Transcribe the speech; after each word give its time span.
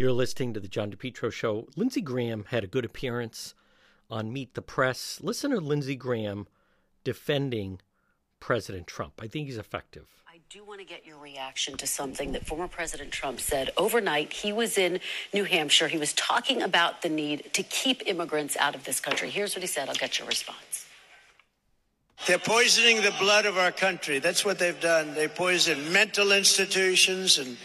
You're 0.00 0.12
listening 0.12 0.54
to 0.54 0.60
the 0.60 0.66
John 0.66 0.90
DePetro 0.90 1.30
Show. 1.30 1.68
Lindsey 1.76 2.00
Graham 2.00 2.46
had 2.48 2.64
a 2.64 2.66
good 2.66 2.86
appearance 2.86 3.54
on 4.08 4.32
Meet 4.32 4.54
the 4.54 4.62
Press. 4.62 5.20
Listen 5.22 5.50
to 5.50 5.60
Lindsey 5.60 5.94
Graham 5.94 6.46
defending 7.04 7.82
President 8.40 8.86
Trump. 8.86 9.20
I 9.20 9.26
think 9.26 9.46
he's 9.46 9.58
effective. 9.58 10.06
I 10.26 10.38
do 10.48 10.64
want 10.64 10.80
to 10.80 10.86
get 10.86 11.04
your 11.04 11.18
reaction 11.18 11.76
to 11.76 11.86
something 11.86 12.32
that 12.32 12.46
former 12.46 12.66
President 12.66 13.12
Trump 13.12 13.40
said 13.40 13.72
overnight. 13.76 14.32
He 14.32 14.54
was 14.54 14.78
in 14.78 15.00
New 15.34 15.44
Hampshire. 15.44 15.88
He 15.88 15.98
was 15.98 16.14
talking 16.14 16.62
about 16.62 17.02
the 17.02 17.10
need 17.10 17.52
to 17.52 17.62
keep 17.62 18.02
immigrants 18.06 18.56
out 18.56 18.74
of 18.74 18.84
this 18.84 19.00
country. 19.00 19.28
Here's 19.28 19.54
what 19.54 19.60
he 19.60 19.66
said. 19.66 19.90
I'll 19.90 19.94
get 19.94 20.18
your 20.18 20.26
response. 20.26 20.86
They're 22.26 22.38
poisoning 22.38 23.02
the 23.02 23.14
blood 23.18 23.44
of 23.44 23.58
our 23.58 23.70
country. 23.70 24.18
That's 24.18 24.46
what 24.46 24.58
they've 24.58 24.80
done. 24.80 25.12
They 25.12 25.28
poison 25.28 25.92
mental 25.92 26.32
institutions 26.32 27.36
and 27.36 27.58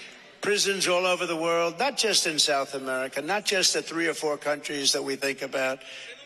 prisons 0.46 0.88
all 0.88 1.08
over 1.08 1.26
the 1.26 1.36
world, 1.36 1.80
not 1.80 1.98
just 1.98 2.28
in 2.28 2.38
South 2.38 2.76
America, 2.76 3.20
not 3.20 3.46
just 3.46 3.74
the 3.74 3.82
three 3.82 4.08
or 4.08 4.14
four 4.14 4.38
countries 4.38 4.92
that 4.92 5.04
we 5.04 5.16
think 5.16 5.42
about, 5.42 5.80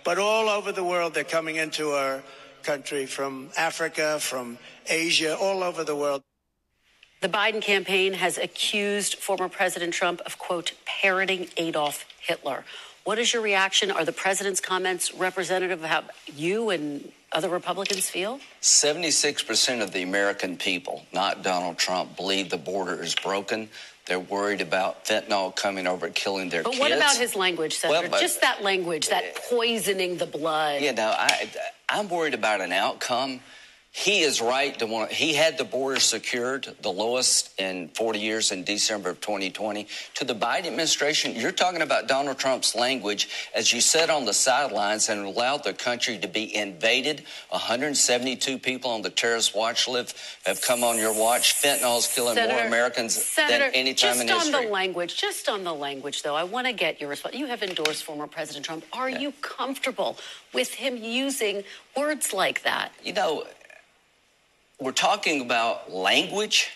but 0.03 0.17
all 0.17 0.49
over 0.49 0.73
the 0.73 0.83
world. 0.83 1.13
They're 1.13 1.23
coming 1.23 1.55
into 1.55 1.91
our 1.91 2.21
country 2.61 3.05
from 3.05 3.49
Africa, 3.55 4.19
from 4.19 4.57
Asia, 4.87 5.37
all 5.37 5.63
over 5.63 5.85
the 5.85 5.95
world. 5.95 6.21
The 7.21 7.29
Biden 7.29 7.61
campaign 7.61 8.11
has 8.11 8.37
accused 8.37 9.15
former 9.15 9.47
President 9.47 9.93
Trump 9.93 10.19
of, 10.25 10.37
quote, 10.37 10.73
parroting 10.85 11.47
Adolf 11.55 12.05
Hitler. 12.19 12.65
What 13.05 13.19
is 13.19 13.31
your 13.31 13.41
reaction? 13.41 13.89
Are 13.89 14.03
the 14.03 14.11
president's 14.11 14.59
comments 14.59 15.13
representative 15.13 15.81
of 15.81 15.89
how 15.89 16.03
you 16.35 16.71
and 16.71 17.09
other 17.31 17.47
Republicans 17.47 18.09
feel? 18.09 18.41
76% 18.61 19.81
of 19.81 19.93
the 19.93 20.03
American 20.03 20.57
people, 20.57 21.05
not 21.13 21.41
Donald 21.41 21.77
Trump, 21.77 22.17
believe 22.17 22.49
the 22.49 22.57
border 22.57 23.01
is 23.01 23.15
broken. 23.15 23.69
They're 24.09 24.19
worried 24.19 24.61
about 24.61 25.05
fentanyl 25.05 25.55
coming 25.55 25.85
over 25.85 26.07
and 26.07 26.15
killing 26.15 26.49
their 26.49 26.63
but 26.63 26.71
kids. 26.71 26.79
what 26.81 26.91
about 26.91 27.15
his 27.15 27.35
language, 27.35 27.75
Senator? 27.75 28.09
Well, 28.09 28.19
Just 28.19 28.41
that 28.41 28.63
language, 28.63 29.07
that 29.09 29.35
poisoning 29.35 30.17
the 30.17 30.25
blood. 30.25 30.81
You 30.81 30.93
know, 30.93 31.13
I, 31.15 31.47
I'm 31.87 32.09
worried 32.09 32.33
about 32.33 32.59
an 32.59 32.71
outcome 32.71 33.39
he 33.91 34.21
is 34.21 34.39
right 34.39 34.77
to 34.79 34.85
want. 34.85 35.11
He 35.11 35.33
had 35.33 35.57
the 35.57 35.63
border 35.63 35.99
secured, 35.99 36.75
the 36.81 36.91
lowest 36.91 37.59
in 37.59 37.89
40 37.89 38.19
years 38.19 38.51
in 38.51 38.63
December 38.63 39.09
of 39.09 39.19
2020. 39.19 39.87
To 40.15 40.23
the 40.25 40.35
Biden 40.35 40.67
administration, 40.67 41.35
you're 41.35 41.51
talking 41.51 41.81
about 41.81 42.07
Donald 42.07 42.37
Trump's 42.37 42.75
language 42.75 43.27
as 43.55 43.73
you 43.73 43.81
sat 43.81 44.09
on 44.11 44.25
the 44.25 44.33
sidelines 44.33 45.09
and 45.09 45.25
allowed 45.25 45.63
the 45.63 45.73
country 45.73 46.19
to 46.19 46.27
be 46.27 46.55
invaded. 46.55 47.23
172 47.49 48.59
people 48.59 48.91
on 48.91 49.01
the 49.01 49.09
terrorist 49.09 49.55
watch 49.55 49.87
list 49.87 50.15
have 50.45 50.61
come 50.61 50.83
on 50.83 50.97
your 50.97 51.13
watch. 51.13 51.55
Fentanyl 51.55 51.97
is 51.97 52.07
killing 52.07 52.35
Senator, 52.35 52.53
more 52.53 52.67
Americans 52.67 53.15
Senator, 53.15 53.65
than 53.65 53.73
any 53.73 53.95
time 53.95 54.21
in 54.21 54.27
history. 54.27 54.35
Just 54.51 54.53
on 54.53 54.63
the 54.63 54.69
language, 54.69 55.19
just 55.19 55.49
on 55.49 55.63
the 55.63 55.73
language, 55.73 56.21
though, 56.21 56.35
I 56.35 56.43
want 56.43 56.67
to 56.67 56.73
get 56.73 57.01
your 57.01 57.09
response. 57.09 57.35
You 57.35 57.47
have 57.47 57.63
endorsed 57.63 58.03
former 58.03 58.27
President 58.27 58.65
Trump. 58.65 58.85
Are 58.93 59.09
Yeah. 59.09 59.19
you 59.19 59.31
comfortable 59.41 60.17
with 60.53 60.75
him 60.75 60.95
using 60.95 61.63
words 61.97 62.33
like 62.33 62.61
that? 62.63 62.91
You 63.03 63.13
know, 63.13 63.45
we're 64.79 64.91
talking 64.91 65.41
about 65.41 65.91
language. 65.91 66.69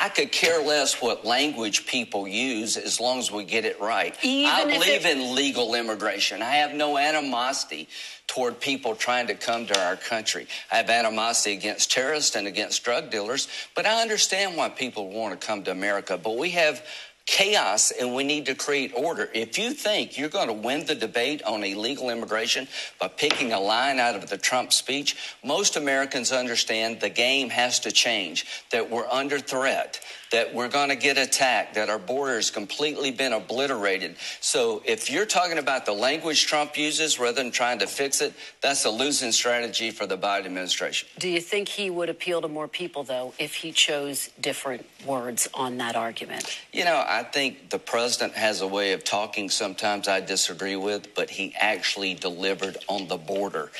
I 0.00 0.08
could 0.08 0.30
care 0.30 0.62
less 0.62 1.02
what 1.02 1.24
language 1.24 1.86
people 1.86 2.28
use 2.28 2.76
as 2.76 3.00
long 3.00 3.18
as 3.18 3.32
we 3.32 3.44
get 3.44 3.64
it 3.64 3.80
right. 3.80 4.14
Even 4.22 4.50
I 4.52 4.64
believe 4.64 5.04
it- 5.04 5.16
in 5.16 5.34
legal 5.34 5.74
immigration. 5.74 6.40
I 6.40 6.56
have 6.56 6.72
no 6.72 6.96
animosity 6.96 7.88
toward 8.28 8.60
people 8.60 8.94
trying 8.94 9.26
to 9.26 9.34
come 9.34 9.66
to 9.66 9.80
our 9.80 9.96
country. 9.96 10.46
I 10.70 10.76
have 10.76 10.88
animosity 10.90 11.54
against 11.54 11.90
terrorists 11.90 12.36
and 12.36 12.46
against 12.46 12.84
drug 12.84 13.10
dealers, 13.10 13.48
but 13.74 13.86
I 13.86 14.00
understand 14.02 14.56
why 14.56 14.68
people 14.68 15.08
want 15.08 15.38
to 15.40 15.44
come 15.44 15.64
to 15.64 15.72
America. 15.72 16.16
But 16.16 16.36
we 16.36 16.50
have 16.50 16.84
chaos 17.28 17.90
and 17.90 18.14
we 18.14 18.24
need 18.24 18.46
to 18.46 18.54
create 18.54 18.90
order. 18.96 19.28
If 19.34 19.58
you 19.58 19.74
think 19.74 20.16
you're 20.16 20.30
going 20.30 20.48
to 20.48 20.54
win 20.54 20.86
the 20.86 20.94
debate 20.94 21.42
on 21.42 21.62
illegal 21.62 22.08
immigration 22.08 22.66
by 22.98 23.08
picking 23.08 23.52
a 23.52 23.60
line 23.60 24.00
out 24.00 24.16
of 24.16 24.30
the 24.30 24.38
Trump 24.38 24.72
speech, 24.72 25.14
most 25.44 25.76
Americans 25.76 26.32
understand 26.32 27.00
the 27.00 27.10
game 27.10 27.50
has 27.50 27.80
to 27.80 27.92
change, 27.92 28.46
that 28.70 28.90
we're 28.90 29.06
under 29.08 29.38
threat, 29.38 30.00
that 30.32 30.54
we're 30.54 30.68
going 30.68 30.88
to 30.88 30.96
get 30.96 31.18
attacked, 31.18 31.74
that 31.74 31.88
our 31.88 31.98
border 31.98 32.36
has 32.36 32.50
completely 32.50 33.10
been 33.10 33.32
obliterated. 33.32 34.16
So 34.40 34.82
if 34.84 35.10
you're 35.10 35.26
talking 35.26 35.58
about 35.58 35.86
the 35.86 35.92
language 35.92 36.46
Trump 36.46 36.76
uses 36.76 37.18
rather 37.18 37.42
than 37.42 37.50
trying 37.50 37.78
to 37.80 37.86
fix 37.86 38.20
it, 38.20 38.34
that's 38.60 38.84
a 38.84 38.90
losing 38.90 39.32
strategy 39.32 39.90
for 39.90 40.06
the 40.06 40.18
Biden 40.18 40.46
administration. 40.46 41.08
Do 41.18 41.28
you 41.28 41.40
think 41.40 41.68
he 41.68 41.90
would 41.90 42.08
appeal 42.08 42.40
to 42.42 42.48
more 42.48 42.68
people, 42.68 43.04
though, 43.04 43.32
if 43.38 43.54
he 43.54 43.72
chose 43.72 44.30
different 44.40 44.86
words 45.06 45.48
on 45.54 45.78
that 45.78 45.96
argument? 45.96 46.58
You 46.72 46.84
know, 46.84 47.04
I 47.06 47.22
think 47.22 47.70
the 47.70 47.78
president 47.78 48.34
has 48.34 48.60
a 48.60 48.66
way 48.66 48.92
of 48.92 49.04
talking 49.04 49.50
sometimes 49.50 50.08
I 50.08 50.20
disagree 50.20 50.76
with, 50.76 51.14
but 51.14 51.30
he 51.30 51.54
actually 51.58 52.14
delivered 52.14 52.76
on 52.88 53.08
the 53.08 53.16
border. 53.16 53.70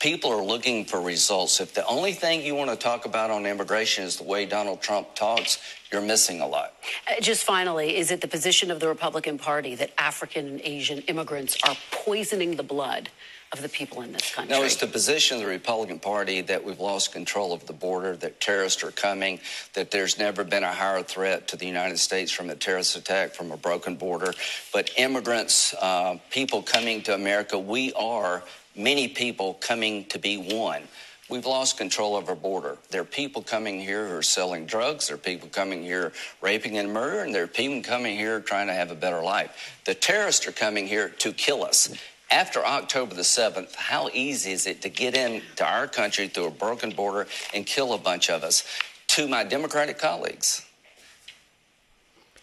People 0.00 0.30
are 0.30 0.44
looking 0.44 0.84
for 0.84 1.00
results. 1.00 1.60
If 1.60 1.74
the 1.74 1.84
only 1.84 2.12
thing 2.12 2.44
you 2.44 2.54
want 2.54 2.70
to 2.70 2.76
talk 2.76 3.04
about 3.04 3.32
on 3.32 3.46
immigration 3.46 4.04
is 4.04 4.16
the 4.16 4.22
way 4.22 4.46
Donald 4.46 4.80
Trump 4.80 5.16
talks, 5.16 5.58
you're 5.90 6.00
missing 6.02 6.40
a 6.40 6.46
lot. 6.46 6.72
Uh, 7.10 7.20
just 7.20 7.42
finally, 7.42 7.96
is 7.96 8.12
it 8.12 8.20
the 8.20 8.28
position 8.28 8.70
of 8.70 8.78
the 8.78 8.86
Republican 8.86 9.38
Party 9.38 9.74
that 9.74 9.90
African 9.98 10.46
and 10.46 10.60
Asian 10.62 11.00
immigrants 11.00 11.56
are 11.66 11.74
poisoning 11.90 12.54
the 12.54 12.62
blood 12.62 13.08
of 13.50 13.60
the 13.60 13.68
people 13.68 14.02
in 14.02 14.12
this 14.12 14.32
country? 14.32 14.54
No, 14.54 14.62
it's 14.62 14.76
the 14.76 14.86
position 14.86 15.38
of 15.38 15.42
the 15.42 15.48
Republican 15.48 15.98
Party 15.98 16.42
that 16.42 16.62
we've 16.62 16.78
lost 16.78 17.12
control 17.12 17.52
of 17.52 17.66
the 17.66 17.72
border, 17.72 18.14
that 18.18 18.40
terrorists 18.40 18.84
are 18.84 18.92
coming, 18.92 19.40
that 19.74 19.90
there's 19.90 20.16
never 20.16 20.44
been 20.44 20.62
a 20.62 20.72
higher 20.72 21.02
threat 21.02 21.48
to 21.48 21.56
the 21.56 21.66
United 21.66 21.98
States 21.98 22.30
from 22.30 22.50
a 22.50 22.54
terrorist 22.54 22.96
attack 22.96 23.34
from 23.34 23.50
a 23.50 23.56
broken 23.56 23.96
border. 23.96 24.32
But 24.72 24.90
immigrants, 24.96 25.74
uh, 25.74 26.18
people 26.30 26.62
coming 26.62 27.02
to 27.02 27.14
America, 27.14 27.58
we 27.58 27.92
are 27.94 28.44
many 28.78 29.08
people 29.08 29.54
coming 29.54 30.04
to 30.06 30.18
be 30.18 30.36
one. 30.36 30.82
We've 31.28 31.44
lost 31.44 31.76
control 31.76 32.16
of 32.16 32.28
our 32.30 32.34
border. 32.34 32.78
There 32.90 33.02
are 33.02 33.04
people 33.04 33.42
coming 33.42 33.80
here 33.80 34.08
who 34.08 34.14
are 34.14 34.22
selling 34.22 34.64
drugs. 34.64 35.08
There 35.08 35.16
are 35.16 35.18
people 35.18 35.48
coming 35.50 35.82
here 35.82 36.12
raping 36.40 36.78
and 36.78 36.90
murder, 36.90 37.20
and 37.20 37.34
there 37.34 37.42
are 37.42 37.48
people 37.48 37.82
coming 37.82 38.16
here 38.16 38.40
trying 38.40 38.68
to 38.68 38.72
have 38.72 38.90
a 38.90 38.94
better 38.94 39.22
life. 39.22 39.78
The 39.84 39.94
terrorists 39.94 40.46
are 40.46 40.52
coming 40.52 40.86
here 40.86 41.10
to 41.10 41.32
kill 41.32 41.64
us. 41.64 41.94
After 42.30 42.64
October 42.64 43.14
the 43.14 43.22
7th, 43.22 43.74
how 43.74 44.08
easy 44.14 44.52
is 44.52 44.66
it 44.66 44.80
to 44.82 44.88
get 44.88 45.14
into 45.14 45.66
our 45.66 45.86
country 45.86 46.28
through 46.28 46.46
a 46.46 46.50
broken 46.50 46.90
border 46.90 47.26
and 47.52 47.66
kill 47.66 47.92
a 47.92 47.98
bunch 47.98 48.30
of 48.30 48.42
us? 48.42 48.64
To 49.08 49.28
my 49.28 49.44
Democratic 49.44 49.98
colleagues, 49.98 50.64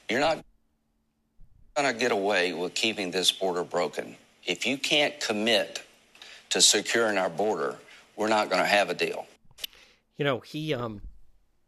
you're 0.09 0.19
not 0.19 0.43
going 1.75 1.91
to 1.91 1.99
get 1.99 2.11
away 2.11 2.53
with 2.53 2.73
keeping 2.73 3.11
this 3.11 3.31
border 3.31 3.63
broken. 3.63 4.15
If 4.45 4.65
you 4.65 4.77
can't 4.77 5.19
commit 5.19 5.84
to 6.55 6.61
securing 6.61 7.17
our 7.17 7.29
border, 7.29 7.75
we're 8.15 8.29
not 8.29 8.49
going 8.49 8.61
to 8.61 8.67
have 8.67 8.89
a 8.89 8.93
deal. 8.93 9.27
You 10.15 10.23
know, 10.23 10.39
he 10.39 10.73
um 10.73 11.01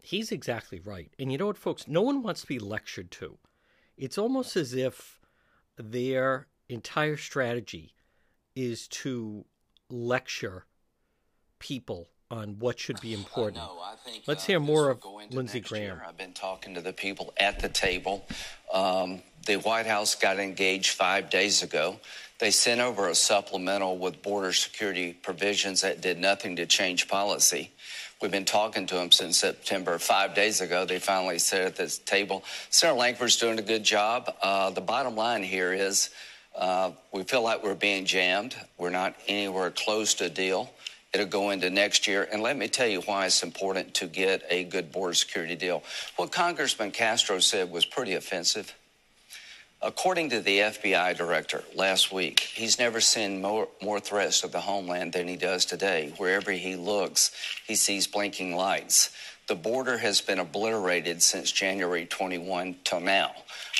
he's 0.02 0.32
exactly 0.32 0.80
right. 0.80 1.12
And 1.20 1.30
you 1.30 1.38
know 1.38 1.48
what, 1.48 1.58
folks? 1.58 1.90
No 1.90 2.02
one 2.02 2.24
wants 2.24 2.40
to 2.42 2.48
be 2.48 2.58
lectured 2.58 3.12
to. 3.12 3.38
It's 3.98 4.18
almost 4.18 4.56
as 4.56 4.74
if 4.74 5.20
their 5.78 6.48
entire 6.70 7.18
strategy 7.18 7.96
is 8.56 8.88
to 8.88 9.44
lecture 9.90 10.64
people 11.60 12.08
on 12.32 12.58
what 12.58 12.80
should 12.80 13.02
be 13.02 13.14
important. 13.22 13.58
No, 13.58 13.82
I 13.84 13.96
think, 14.06 14.24
Let's 14.26 14.46
uh, 14.46 14.48
hear 14.48 14.62
more 14.62 14.90
of 14.90 15.04
Lindsey 15.32 15.60
Graham. 15.60 15.84
year. 15.84 16.06
I've 16.08 16.18
been 16.18 16.32
talking 16.32 16.76
to 16.76 16.82
the 16.82 16.94
people 16.94 17.34
at 17.36 17.60
the 17.60 17.68
table. 17.68 18.26
Um, 18.74 19.22
the 19.48 19.56
White 19.56 19.88
House 19.88 20.14
got 20.14 20.40
engaged 20.40 20.92
five 20.92 21.30
days 21.30 21.64
ago. 21.64 22.00
They 22.38 22.52
sent 22.52 22.82
over 22.82 23.08
a 23.08 23.16
supplemental 23.16 23.98
with 23.98 24.22
border 24.22 24.54
security 24.54 25.14
provisions 25.14 25.82
that 25.82 26.02
did 26.02 26.20
nothing 26.20 26.58
to 26.58 26.66
change 26.68 27.08
policy. 27.08 27.72
We've 28.22 28.32
been 28.32 28.46
talking 28.46 28.86
to 28.88 28.96
them 28.96 29.12
since 29.12 29.38
September. 29.38 29.98
Five 29.98 30.36
days 30.36 30.62
ago, 30.62 30.86
they 30.86 31.00
finally 31.00 31.40
sat 31.40 31.62
at 31.62 31.76
this 31.76 31.98
table, 31.98 32.44
Senator 32.70 33.00
Lankford's 33.00 33.38
doing 33.38 33.58
a 33.58 33.64
good 33.64 33.84
job. 33.84 34.32
Uh, 34.42 34.70
the 34.70 34.82
bottom 34.82 35.16
line 35.16 35.44
here 35.44 35.72
is 35.72 36.10
uh, 36.56 36.92
we 37.12 37.24
feel 37.24 37.42
like 37.42 37.64
we're 37.64 37.76
being 37.76 38.06
jammed. 38.06 38.56
We're 38.78 38.90
not 38.90 39.16
anywhere 39.28 39.72
close 39.72 40.14
to 40.16 40.26
a 40.26 40.30
deal. 40.30 40.72
It'll 41.14 41.26
go 41.26 41.52
into 41.52 41.70
next 41.70 42.06
year. 42.06 42.28
And 42.32 42.42
let 42.42 42.58
me 42.58 42.68
tell 42.68 42.88
you 42.88 43.02
why 43.02 43.28
it's 43.28 43.44
important 43.44 43.94
to 43.96 44.08
get 44.08 44.44
a 44.50 44.66
good 44.66 44.92
border 44.92 45.14
security 45.14 45.56
deal. 45.56 45.84
What 46.18 46.32
Congressman 46.32 46.92
Castro 46.92 47.40
said 47.40 47.72
was 47.72 47.86
pretty 47.86 48.16
offensive. 48.16 48.76
According 49.80 50.32
to 50.32 50.42
the 50.42 50.60
FBI 50.60 51.16
director 51.16 51.64
last 51.76 52.12
week, 52.12 52.40
he's 52.40 52.80
never 52.80 53.00
seen 53.00 53.42
more, 53.42 53.68
more 53.80 54.00
threats 54.00 54.42
to 54.42 54.48
the 54.48 54.60
homeland 54.60 55.14
than 55.14 55.28
he 55.28 55.36
does 55.36 55.66
today. 55.66 56.14
Wherever 56.18 56.52
he 56.52 56.76
looks, 56.76 57.32
he 57.68 57.76
sees 57.76 58.08
blinking 58.08 58.56
lights. 58.56 59.12
The 59.48 59.56
border 59.56 59.98
has 60.00 60.20
been 60.20 60.40
obliterated 60.40 61.22
since 61.22 61.52
January 61.52 62.08
21 62.08 62.78
till 62.84 63.00
now. 63.00 63.34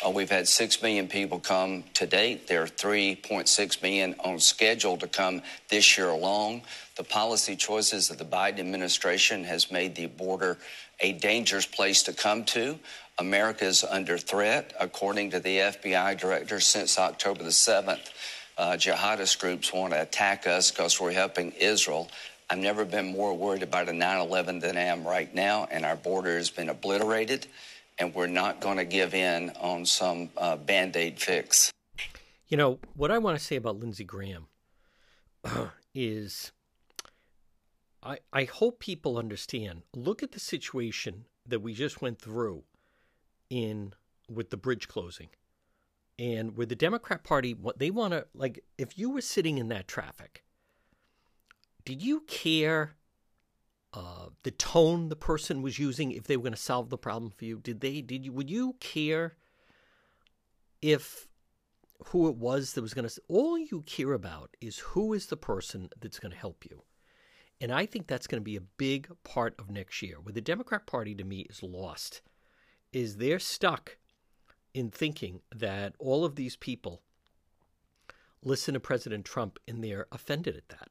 Uh, 0.06 0.12
we've 0.12 0.30
had 0.30 0.48
6 0.48 0.82
million 0.84 1.08
people 1.08 1.40
come 1.40 1.84
to 1.96 2.06
date. 2.06 2.48
There 2.48 2.62
are 2.62 2.68
3.6 2.68 3.82
million 3.82 4.16
on 4.24 4.40
schedule 4.40 4.98
to 4.98 5.08
come 5.08 5.42
this 5.70 5.98
year 5.98 6.10
alone. 6.10 6.62
The 6.96 7.04
policy 7.04 7.56
choices 7.56 8.12
of 8.12 8.20
the 8.20 8.24
Biden 8.24 8.60
administration 8.60 9.44
has 9.46 9.72
made 9.72 9.96
the 9.96 10.06
border 10.06 10.58
a 11.00 11.14
dangerous 11.14 11.66
place 11.66 12.04
to 12.04 12.14
come 12.14 12.44
to. 12.46 12.80
America 13.20 13.66
is 13.66 13.84
under 13.84 14.18
threat, 14.18 14.74
according 14.80 15.32
to 15.32 15.40
the 15.40 15.58
FBI 15.58 16.20
director, 16.20 16.60
since 16.60 17.00
October 17.00 17.44
the 17.44 17.50
7th. 17.50 18.12
Uh, 18.58 18.72
jihadist 18.72 19.40
groups 19.40 19.74
want 19.74 19.94
to 19.94 20.02
attack 20.02 20.46
us 20.46 20.70
because 20.72 21.00
we're 21.00 21.12
helping 21.12 21.52
Israel. 21.54 22.10
I've 22.50 22.60
never 22.60 22.86
been 22.86 23.08
more 23.12 23.36
worried 23.36 23.64
about 23.64 23.90
a 23.90 23.94
9 23.94 24.20
11 24.20 24.60
than 24.60 24.78
I 24.78 24.84
am 24.84 25.06
right 25.06 25.34
now, 25.34 25.68
and 25.70 25.84
our 25.84 25.96
border 25.96 26.38
has 26.38 26.50
been 26.50 26.70
obliterated, 26.70 27.48
and 27.98 28.14
we're 28.14 28.28
not 28.28 28.62
going 28.62 28.78
to 28.78 28.86
give 28.86 29.14
in 29.14 29.52
on 29.60 29.86
some 29.86 30.30
uh, 30.38 30.56
band 30.56 30.96
aid 30.96 31.20
fix. 31.20 31.72
You 32.48 32.58
know, 32.58 32.80
what 32.96 33.12
I 33.12 33.18
want 33.18 33.38
to 33.38 33.44
say 33.44 33.56
about 33.56 33.80
Lindsey 33.80 34.06
Graham 34.06 34.48
is 35.94 36.52
I, 38.02 38.20
I 38.32 38.44
hope 38.46 38.80
people 38.80 39.18
understand. 39.18 39.82
Look 39.96 40.22
at 40.22 40.32
the 40.32 40.40
situation 40.40 41.26
that 41.46 41.60
we 41.60 41.74
just 41.74 42.02
went 42.02 42.20
through 42.20 42.64
in 43.50 43.94
with 44.30 44.50
the 44.50 44.58
bridge 44.58 44.88
closing 44.88 45.30
and 46.20 46.58
with 46.58 46.70
the 46.70 46.76
Democrat 46.76 47.24
Party, 47.24 47.54
what 47.54 47.80
they 47.80 47.92
want 47.92 48.14
to 48.14 48.26
like, 48.34 48.64
if 48.78 48.98
you 48.98 49.10
were 49.10 49.22
sitting 49.22 49.58
in 49.58 49.68
that 49.70 49.88
traffic, 49.88 50.44
did 51.86 52.02
you 52.02 52.22
care 52.22 52.96
uh, 53.94 54.28
the 54.44 54.52
tone 54.52 55.10
the 55.10 55.16
person 55.16 55.62
was 55.62 55.80
using 55.80 56.12
if 56.12 56.24
they 56.24 56.36
were 56.36 56.44
going 56.44 56.54
to 56.54 56.60
solve 56.60 56.90
the 56.90 56.98
problem 56.98 57.32
for 57.32 57.46
you? 57.46 57.60
Did 57.60 57.82
they? 57.82 58.02
Did 58.02 58.26
you? 58.26 58.34
Would 58.34 58.50
you 58.50 58.76
care 58.80 59.36
if 60.82 61.28
who 62.08 62.28
it 62.28 62.36
was 62.36 62.74
that 62.74 62.82
was 62.82 62.96
going 62.96 63.08
to? 63.08 63.22
All 63.28 63.58
you 63.58 63.84
care 63.86 64.14
about 64.14 64.58
is 64.60 64.80
who 64.80 65.14
is 65.14 65.28
the 65.28 65.38
person 65.38 65.90
that's 66.00 66.20
going 66.20 66.32
to 66.32 66.38
help 66.38 66.66
you. 66.66 66.84
And 67.60 67.72
I 67.72 67.88
think 67.88 68.06
that's 68.06 68.28
going 68.28 68.42
to 68.42 68.46
be 68.46 68.56
a 68.56 68.62
big 68.62 69.10
part 69.24 69.56
of 69.58 69.72
next 69.72 70.02
year. 70.02 70.18
Where 70.22 70.34
the 70.34 70.42
Democrat 70.42 70.86
Party 70.86 71.16
to 71.16 71.24
me 71.24 71.42
is 71.50 71.64
lost, 71.64 72.22
is 72.94 73.18
they're 73.18 73.40
stuck 73.40 73.98
in 74.74 74.90
thinking 74.90 75.42
that 75.56 75.96
all 76.00 76.24
of 76.24 76.36
these 76.36 76.56
people 76.56 77.02
listen 78.44 78.74
to 78.74 78.80
President 78.80 79.26
Trump 79.26 79.60
and 79.68 79.84
they're 79.84 80.08
offended 80.12 80.56
at 80.56 80.70
that. 80.70 80.90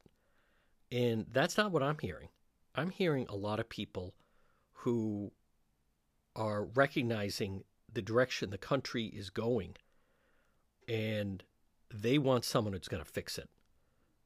And 0.90 1.26
that's 1.32 1.56
not 1.56 1.72
what 1.72 1.82
I'm 1.82 1.98
hearing. 2.00 2.28
I'm 2.74 2.90
hearing 2.90 3.26
a 3.28 3.36
lot 3.36 3.60
of 3.60 3.68
people 3.68 4.14
who 4.72 5.32
are 6.34 6.64
recognizing 6.64 7.64
the 7.92 8.02
direction 8.02 8.50
the 8.50 8.58
country 8.58 9.06
is 9.06 9.30
going 9.30 9.76
and 10.88 11.42
they 11.92 12.18
want 12.18 12.44
someone 12.44 12.74
who's 12.74 12.88
going 12.88 13.02
to 13.02 13.10
fix 13.10 13.38
it. 13.38 13.48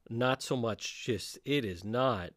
Not 0.09 0.43
so 0.43 0.57
much 0.57 1.05
just, 1.05 1.39
it 1.45 1.65
is 1.65 1.85
not, 1.85 2.31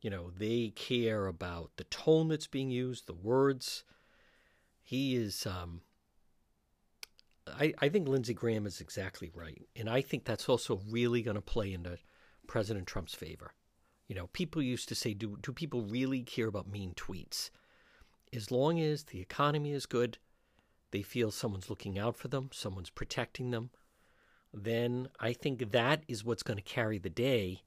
you 0.00 0.10
know, 0.10 0.30
they 0.36 0.72
care 0.74 1.26
about 1.26 1.70
the 1.76 1.84
tone 1.84 2.28
that's 2.28 2.48
being 2.48 2.70
used, 2.70 3.06
the 3.06 3.14
words. 3.14 3.84
He 4.82 5.16
is, 5.16 5.46
um, 5.46 5.82
I, 7.46 7.72
I 7.78 7.88
think 7.88 8.08
Lindsey 8.08 8.34
Graham 8.34 8.66
is 8.66 8.80
exactly 8.80 9.30
right. 9.34 9.62
And 9.76 9.88
I 9.88 10.00
think 10.00 10.24
that's 10.24 10.48
also 10.48 10.80
really 10.88 11.22
going 11.22 11.36
to 11.36 11.40
play 11.40 11.72
into 11.72 11.98
President 12.46 12.86
Trump's 12.86 13.14
favor. 13.14 13.52
You 14.08 14.16
know, 14.16 14.26
people 14.32 14.60
used 14.60 14.88
to 14.88 14.94
say, 14.94 15.14
do, 15.14 15.36
do 15.40 15.52
people 15.52 15.82
really 15.82 16.22
care 16.22 16.48
about 16.48 16.68
mean 16.68 16.94
tweets? 16.94 17.50
As 18.32 18.50
long 18.50 18.80
as 18.80 19.04
the 19.04 19.20
economy 19.20 19.72
is 19.72 19.86
good, 19.86 20.18
they 20.90 21.02
feel 21.02 21.30
someone's 21.30 21.70
looking 21.70 21.98
out 21.98 22.16
for 22.16 22.28
them, 22.28 22.50
someone's 22.52 22.90
protecting 22.90 23.50
them, 23.50 23.70
then 24.52 25.08
I 25.20 25.32
think 25.32 25.70
that 25.70 26.02
is 26.08 26.24
what's 26.24 26.42
going 26.42 26.56
to 26.56 26.62
carry 26.62 26.98
the 26.98 27.10
day, 27.10 27.62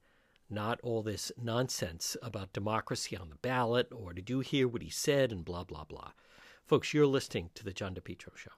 not 0.50 0.80
all 0.82 1.02
this 1.02 1.32
nonsense 1.40 2.16
about 2.22 2.52
democracy 2.52 3.16
on 3.16 3.30
the 3.30 3.36
ballot 3.36 3.88
or 3.90 4.12
did 4.12 4.28
you 4.28 4.40
hear 4.40 4.68
what 4.68 4.82
he 4.82 4.90
said 4.90 5.32
and 5.32 5.44
blah, 5.44 5.64
blah, 5.64 5.84
blah. 5.84 6.12
Folks, 6.66 6.94
you're 6.94 7.06
listening 7.06 7.50
to 7.54 7.62
The 7.62 7.74
John 7.74 7.94
DePetro 7.94 8.34
Show. 8.34 8.50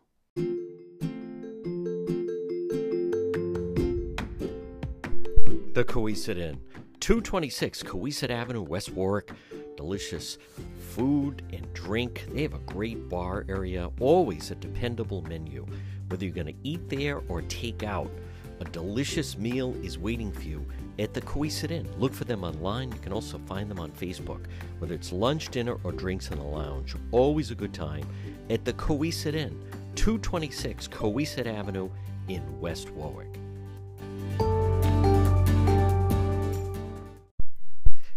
The 5.74 5.84
Cowesett 5.84 6.38
Inn, 6.38 6.60
226 7.00 7.82
Cowesett 7.82 8.30
Avenue, 8.30 8.62
West 8.62 8.92
Warwick. 8.92 9.32
Delicious 9.76 10.38
food 10.78 11.42
and 11.52 11.66
drink. 11.74 12.28
They 12.30 12.42
have 12.42 12.54
a 12.54 12.60
great 12.60 13.08
bar 13.08 13.44
area, 13.48 13.90
always 13.98 14.52
a 14.52 14.54
dependable 14.54 15.22
menu. 15.22 15.66
Whether 16.06 16.26
you're 16.26 16.34
going 16.34 16.46
to 16.46 16.54
eat 16.62 16.88
there 16.88 17.22
or 17.26 17.42
take 17.42 17.82
out, 17.82 18.12
a 18.60 18.64
delicious 18.66 19.36
meal 19.36 19.74
is 19.82 19.98
waiting 19.98 20.30
for 20.30 20.42
you 20.42 20.64
at 20.98 21.14
the 21.14 21.20
Cowesett 21.20 21.70
Inn. 21.70 21.88
Look 21.98 22.14
for 22.14 22.24
them 22.24 22.44
online. 22.44 22.90
You 22.92 22.98
can 22.98 23.12
also 23.12 23.38
find 23.46 23.70
them 23.70 23.78
on 23.78 23.90
Facebook. 23.92 24.46
Whether 24.78 24.94
it's 24.94 25.12
lunch, 25.12 25.48
dinner, 25.50 25.78
or 25.84 25.92
drinks 25.92 26.30
in 26.30 26.38
the 26.38 26.44
lounge, 26.44 26.94
always 27.10 27.50
a 27.50 27.54
good 27.54 27.74
time 27.74 28.06
at 28.50 28.64
the 28.64 28.72
Cowesett 28.72 29.34
Inn, 29.34 29.58
226 29.94 30.88
Cowesett 30.88 31.46
Avenue 31.46 31.90
in 32.28 32.60
West 32.60 32.90
Warwick. 32.90 33.38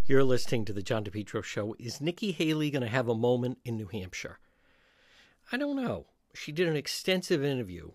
You're 0.06 0.24
listening 0.24 0.66
to 0.66 0.74
the 0.74 0.82
John 0.82 1.04
DePetro 1.04 1.44
Show. 1.44 1.76
Is 1.78 2.02
Nikki 2.02 2.32
Haley 2.32 2.72
going 2.72 2.82
to 2.82 2.88
have 2.88 3.08
a 3.08 3.14
moment 3.14 3.60
in 3.64 3.78
New 3.78 3.86
Hampshire? 3.86 4.40
I 5.52 5.58
don't 5.58 5.76
know. 5.76 6.08
She 6.34 6.52
did 6.52 6.68
an 6.68 6.76
extensive 6.76 7.44
interview 7.44 7.92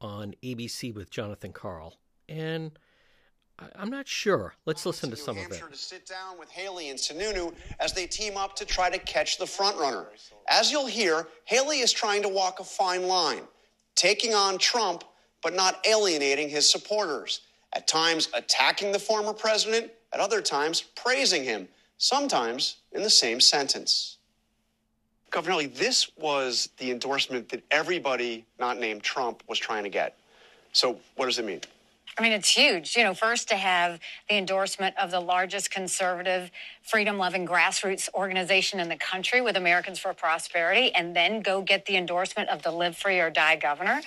on 0.00 0.34
ABC 0.42 0.94
with 0.94 1.10
Jonathan 1.10 1.52
Karl, 1.52 1.98
and 2.26 2.78
I'm 3.76 3.90
not 3.90 4.06
sure. 4.06 4.54
Let's 4.66 4.86
listen 4.86 5.10
to 5.10 5.16
some 5.16 5.36
New 5.36 5.44
of 5.44 5.52
it. 5.52 5.62
To 5.70 5.76
sit 5.76 6.06
down 6.06 6.38
with 6.38 6.50
Haley 6.50 6.90
and 6.90 6.98
Sununu 6.98 7.54
as 7.80 7.92
they 7.92 8.06
team 8.06 8.36
up 8.36 8.54
to 8.56 8.64
try 8.64 8.88
to 8.88 8.98
catch 8.98 9.38
the 9.38 9.44
frontrunner. 9.44 10.06
As 10.48 10.70
you'll 10.70 10.86
hear, 10.86 11.26
Haley 11.44 11.80
is 11.80 11.92
trying 11.92 12.22
to 12.22 12.28
walk 12.28 12.60
a 12.60 12.64
fine 12.64 13.08
line, 13.08 13.42
taking 13.94 14.34
on 14.34 14.58
Trump, 14.58 15.04
but 15.42 15.54
not 15.54 15.84
alienating 15.86 16.48
his 16.48 16.70
supporters. 16.70 17.40
At 17.72 17.86
times, 17.86 18.28
attacking 18.32 18.92
the 18.92 18.98
former 18.98 19.32
president, 19.32 19.90
at 20.12 20.20
other 20.20 20.40
times, 20.40 20.80
praising 20.80 21.44
him, 21.44 21.68
sometimes 21.98 22.76
in 22.92 23.02
the 23.02 23.10
same 23.10 23.40
sentence. 23.40 24.18
Governor 25.30 25.54
Haley, 25.54 25.66
this 25.66 26.10
was 26.16 26.70
the 26.78 26.90
endorsement 26.90 27.48
that 27.50 27.62
everybody 27.70 28.46
not 28.58 28.78
named 28.78 29.02
Trump 29.02 29.42
was 29.48 29.58
trying 29.58 29.82
to 29.82 29.90
get. 29.90 30.16
So, 30.72 30.98
what 31.16 31.26
does 31.26 31.38
it 31.38 31.44
mean? 31.44 31.60
I 32.18 32.22
mean, 32.22 32.32
it's 32.32 32.50
huge. 32.50 32.96
You 32.96 33.04
know, 33.04 33.14
first 33.14 33.48
to 33.50 33.56
have 33.56 34.00
the 34.28 34.36
endorsement 34.36 34.96
of 34.98 35.12
the 35.12 35.20
largest 35.20 35.70
conservative, 35.70 36.50
freedom 36.82 37.16
loving 37.16 37.46
grassroots 37.46 38.08
organization 38.12 38.80
in 38.80 38.88
the 38.88 38.96
country 38.96 39.40
with 39.40 39.56
Americans 39.56 40.00
for 40.00 40.12
Prosperity, 40.12 40.92
and 40.92 41.14
then 41.14 41.42
go 41.42 41.62
get 41.62 41.86
the 41.86 41.96
endorsement 41.96 42.48
of 42.48 42.62
the 42.64 42.72
Live 42.72 42.96
Free 42.96 43.20
or 43.20 43.30
Die 43.30 43.56
governor. 43.56 44.00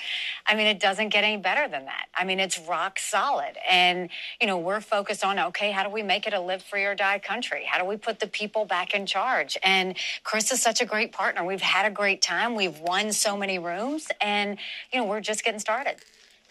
I 0.46 0.56
mean, 0.56 0.68
it 0.68 0.82
doesn't 0.82 1.10
get 1.10 1.24
any 1.24 1.38
better 1.38 1.70
than 1.70 1.86
that. 1.86 2.08
I 2.14 2.26
mean, 2.26 2.42
it's 2.42 2.60
rock 2.60 3.00
solid. 3.00 3.56
And, 3.70 4.10
you 4.42 4.48
know, 4.48 4.58
we're 4.58 4.82
focused 4.82 5.24
on 5.24 5.40
okay, 5.40 5.72
how 5.72 5.84
do 5.84 5.90
we 5.90 6.04
make 6.04 6.28
it 6.28 6.34
a 6.34 6.40
live 6.42 6.64
free 6.64 6.84
or 6.84 6.96
die 6.96 7.20
country? 7.20 7.64
How 7.66 7.80
do 7.80 7.86
we 7.86 7.96
put 7.96 8.20
the 8.20 8.28
people 8.28 8.66
back 8.66 8.94
in 8.94 9.06
charge? 9.06 9.58
And 9.64 9.96
Chris 10.26 10.52
is 10.52 10.62
such 10.62 10.82
a 10.82 10.86
great 10.86 11.14
partner. 11.14 11.46
We've 11.46 11.62
had 11.62 11.86
a 11.86 11.92
great 11.92 12.22
time. 12.22 12.56
We've 12.56 12.78
won 12.80 13.14
so 13.14 13.38
many 13.38 13.58
rooms, 13.58 14.10
and, 14.20 14.58
you 14.92 15.00
know, 15.00 15.06
we're 15.06 15.22
just 15.22 15.46
getting 15.46 15.62
started. 15.62 15.96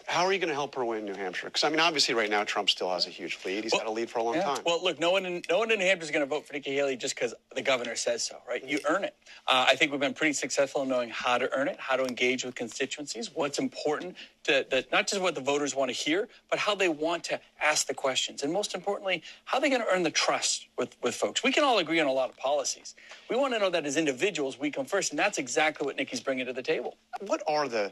How 0.07 0.25
are 0.25 0.33
you 0.33 0.39
going 0.39 0.49
to 0.49 0.53
help 0.55 0.75
her 0.75 0.83
win 0.83 1.05
New 1.05 1.13
Hampshire? 1.13 1.47
Because 1.47 1.63
I 1.63 1.69
mean, 1.69 1.79
obviously, 1.79 2.13
right 2.13 2.29
now 2.29 2.43
Trump 2.43 2.69
still 2.69 2.91
has 2.91 3.07
a 3.07 3.09
huge 3.09 3.37
lead. 3.45 3.63
He's 3.63 3.71
Well, 3.71 3.81
had 3.81 3.87
a 3.87 3.91
lead 3.91 4.09
for 4.09 4.19
a 4.19 4.23
long 4.23 4.35
Yeah. 4.35 4.43
time. 4.43 4.61
Well, 4.65 4.83
look, 4.83 4.99
no 4.99 5.11
one 5.11 5.25
in 5.25 5.41
no 5.49 5.59
one 5.59 5.71
in 5.71 5.79
New 5.79 5.85
Hampshire 5.85 6.05
is 6.05 6.11
going 6.11 6.21
to 6.21 6.25
vote 6.25 6.45
for 6.45 6.53
Nikki 6.53 6.73
Haley 6.73 6.97
just 6.97 7.15
because 7.15 7.33
the 7.55 7.61
governor 7.61 7.95
says 7.95 8.23
so, 8.23 8.37
right? 8.47 8.63
You 8.63 8.79
earn 8.87 9.03
it. 9.03 9.15
Uh, 9.47 9.65
I 9.67 9.75
think 9.75 9.91
we've 9.91 9.99
been 10.01 10.13
pretty 10.13 10.33
successful 10.33 10.81
in 10.81 10.89
knowing 10.89 11.09
how 11.09 11.37
to 11.37 11.51
earn 11.57 11.67
it, 11.67 11.79
how 11.79 11.95
to 11.95 12.03
engage 12.05 12.43
with 12.43 12.55
constituencies, 12.55 13.31
what's 13.33 13.59
important 13.59 14.15
to 14.43 14.65
that 14.71 14.91
not 14.91 15.07
just 15.07 15.21
what 15.21 15.35
the 15.35 15.41
voters 15.41 15.75
want 15.75 15.89
to 15.89 15.93
hear, 15.95 16.27
but 16.49 16.59
how 16.59 16.75
they 16.75 16.89
want 16.89 17.23
to 17.25 17.39
ask 17.61 17.87
the 17.87 17.93
questions, 17.93 18.43
and 18.43 18.51
most 18.51 18.73
importantly, 18.73 19.21
how 19.45 19.59
they're 19.59 19.69
going 19.69 19.81
to 19.81 19.87
earn 19.93 20.03
the 20.03 20.11
trust 20.11 20.67
with 20.77 20.95
with 21.01 21.15
folks. 21.15 21.43
We 21.43 21.51
can 21.51 21.63
all 21.63 21.77
agree 21.79 21.99
on 21.99 22.07
a 22.07 22.11
lot 22.13 22.29
of 22.29 22.37
policies. 22.37 22.95
We 23.29 23.35
want 23.35 23.53
to 23.53 23.59
know 23.59 23.69
that 23.69 23.85
as 23.85 23.97
individuals, 23.97 24.59
we 24.59 24.71
come 24.71 24.85
first, 24.85 25.11
and 25.11 25.19
that's 25.19 25.37
exactly 25.37 25.85
what 25.85 25.95
Nikki's 25.95 26.19
bringing 26.21 26.45
to 26.47 26.53
the 26.53 26.63
table. 26.63 26.97
what 27.21 27.41
are 27.47 27.67
the 27.67 27.91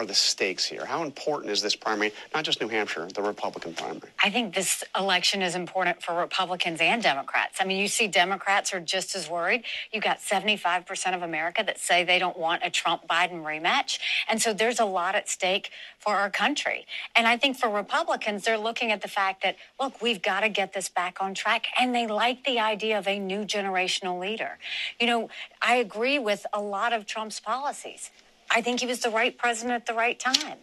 are 0.00 0.06
the 0.06 0.14
stakes 0.14 0.64
here? 0.64 0.86
How 0.86 1.02
important 1.02 1.52
is 1.52 1.60
this 1.60 1.76
primary? 1.76 2.12
Not 2.34 2.44
just 2.44 2.58
New 2.58 2.68
Hampshire, 2.68 3.06
the 3.14 3.20
Republican 3.20 3.74
primary. 3.74 4.08
I 4.24 4.30
think 4.30 4.54
this 4.54 4.82
election 4.98 5.42
is 5.42 5.54
important 5.54 6.02
for 6.02 6.14
Republicans 6.14 6.80
and 6.80 7.02
Democrats. 7.02 7.58
I 7.60 7.66
mean, 7.66 7.76
you 7.76 7.86
see 7.86 8.08
Democrats 8.08 8.72
are 8.72 8.80
just 8.80 9.14
as 9.14 9.28
worried. 9.28 9.62
You 9.92 10.00
got 10.00 10.20
75% 10.20 11.14
of 11.14 11.20
America 11.20 11.62
that 11.66 11.78
say 11.78 12.02
they 12.02 12.18
don't 12.18 12.38
want 12.38 12.62
a 12.64 12.70
Trump 12.70 13.06
Biden 13.08 13.42
rematch. 13.42 13.98
And 14.26 14.40
so 14.40 14.54
there's 14.54 14.80
a 14.80 14.86
lot 14.86 15.14
at 15.14 15.28
stake 15.28 15.70
for 15.98 16.14
our 16.14 16.30
country. 16.30 16.86
And 17.14 17.26
I 17.26 17.36
think 17.36 17.58
for 17.58 17.68
Republicans, 17.68 18.44
they're 18.44 18.56
looking 18.56 18.90
at 18.92 19.02
the 19.02 19.08
fact 19.08 19.42
that, 19.42 19.56
look, 19.78 20.00
we've 20.00 20.22
got 20.22 20.40
to 20.40 20.48
get 20.48 20.72
this 20.72 20.88
back 20.88 21.18
on 21.20 21.34
track. 21.34 21.66
And 21.78 21.94
they 21.94 22.06
like 22.06 22.44
the 22.44 22.58
idea 22.58 22.98
of 22.98 23.06
a 23.06 23.18
new 23.18 23.44
generational 23.44 24.18
leader. 24.18 24.56
You 24.98 25.06
know, 25.06 25.28
I 25.60 25.74
agree 25.74 26.18
with 26.18 26.46
a 26.54 26.62
lot 26.62 26.94
of 26.94 27.04
Trump's 27.04 27.38
policies. 27.38 28.10
I 28.50 28.60
think 28.62 28.80
he 28.80 28.86
was 28.86 29.00
the 29.00 29.10
right 29.10 29.36
president 29.36 29.72
at 29.72 29.86
the 29.86 29.94
right 29.94 30.18
time. 30.18 30.58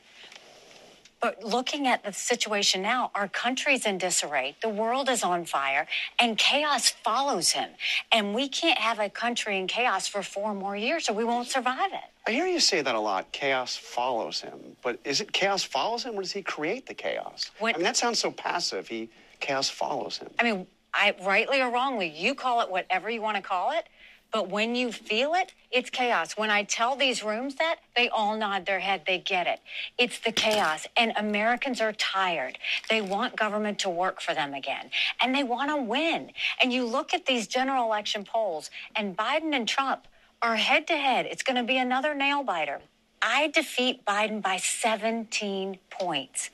But 1.20 1.44
looking 1.44 1.88
at 1.88 2.04
the 2.04 2.14
situation 2.14 2.84
now, 2.84 3.10
our 3.16 3.28
country's 3.28 3.88
in 3.88 3.98
disarray, 3.98 4.56
the 4.62 4.70
world 4.70 5.10
is 5.10 5.24
on 5.24 5.46
fire, 5.46 5.88
and 6.20 6.38
chaos 6.38 6.90
follows 6.90 7.52
him. 7.52 7.70
And 8.12 8.36
we 8.36 8.48
can't 8.48 8.78
have 8.78 9.00
a 9.00 9.10
country 9.10 9.58
in 9.58 9.66
chaos 9.66 10.08
for 10.08 10.22
four 10.22 10.54
more 10.54 10.76
years 10.76 11.10
or 11.10 11.14
we 11.14 11.24
won't 11.24 11.48
survive 11.48 11.92
it. 11.92 12.12
I 12.28 12.32
hear 12.32 12.46
you 12.46 12.60
say 12.60 12.82
that 12.82 12.94
a 12.94 13.00
lot. 13.00 13.32
Chaos 13.32 13.76
follows 13.76 14.42
him. 14.42 14.60
But 14.84 15.00
is 15.04 15.20
it 15.22 15.34
chaos 15.34 15.64
follows 15.64 16.04
him 16.04 16.14
or 16.16 16.22
does 16.22 16.34
he 16.34 16.44
create 16.44 16.86
the 16.86 16.94
chaos? 16.94 17.50
What- 17.58 17.74
I 17.74 17.78
mean, 17.80 17.86
that 17.86 17.98
sounds 17.98 18.20
so 18.20 18.30
passive. 18.30 18.88
He 18.88 19.10
chaos 19.40 19.70
follows 19.70 20.20
him. 20.20 20.30
I 20.38 20.44
mean, 20.44 20.68
I 20.94 21.16
rightly 21.24 21.62
or 21.62 21.72
wrongly, 21.72 22.10
you 22.10 22.36
call 22.36 22.62
it 22.62 22.70
whatever 22.70 23.10
you 23.10 23.22
want 23.22 23.38
to 23.38 23.44
call 23.44 23.72
it. 23.72 23.88
But 24.32 24.50
when 24.50 24.76
you 24.76 24.92
feel 24.92 25.34
it, 25.34 25.54
it's 25.72 25.90
chaos. 25.90 26.38
When 26.38 26.50
I 26.50 26.64
tell 26.64 26.96
these 26.96 27.24
rooms 27.24 27.56
that, 27.56 27.78
they 27.96 28.10
all 28.10 28.38
nod 28.38 28.66
their 28.66 28.80
head. 28.80 29.04
They 29.08 29.20
get 29.20 29.48
it. 29.48 29.60
It's 29.98 30.20
the 30.20 30.32
chaos. 30.32 30.86
And 30.98 31.14
Americans 31.16 31.82
are 31.82 31.94
tired. 31.94 32.58
They 32.90 33.02
want 33.02 33.36
government 33.36 33.80
to 33.80 33.90
work 33.90 34.22
for 34.22 34.34
them 34.34 34.54
again. 34.54 34.90
And 35.22 35.34
they 35.34 35.44
want 35.44 35.72
to 35.72 35.78
win. 35.78 36.32
And 36.62 36.74
you 36.74 36.86
look 36.86 37.14
at 37.14 37.26
these 37.26 37.48
general 37.48 37.86
election 37.86 38.24
polls, 38.24 38.70
and 38.96 39.16
Biden 39.16 39.56
and 39.56 39.68
Trump 39.68 40.08
are 40.42 40.56
head 40.56 40.88
to 40.88 40.98
head. 40.98 41.26
It's 41.26 41.44
going 41.44 41.58
to 41.58 41.64
be 41.64 41.78
another 41.78 42.14
nail 42.14 42.44
biter. 42.44 42.82
I 43.22 43.48
defeat 43.48 44.06
Biden 44.06 44.42
by 44.42 44.58
17 44.58 45.80
points. 45.90 46.50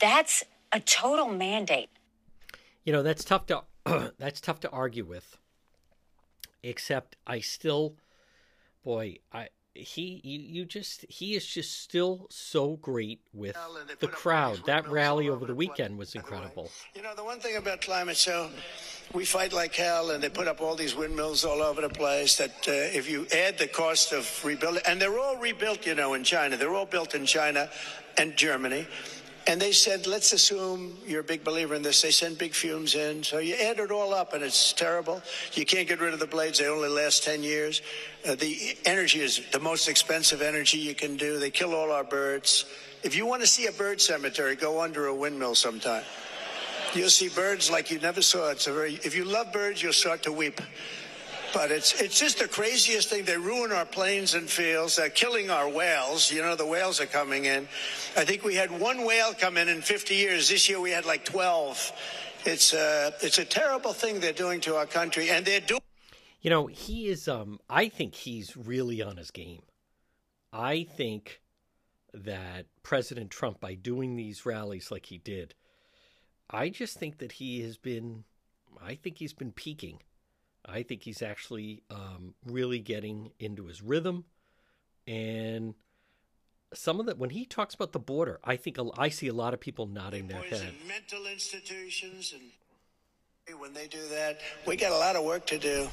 That's 0.00 0.44
a 0.72 0.80
total 0.80 1.28
mandate. 1.28 1.88
You 2.84 2.92
know, 2.92 3.02
that's 3.02 3.24
tough 3.24 3.46
to 3.46 3.62
that's 4.18 4.40
tough 4.40 4.60
to 4.60 4.70
argue 4.70 5.04
with. 5.04 5.38
Except 6.62 7.16
I 7.26 7.40
still 7.40 7.96
boy, 8.84 9.18
I 9.32 9.48
he 9.76 10.20
you, 10.24 10.38
you 10.38 10.64
just 10.64 11.04
he 11.08 11.34
is 11.34 11.46
just 11.46 11.80
still 11.80 12.26
so 12.30 12.76
great 12.76 13.20
with 13.32 13.54
the 13.54 13.96
put 13.96 14.04
up 14.04 14.14
all 14.14 14.20
crowd. 14.20 14.60
That 14.66 14.88
rally 14.88 15.28
over 15.28 15.44
the 15.44 15.54
weekend 15.54 15.98
was 15.98 16.14
by 16.14 16.20
the 16.20 16.30
way. 16.30 16.36
incredible. 16.36 16.70
You 16.94 17.02
know, 17.02 17.14
the 17.14 17.24
one 17.24 17.40
thing 17.40 17.56
about 17.56 17.80
climate 17.80 18.16
change, 18.16 18.52
we 19.12 19.24
fight 19.24 19.52
like 19.52 19.74
hell, 19.74 20.10
and 20.10 20.22
they 20.22 20.28
put 20.28 20.48
up 20.48 20.60
all 20.60 20.74
these 20.74 20.94
windmills 20.94 21.44
all 21.44 21.62
over 21.62 21.82
the 21.82 21.88
place. 21.88 22.36
That 22.36 22.56
uh, 22.66 22.72
if 22.72 23.10
you 23.10 23.26
add 23.34 23.58
the 23.58 23.68
cost 23.68 24.12
of 24.12 24.26
rebuilding, 24.44 24.82
and 24.86 25.00
they're 25.00 25.18
all 25.18 25.36
rebuilt, 25.36 25.86
you 25.86 25.94
know, 25.94 26.14
in 26.14 26.24
China. 26.24 26.56
They're 26.56 26.74
all 26.74 26.86
built 26.86 27.14
in 27.14 27.26
China 27.26 27.68
and 28.16 28.36
Germany. 28.36 28.86
And 29.48 29.60
they 29.60 29.70
said, 29.70 30.08
let's 30.08 30.32
assume 30.32 30.96
you're 31.06 31.20
a 31.20 31.24
big 31.24 31.44
believer 31.44 31.76
in 31.76 31.82
this. 31.82 32.02
They 32.02 32.10
send 32.10 32.36
big 32.36 32.52
fumes 32.52 32.96
in. 32.96 33.22
So 33.22 33.38
you 33.38 33.54
add 33.54 33.78
it 33.78 33.92
all 33.92 34.12
up, 34.12 34.34
and 34.34 34.42
it's 34.42 34.72
terrible. 34.72 35.22
You 35.52 35.64
can't 35.64 35.86
get 35.86 36.00
rid 36.00 36.12
of 36.12 36.18
the 36.18 36.26
blades. 36.26 36.58
They 36.58 36.66
only 36.66 36.88
last 36.88 37.22
10 37.22 37.44
years. 37.44 37.80
Uh, 38.28 38.34
the 38.34 38.76
energy 38.84 39.20
is 39.20 39.40
the 39.52 39.60
most 39.60 39.88
expensive 39.88 40.42
energy 40.42 40.78
you 40.78 40.96
can 40.96 41.16
do. 41.16 41.38
They 41.38 41.50
kill 41.50 41.74
all 41.74 41.92
our 41.92 42.02
birds. 42.02 42.64
If 43.04 43.14
you 43.14 43.24
want 43.24 43.40
to 43.42 43.46
see 43.46 43.66
a 43.66 43.72
bird 43.72 44.00
cemetery, 44.00 44.56
go 44.56 44.80
under 44.80 45.06
a 45.06 45.14
windmill 45.14 45.54
sometime. 45.54 46.02
You'll 46.92 47.08
see 47.08 47.28
birds 47.28 47.70
like 47.70 47.88
you 47.90 48.00
never 48.00 48.22
saw. 48.22 48.50
It's 48.50 48.66
a 48.66 48.72
very, 48.72 48.94
if 48.94 49.14
you 49.14 49.24
love 49.24 49.52
birds, 49.52 49.80
you'll 49.80 49.92
start 49.92 50.24
to 50.24 50.32
weep. 50.32 50.60
But 51.52 51.70
it's 51.70 52.00
it's 52.00 52.18
just 52.18 52.38
the 52.38 52.48
craziest 52.48 53.08
thing. 53.08 53.24
They 53.24 53.36
ruin 53.36 53.72
our 53.72 53.86
plains 53.86 54.34
and 54.34 54.48
fields. 54.48 54.96
They're 54.96 55.08
killing 55.08 55.50
our 55.50 55.68
whales. 55.68 56.30
You 56.30 56.42
know, 56.42 56.56
the 56.56 56.66
whales 56.66 57.00
are 57.00 57.06
coming 57.06 57.44
in. 57.44 57.68
I 58.16 58.24
think 58.24 58.44
we 58.44 58.54
had 58.54 58.70
one 58.70 59.04
whale 59.04 59.32
come 59.34 59.56
in 59.56 59.68
in 59.68 59.82
50 59.82 60.14
years. 60.14 60.48
This 60.48 60.68
year 60.68 60.80
we 60.80 60.90
had 60.90 61.06
like 61.06 61.24
12. 61.24 61.92
It's 62.44 62.74
uh, 62.74 63.10
it's 63.22 63.38
a 63.38 63.44
terrible 63.44 63.92
thing 63.92 64.20
they're 64.20 64.32
doing 64.32 64.60
to 64.62 64.76
our 64.76 64.86
country, 64.86 65.30
and 65.30 65.44
they're 65.44 65.60
doing. 65.60 65.80
You 66.40 66.50
know, 66.50 66.66
he 66.66 67.08
is 67.08 67.26
um 67.28 67.58
I 67.68 67.88
think 67.88 68.14
he's 68.14 68.56
really 68.56 69.02
on 69.02 69.16
his 69.16 69.30
game. 69.30 69.62
I 70.52 70.84
think 70.84 71.40
that 72.14 72.66
President 72.82 73.30
Trump 73.30 73.60
by 73.60 73.74
doing 73.74 74.16
these 74.16 74.46
rallies 74.46 74.90
like 74.90 75.06
he 75.06 75.18
did, 75.18 75.54
I 76.48 76.68
just 76.68 76.98
think 76.98 77.18
that 77.18 77.32
he 77.32 77.62
has 77.62 77.76
been 77.78 78.24
I 78.82 78.94
think 78.94 79.18
he's 79.18 79.32
been 79.32 79.52
peaking. 79.52 80.00
I 80.68 80.82
think 80.82 81.02
he's 81.02 81.22
actually 81.22 81.82
um, 81.90 82.34
really 82.44 82.80
getting 82.80 83.30
into 83.38 83.66
his 83.66 83.82
rhythm, 83.82 84.24
and 85.06 85.74
some 86.74 87.00
of 87.00 87.06
that 87.06 87.18
when 87.18 87.30
he 87.30 87.44
talks 87.44 87.74
about 87.74 87.92
the 87.92 87.98
border, 87.98 88.40
I 88.44 88.56
think 88.56 88.78
I 88.98 89.08
see 89.08 89.28
a 89.28 89.34
lot 89.34 89.54
of 89.54 89.60
people 89.60 89.86
nodding 89.86 90.28
their 90.28 90.42
head. 90.42 90.74
mental 90.86 91.26
institutions 91.26 92.34
and 92.34 93.60
when 93.60 93.72
they 93.72 93.86
do 93.86 94.02
that 94.10 94.40
we 94.66 94.74
got 94.76 94.90
a 94.90 94.96
lot 94.96 95.14
of 95.14 95.24
work 95.24 95.46
to 95.46 95.58
do. 95.58 95.88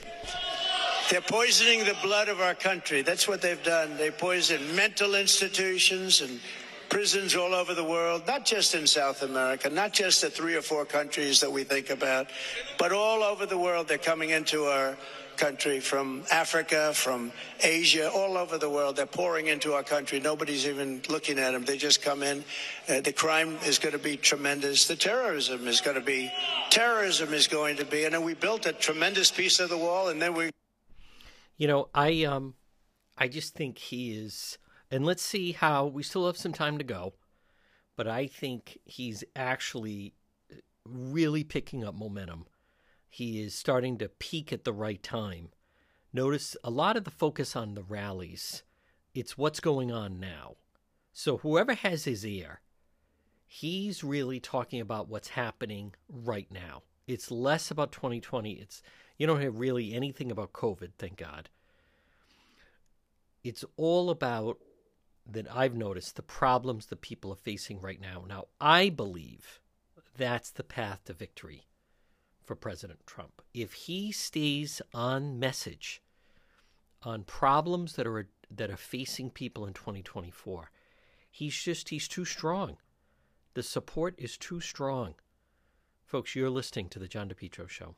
They're 1.11 1.21
poisoning 1.21 1.85
the 1.85 1.95
blood 2.01 2.27
of 2.29 2.41
our 2.41 2.55
country. 2.55 3.01
That's 3.03 3.27
what 3.27 3.41
they've 3.41 3.61
done. 3.63 3.97
They 3.97 4.09
poison 4.09 4.75
mental 4.75 5.15
institutions 5.15 6.21
and 6.21 6.39
prisons 6.93 7.35
all 7.35 7.55
over 7.55 7.73
the 7.73 7.83
world 7.83 8.21
not 8.27 8.45
just 8.45 8.75
in 8.75 8.85
south 8.85 9.23
america 9.23 9.67
not 9.67 9.91
just 9.91 10.21
the 10.21 10.29
three 10.29 10.55
or 10.55 10.61
four 10.61 10.85
countries 10.85 11.39
that 11.39 11.51
we 11.51 11.63
think 11.63 11.89
about 11.89 12.27
but 12.77 12.91
all 12.91 13.23
over 13.23 13.47
the 13.47 13.57
world 13.57 13.87
they're 13.87 13.97
coming 13.97 14.29
into 14.29 14.65
our 14.65 14.95
country 15.35 15.79
from 15.79 16.23
Africa, 16.31 16.93
from 16.93 17.31
Asia, 17.61 18.07
all 18.11 18.37
over 18.37 18.59
the 18.59 18.69
world. 18.69 18.95
They're 18.95 19.07
pouring 19.07 19.47
into 19.47 19.73
our 19.73 19.81
country. 19.81 20.19
Nobody's 20.19 20.67
even 20.67 21.01
looking 21.09 21.39
at 21.39 21.53
them. 21.53 21.65
They 21.65 21.75
just 21.75 22.03
come 22.03 22.21
in. 22.21 22.43
Uh, 22.87 23.01
the 23.01 23.11
crime 23.11 23.57
is 23.65 23.79
going 23.79 23.93
to 23.93 23.99
be 23.99 24.15
tremendous. 24.15 24.87
The 24.87 24.95
terrorism 24.95 25.67
is 25.67 25.81
going 25.81 25.95
to 25.95 26.05
be, 26.05 26.31
terrorism 26.69 27.33
is 27.33 27.47
going 27.47 27.77
to 27.77 27.85
be. 27.85 28.05
And 28.05 28.13
then 28.13 28.23
we 28.23 28.35
built 28.35 28.67
a 28.67 28.73
tremendous 28.73 29.31
piece 29.31 29.59
of 29.59 29.69
the 29.69 29.77
wall, 29.77 30.09
and 30.09 30.21
then 30.21 30.35
we 30.35 30.51
You 31.57 31.67
know, 31.67 31.89
I 31.95 32.25
um 32.25 32.53
I 33.17 33.27
just 33.27 33.55
think 33.55 33.77
he 33.77 34.11
is 34.11 34.59
and 34.93 35.03
let's 35.07 35.23
see 35.23 35.53
how 35.53 35.87
we 35.87 36.03
still 36.03 36.27
have 36.27 36.37
some 36.37 36.53
time 36.53 36.77
to 36.77 36.83
go, 36.83 37.15
but 37.95 38.07
I 38.07 38.27
think 38.27 38.77
he's 38.85 39.23
actually 39.35 40.13
really 40.85 41.43
picking 41.43 41.83
up 41.83 41.95
momentum. 41.95 42.45
He 43.09 43.41
is 43.41 43.55
starting 43.55 43.97
to 43.97 44.07
peak 44.07 44.53
at 44.53 44.65
the 44.65 44.71
right 44.71 45.01
time. 45.01 45.49
Notice 46.13 46.55
a 46.63 46.69
lot 46.69 46.95
of 46.95 47.05
the 47.05 47.09
focus 47.09 47.55
on 47.55 47.73
the 47.73 47.81
rallies. 47.81 48.61
It's 49.15 49.35
what's 49.35 49.59
going 49.59 49.91
on 49.91 50.19
now. 50.19 50.57
So 51.11 51.37
whoever 51.37 51.73
has 51.73 52.03
his 52.03 52.23
ear, 52.23 52.61
he's 53.47 54.03
really 54.03 54.39
talking 54.39 54.79
about 54.79 55.09
what's 55.09 55.29
happening 55.29 55.95
right 56.07 56.51
now. 56.51 56.83
It's 57.07 57.31
less 57.31 57.71
about 57.71 57.91
2020. 57.93 58.51
It's 58.51 58.83
you 59.17 59.25
don't 59.25 59.41
hear 59.41 59.49
really 59.49 59.95
anything 59.95 60.29
about 60.29 60.53
COVID, 60.53 60.91
thank 60.99 61.17
God. 61.17 61.49
It's 63.43 63.65
all 63.75 64.11
about 64.11 64.59
that 65.25 65.47
I've 65.53 65.75
noticed 65.75 66.15
the 66.15 66.21
problems 66.21 66.87
that 66.87 67.01
people 67.01 67.31
are 67.31 67.35
facing 67.35 67.79
right 67.79 67.99
now. 67.99 68.25
Now, 68.27 68.45
I 68.59 68.89
believe 68.89 69.61
that's 70.17 70.51
the 70.51 70.63
path 70.63 71.05
to 71.05 71.13
victory 71.13 71.67
for 72.43 72.55
President 72.55 72.99
Trump. 73.05 73.41
If 73.53 73.73
he 73.73 74.11
stays 74.11 74.81
on 74.93 75.39
message 75.39 76.01
on 77.03 77.23
problems 77.23 77.93
that 77.93 78.07
are 78.07 78.27
that 78.51 78.69
are 78.69 78.77
facing 78.77 79.31
people 79.31 79.65
in 79.65 79.73
2024, 79.73 80.71
he's 81.31 81.55
just 81.55 81.89
he's 81.89 82.07
too 82.07 82.25
strong. 82.25 82.77
The 83.53 83.63
support 83.63 84.15
is 84.17 84.37
too 84.37 84.59
strong. 84.59 85.15
Folks, 86.05 86.35
you're 86.35 86.49
listening 86.49 86.89
to 86.89 86.99
the 86.99 87.07
John 87.07 87.29
DePetro 87.29 87.69
show. 87.69 87.95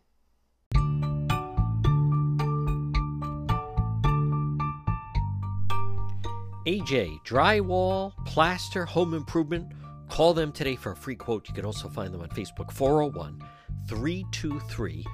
AJ 6.65 7.23
Drywall, 7.23 8.13
Plaster, 8.25 8.85
Home 8.85 9.13
Improvement. 9.13 9.71
Call 10.09 10.33
them 10.33 10.51
today 10.51 10.75
for 10.75 10.93
a 10.93 10.95
free 10.95 11.15
quote. 11.15 11.47
You 11.47 11.53
can 11.53 11.63
also 11.63 11.87
find 11.87 12.11
them 12.11 12.21
on 12.21 12.29
Facebook 12.29 12.71
401 12.71 13.39
323 13.87 15.05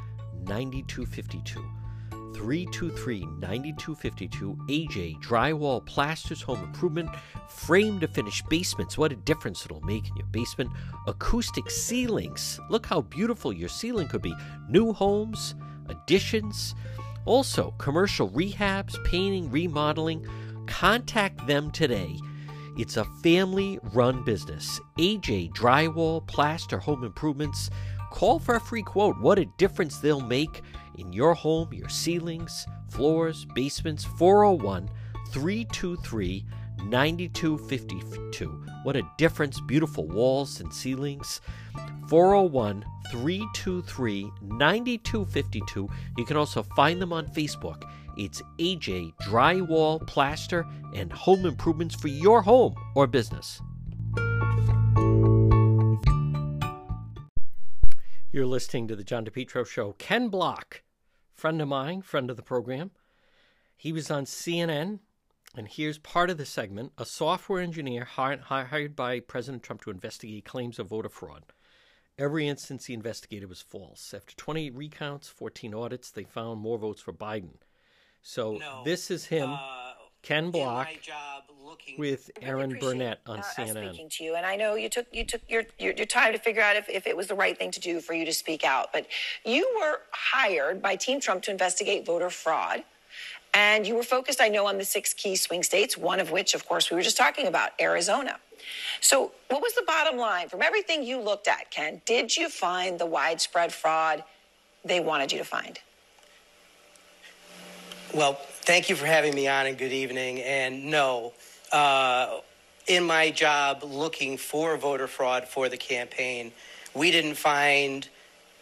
9252. 0.47 1.59
323 2.33 3.25
9252. 3.25 4.57
AJ 4.69 5.21
Drywall, 5.21 5.85
Plasters, 5.85 6.41
Home 6.43 6.63
Improvement, 6.63 7.09
Frame 7.49 7.99
to 7.99 8.07
Finish 8.07 8.41
Basements. 8.43 8.97
What 8.97 9.11
a 9.11 9.17
difference 9.17 9.65
it'll 9.65 9.81
make 9.81 10.07
in 10.09 10.15
your 10.15 10.27
basement. 10.27 10.71
Acoustic 11.05 11.69
ceilings. 11.69 12.61
Look 12.69 12.85
how 12.85 13.01
beautiful 13.01 13.51
your 13.51 13.67
ceiling 13.67 14.07
could 14.07 14.21
be. 14.21 14.33
New 14.69 14.93
homes, 14.93 15.55
additions. 15.89 16.75
Also, 17.25 17.71
commercial 17.77 18.29
rehabs, 18.29 19.03
painting, 19.03 19.51
remodeling. 19.51 20.25
Contact 20.71 21.45
them 21.45 21.69
today. 21.69 22.17
It's 22.77 22.95
a 22.95 23.03
family 23.21 23.77
run 23.93 24.23
business. 24.23 24.79
AJ 24.97 25.51
Drywall, 25.51 26.25
Plaster, 26.25 26.79
Home 26.79 27.03
Improvements. 27.03 27.69
Call 28.09 28.39
for 28.39 28.55
a 28.55 28.59
free 28.59 28.81
quote. 28.81 29.17
What 29.19 29.37
a 29.37 29.45
difference 29.57 29.97
they'll 29.97 30.21
make 30.21 30.61
in 30.97 31.11
your 31.11 31.33
home, 31.33 31.73
your 31.73 31.89
ceilings, 31.89 32.65
floors, 32.89 33.45
basements. 33.53 34.05
401 34.05 34.89
323 35.31 36.45
9252. 36.85 38.65
What 38.83 38.95
a 38.95 39.03
difference. 39.17 39.59
Beautiful 39.59 40.07
walls 40.07 40.61
and 40.61 40.73
ceilings. 40.73 41.41
401 42.07 42.85
323 43.11 44.31
9252. 44.41 45.89
You 46.17 46.25
can 46.25 46.37
also 46.37 46.63
find 46.63 47.01
them 47.01 47.11
on 47.11 47.27
Facebook. 47.27 47.83
It's 48.23 48.39
AJ 48.59 49.15
Drywall, 49.23 50.05
Plaster, 50.05 50.67
and 50.93 51.11
Home 51.11 51.43
Improvements 51.43 51.95
for 51.95 52.07
your 52.07 52.43
home 52.43 52.75
or 52.93 53.07
business. 53.07 53.59
You're 58.31 58.45
listening 58.45 58.87
to 58.89 58.95
the 58.95 59.03
John 59.03 59.25
DePetro 59.25 59.65
Show. 59.65 59.93
Ken 59.93 60.27
Block, 60.27 60.83
friend 61.33 61.59
of 61.63 61.67
mine, 61.67 62.03
friend 62.03 62.29
of 62.29 62.37
the 62.37 62.43
program, 62.43 62.91
he 63.75 63.91
was 63.91 64.11
on 64.11 64.25
CNN, 64.25 64.99
and 65.57 65.67
here's 65.67 65.97
part 65.97 66.29
of 66.29 66.37
the 66.37 66.45
segment 66.45 66.91
a 66.99 67.05
software 67.05 67.59
engineer 67.63 68.05
hired 68.05 68.95
by 68.95 69.19
President 69.19 69.63
Trump 69.63 69.81
to 69.81 69.89
investigate 69.89 70.45
claims 70.45 70.77
of 70.77 70.89
voter 70.89 71.09
fraud. 71.09 71.45
Every 72.19 72.47
instance 72.47 72.85
he 72.85 72.93
investigated 72.93 73.49
was 73.49 73.63
false. 73.63 74.13
After 74.13 74.35
20 74.35 74.69
recounts, 74.69 75.27
14 75.27 75.73
audits, 75.73 76.11
they 76.11 76.23
found 76.23 76.61
more 76.61 76.77
votes 76.77 77.01
for 77.01 77.13
Biden. 77.13 77.55
So 78.23 78.57
no, 78.57 78.81
this 78.85 79.11
is 79.11 79.25
him, 79.25 79.49
uh, 79.51 79.93
Ken 80.21 80.51
Block, 80.51 80.87
with 81.97 82.29
Erin 82.41 82.77
Burnett 82.79 83.19
on 83.25 83.39
uh, 83.39 83.41
CNN. 83.41 83.89
Speaking 83.89 84.09
to 84.09 84.23
you, 84.23 84.35
and 84.35 84.45
I 84.45 84.55
know 84.55 84.75
you 84.75 84.89
took 84.89 85.07
you 85.11 85.25
took 85.25 85.41
your, 85.49 85.63
your, 85.79 85.93
your 85.93 86.05
time 86.05 86.31
to 86.33 86.39
figure 86.39 86.61
out 86.61 86.75
if, 86.75 86.87
if 86.89 87.07
it 87.07 87.17
was 87.17 87.27
the 87.27 87.35
right 87.35 87.57
thing 87.57 87.71
to 87.71 87.79
do 87.79 87.99
for 87.99 88.13
you 88.13 88.25
to 88.25 88.33
speak 88.33 88.63
out, 88.63 88.93
but 88.93 89.07
you 89.43 89.67
were 89.79 89.99
hired 90.11 90.81
by 90.81 90.95
Team 90.95 91.19
Trump 91.19 91.43
to 91.43 91.51
investigate 91.51 92.05
voter 92.05 92.29
fraud. 92.29 92.83
And 93.53 93.85
you 93.85 93.95
were 93.95 94.03
focused, 94.03 94.39
I 94.39 94.47
know, 94.47 94.65
on 94.65 94.77
the 94.77 94.85
six 94.85 95.13
key 95.13 95.35
swing 95.35 95.61
states, 95.61 95.97
one 95.97 96.21
of 96.21 96.31
which, 96.31 96.53
of 96.53 96.65
course, 96.65 96.89
we 96.89 96.95
were 96.95 97.01
just 97.01 97.17
talking 97.17 97.47
about, 97.47 97.71
Arizona. 97.81 98.37
So, 99.01 99.33
what 99.49 99.61
was 99.61 99.73
the 99.73 99.83
bottom 99.85 100.17
line 100.17 100.47
from 100.47 100.61
everything 100.61 101.03
you 101.03 101.19
looked 101.19 101.49
at, 101.49 101.69
Ken? 101.69 102.01
Did 102.05 102.37
you 102.37 102.47
find 102.47 102.97
the 102.97 103.05
widespread 103.05 103.73
fraud 103.73 104.23
they 104.85 105.01
wanted 105.01 105.33
you 105.33 105.37
to 105.39 105.43
find? 105.43 105.79
Well, 108.13 108.33
thank 108.33 108.89
you 108.89 108.97
for 108.97 109.05
having 109.05 109.33
me 109.33 109.47
on, 109.47 109.67
and 109.67 109.77
good 109.77 109.93
evening. 109.93 110.41
And 110.41 110.87
no, 110.87 111.31
uh, 111.71 112.41
in 112.85 113.05
my 113.05 113.31
job 113.31 113.85
looking 113.85 114.35
for 114.35 114.75
voter 114.75 115.07
fraud 115.07 115.47
for 115.47 115.69
the 115.69 115.77
campaign, 115.77 116.51
we 116.93 117.09
didn't 117.11 117.35
find 117.35 118.09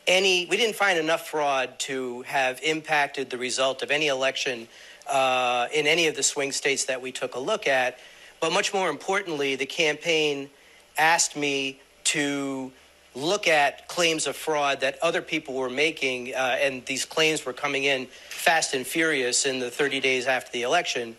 any, 0.05 0.45
we 0.45 0.55
didn't 0.55 0.75
find 0.75 0.99
enough 0.99 1.27
fraud 1.27 1.79
to 1.79 2.21
have 2.23 2.61
impacted 2.61 3.31
the 3.31 3.39
result 3.39 3.81
of 3.81 3.89
any 3.89 4.05
election 4.05 4.67
uh, 5.09 5.67
in 5.73 5.87
any 5.87 6.05
of 6.05 6.15
the 6.15 6.21
swing 6.21 6.51
states 6.51 6.85
that 6.85 7.01
we 7.01 7.11
took 7.11 7.33
a 7.33 7.39
look 7.39 7.67
at. 7.67 7.97
But 8.39 8.53
much 8.53 8.71
more 8.71 8.87
importantly, 8.87 9.55
the 9.55 9.65
campaign 9.65 10.51
asked 10.95 11.35
me 11.35 11.79
to 12.03 12.71
look 13.15 13.47
at 13.47 13.87
claims 13.87 14.27
of 14.27 14.35
fraud 14.35 14.81
that 14.81 14.97
other 15.01 15.21
people 15.21 15.55
were 15.55 15.69
making, 15.69 16.33
uh, 16.35 16.57
and 16.61 16.85
these 16.85 17.05
claims 17.05 17.45
were 17.45 17.53
coming 17.53 17.85
in 17.85 18.07
fast 18.29 18.73
and 18.73 18.85
furious 18.85 19.45
in 19.45 19.59
the 19.59 19.69
30 19.69 19.99
days 19.99 20.27
after 20.27 20.51
the 20.51 20.61
election. 20.61 21.15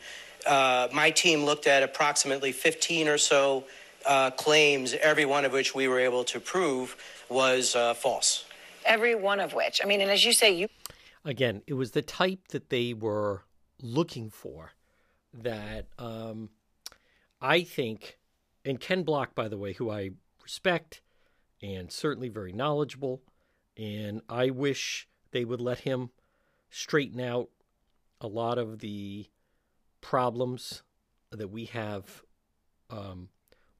Uh, 0.46 0.88
my 0.92 1.10
team 1.10 1.44
looked 1.44 1.66
at 1.66 1.82
approximately 1.82 2.52
15 2.52 3.08
or 3.08 3.18
so 3.18 3.64
uh, 4.06 4.30
claims, 4.30 4.94
every 4.94 5.24
one 5.24 5.44
of 5.44 5.52
which 5.52 5.74
we 5.74 5.88
were 5.88 5.98
able 5.98 6.24
to 6.24 6.40
prove 6.40 6.96
was 7.28 7.76
uh, 7.76 7.94
false. 7.94 8.44
Every 8.84 9.14
one 9.14 9.40
of 9.40 9.52
which. 9.52 9.80
I 9.82 9.86
mean, 9.86 10.00
and 10.00 10.10
as 10.10 10.24
you 10.24 10.32
say, 10.32 10.52
you. 10.52 10.68
Again, 11.24 11.62
it 11.66 11.74
was 11.74 11.90
the 11.90 12.02
type 12.02 12.48
that 12.48 12.70
they 12.70 12.94
were 12.94 13.42
looking 13.82 14.30
for 14.30 14.72
that 15.34 15.86
um, 15.98 16.48
I 17.40 17.62
think, 17.62 18.18
and 18.64 18.80
Ken 18.80 19.02
Block, 19.02 19.34
by 19.34 19.48
the 19.48 19.58
way, 19.58 19.74
who 19.74 19.90
I 19.90 20.10
respect 20.42 21.02
and 21.62 21.90
certainly 21.90 22.28
very 22.28 22.52
knowledgeable, 22.52 23.22
and 23.76 24.22
I 24.28 24.50
wish 24.50 25.08
they 25.32 25.44
would 25.44 25.60
let 25.60 25.80
him 25.80 26.10
straighten 26.70 27.20
out 27.20 27.48
a 28.20 28.26
lot 28.26 28.58
of 28.58 28.78
the 28.78 29.26
problems 30.00 30.82
that 31.30 31.48
we 31.48 31.66
have 31.66 32.22
um, 32.90 33.28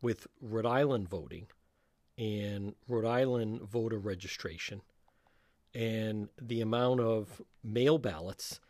with 0.03 0.27
Rhode 0.41 0.67
Island 0.67 1.09
voting 1.09 1.47
and 2.17 2.75
Rhode 2.89 3.07
Island 3.07 3.63
voter 3.63 3.99
registration 3.99 4.83
and 5.75 6.29
the 6.41 6.61
amount 6.61 7.01
of 7.01 7.41
mail 7.63 7.99
ballots. 7.99 8.61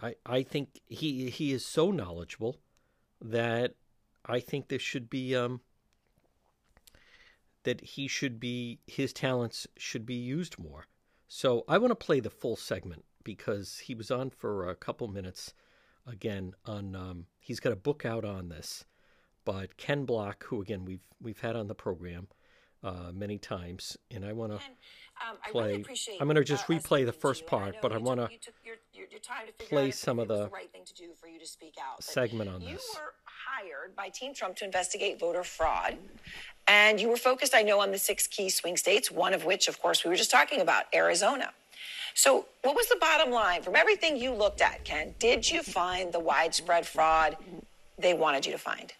I, 0.00 0.14
I 0.24 0.42
think 0.42 0.80
he 0.86 1.30
he 1.30 1.52
is 1.52 1.64
so 1.64 1.90
knowledgeable 1.90 2.56
that 3.20 3.74
I 4.24 4.40
think 4.40 4.68
there 4.68 4.78
should 4.78 5.10
be 5.10 5.34
um, 5.34 5.60
that 7.64 7.80
he 7.80 8.08
should 8.08 8.40
be 8.40 8.80
his 8.86 9.12
talents 9.12 9.66
should 9.76 10.06
be 10.06 10.14
used 10.14 10.58
more. 10.58 10.86
So 11.26 11.64
I 11.68 11.78
want 11.78 11.90
to 11.90 12.06
play 12.06 12.20
the 12.20 12.30
full 12.30 12.56
segment 12.56 13.04
because 13.22 13.78
he 13.78 13.94
was 13.94 14.10
on 14.10 14.30
for 14.30 14.68
a 14.68 14.74
couple 14.74 15.08
minutes 15.08 15.52
again 16.06 16.54
on 16.64 16.96
um, 16.96 17.26
he's 17.40 17.60
got 17.60 17.72
a 17.72 17.76
book 17.76 18.04
out 18.04 18.24
on 18.24 18.48
this. 18.48 18.84
But 19.44 19.76
Ken 19.76 20.04
Block, 20.04 20.44
who 20.44 20.62
again 20.62 20.84
we've 20.84 21.06
we've 21.20 21.40
had 21.40 21.56
on 21.56 21.68
the 21.68 21.74
program 21.74 22.28
uh, 22.82 23.10
many 23.12 23.38
times, 23.38 23.96
and 24.10 24.24
I 24.24 24.32
want 24.32 24.52
to 24.52 24.58
um, 24.58 25.36
play. 25.50 25.72
Really 25.72 26.18
I'm 26.20 26.26
going 26.26 26.36
to 26.36 26.44
just 26.44 26.66
replay 26.66 27.04
the 27.04 27.12
first 27.12 27.46
part, 27.46 27.76
but 27.82 27.92
I 27.92 27.98
want 27.98 28.20
to 28.20 28.28
play 29.68 29.90
some 29.90 30.18
of 30.18 30.28
the, 30.28 30.44
the 30.44 30.50
right 30.50 30.70
out, 31.82 32.02
segment 32.02 32.50
on 32.50 32.60
this. 32.60 32.68
You 32.68 33.00
were 33.00 33.14
hired 33.46 33.94
by 33.96 34.08
Team 34.08 34.34
Trump 34.34 34.56
to 34.56 34.64
investigate 34.64 35.18
voter 35.18 35.44
fraud, 35.44 35.96
and 36.66 37.00
you 37.00 37.08
were 37.08 37.16
focused, 37.16 37.54
I 37.54 37.62
know, 37.62 37.80
on 37.80 37.90
the 37.90 37.98
six 37.98 38.26
key 38.26 38.50
swing 38.50 38.76
states, 38.76 39.10
one 39.10 39.32
of 39.32 39.44
which, 39.44 39.68
of 39.68 39.80
course, 39.80 40.04
we 40.04 40.10
were 40.10 40.16
just 40.16 40.30
talking 40.30 40.60
about, 40.60 40.84
Arizona. 40.94 41.52
So, 42.14 42.46
what 42.62 42.74
was 42.74 42.88
the 42.88 42.96
bottom 43.00 43.30
line 43.30 43.62
from 43.62 43.76
everything 43.76 44.16
you 44.16 44.32
looked 44.32 44.60
at, 44.60 44.84
Ken? 44.84 45.14
Did 45.18 45.48
you 45.50 45.62
find 45.62 46.12
the 46.12 46.18
widespread 46.18 46.86
fraud 46.86 47.36
they 47.98 48.12
wanted 48.12 48.44
you 48.44 48.52
to 48.52 48.58
find? 48.58 48.92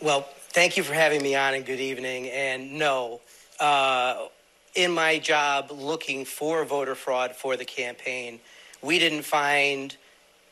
Well, 0.00 0.28
thank 0.50 0.76
you 0.76 0.82
for 0.82 0.94
having 0.94 1.22
me 1.22 1.34
on, 1.34 1.54
and 1.54 1.64
good 1.64 1.80
evening. 1.80 2.28
And 2.28 2.78
no, 2.78 3.20
uh, 3.58 4.26
in 4.74 4.90
my 4.90 5.18
job 5.18 5.70
looking 5.70 6.24
for 6.24 6.64
voter 6.64 6.94
fraud 6.94 7.34
for 7.34 7.56
the 7.56 7.64
campaign, 7.64 8.40
we 8.82 8.98
didn't 8.98 9.22
find 9.22 9.96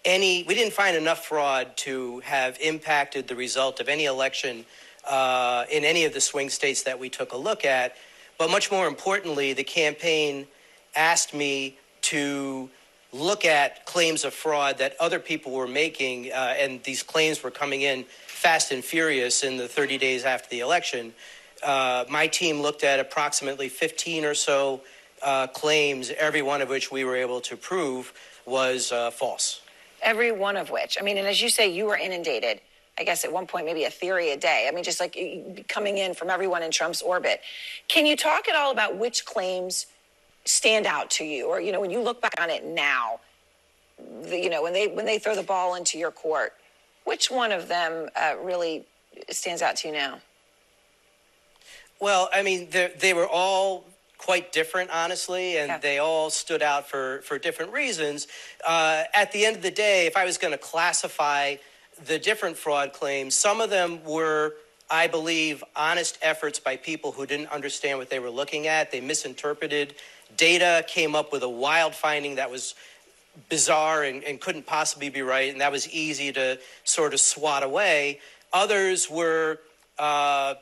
any. 0.04 0.44
We 0.44 0.54
didn't 0.54 0.72
find 0.72 0.96
enough 0.96 1.26
fraud 1.26 1.76
to 1.78 2.20
have 2.20 2.58
impacted 2.60 3.28
the 3.28 3.36
result 3.36 3.80
of 3.80 3.88
any 3.88 4.04
election 4.06 4.64
uh, 5.08 5.64
in 5.70 5.84
any 5.84 6.04
of 6.04 6.12
the 6.12 6.20
swing 6.20 6.50
states 6.50 6.82
that 6.84 6.98
we 6.98 7.08
took 7.08 7.32
a 7.32 7.36
look 7.36 7.64
at. 7.64 7.96
But 8.38 8.50
much 8.50 8.70
more 8.70 8.86
importantly, 8.86 9.52
the 9.52 9.64
campaign 9.64 10.46
asked 10.96 11.34
me 11.34 11.78
to 12.02 12.70
look 13.12 13.44
at 13.44 13.84
claims 13.86 14.24
of 14.24 14.32
fraud 14.32 14.78
that 14.78 14.96
other 15.00 15.18
people 15.18 15.52
were 15.52 15.68
making, 15.68 16.32
uh, 16.32 16.54
and 16.58 16.82
these 16.84 17.02
claims 17.02 17.42
were 17.42 17.50
coming 17.50 17.82
in 17.82 18.04
fast 18.26 18.72
and 18.72 18.84
furious 18.84 19.42
in 19.42 19.56
the 19.56 19.68
30 19.68 19.98
days 19.98 20.24
after 20.24 20.48
the 20.48 20.60
election. 20.60 21.12
Uh, 21.62 22.04
my 22.08 22.26
team 22.26 22.62
looked 22.62 22.84
at 22.84 23.00
approximately 23.00 23.68
15 23.68 24.24
or 24.24 24.34
so 24.34 24.80
uh, 25.22 25.46
claims, 25.48 26.10
every 26.18 26.40
one 26.40 26.62
of 26.62 26.68
which 26.68 26.90
we 26.90 27.04
were 27.04 27.16
able 27.16 27.40
to 27.40 27.56
prove 27.56 28.14
was 28.46 28.92
uh, 28.92 29.10
false. 29.10 29.60
Every 30.02 30.32
one 30.32 30.56
of 30.56 30.70
which. 30.70 30.96
I 30.98 31.02
mean, 31.02 31.18
and 31.18 31.26
as 31.26 31.40
you 31.40 31.48
say, 31.48 31.68
you 31.68 31.86
were 31.86 31.96
inundated. 31.96 32.60
I 32.98 33.04
guess 33.04 33.24
at 33.24 33.32
one 33.32 33.46
point, 33.46 33.64
maybe 33.66 33.84
a 33.84 33.90
theory 33.90 34.30
a 34.32 34.36
day. 34.36 34.66
I 34.68 34.74
mean, 34.74 34.84
just 34.84 35.00
like 35.00 35.64
coming 35.68 35.98
in 35.98 36.12
from 36.14 36.28
everyone 36.28 36.62
in 36.62 36.70
Trump's 36.70 37.00
orbit. 37.00 37.40
Can 37.88 38.04
you 38.04 38.16
talk 38.16 38.48
at 38.48 38.54
all 38.54 38.72
about 38.72 38.96
which 38.96 39.24
claims 39.24 39.86
stand 40.44 40.86
out 40.86 41.10
to 41.12 41.24
you? 41.24 41.46
Or, 41.46 41.60
you 41.60 41.72
know, 41.72 41.80
when 41.80 41.90
you 41.90 42.00
look 42.00 42.20
back 42.20 42.34
on 42.40 42.50
it 42.50 42.64
now, 42.64 43.20
the, 44.24 44.38
you 44.38 44.50
know, 44.50 44.62
when 44.62 44.72
they, 44.72 44.88
when 44.88 45.06
they 45.06 45.18
throw 45.18 45.34
the 45.34 45.42
ball 45.42 45.76
into 45.76 45.98
your 45.98 46.10
court, 46.10 46.52
which 47.04 47.30
one 47.30 47.52
of 47.52 47.68
them 47.68 48.08
uh, 48.16 48.34
really 48.42 48.84
stands 49.30 49.62
out 49.62 49.76
to 49.76 49.88
you 49.88 49.94
now? 49.94 50.20
Well, 52.00 52.28
I 52.32 52.42
mean, 52.42 52.68
they 52.70 53.12
were 53.14 53.28
all 53.28 53.84
quite 54.20 54.52
different, 54.52 54.90
honestly, 54.90 55.56
and 55.56 55.68
yeah. 55.68 55.78
they 55.78 55.98
all 55.98 56.28
stood 56.28 56.62
out 56.62 56.86
for, 56.86 57.22
for 57.22 57.38
different 57.38 57.72
reasons. 57.72 58.28
Uh, 58.66 59.04
at 59.14 59.32
the 59.32 59.46
end 59.46 59.56
of 59.56 59.62
the 59.62 59.70
day, 59.70 60.06
if 60.06 60.14
I 60.14 60.26
was 60.26 60.36
going 60.36 60.52
to 60.52 60.58
classify 60.58 61.56
the 62.04 62.18
different 62.18 62.58
fraud 62.58 62.92
claims, 62.92 63.34
some 63.34 63.62
of 63.62 63.70
them 63.70 64.04
were, 64.04 64.56
I 64.90 65.06
believe, 65.06 65.64
honest 65.74 66.18
efforts 66.20 66.58
by 66.58 66.76
people 66.76 67.12
who 67.12 67.24
didn't 67.24 67.50
understand 67.50 67.98
what 67.98 68.10
they 68.10 68.18
were 68.18 68.30
looking 68.30 68.66
at. 68.66 68.92
They 68.92 69.00
misinterpreted 69.00 69.94
data, 70.36 70.84
came 70.86 71.14
up 71.14 71.32
with 71.32 71.42
a 71.42 71.48
wild 71.48 71.94
finding 71.94 72.34
that 72.34 72.50
was 72.50 72.74
bizarre 73.48 74.02
and, 74.02 74.22
and 74.24 74.38
couldn't 74.38 74.66
possibly 74.66 75.08
be 75.08 75.22
right, 75.22 75.50
and 75.50 75.62
that 75.62 75.72
was 75.72 75.88
easy 75.88 76.30
to 76.32 76.58
sort 76.84 77.14
of 77.14 77.20
swat 77.20 77.62
away. 77.62 78.20
Others 78.52 79.08
were 79.08 79.60
uh, 79.98 80.54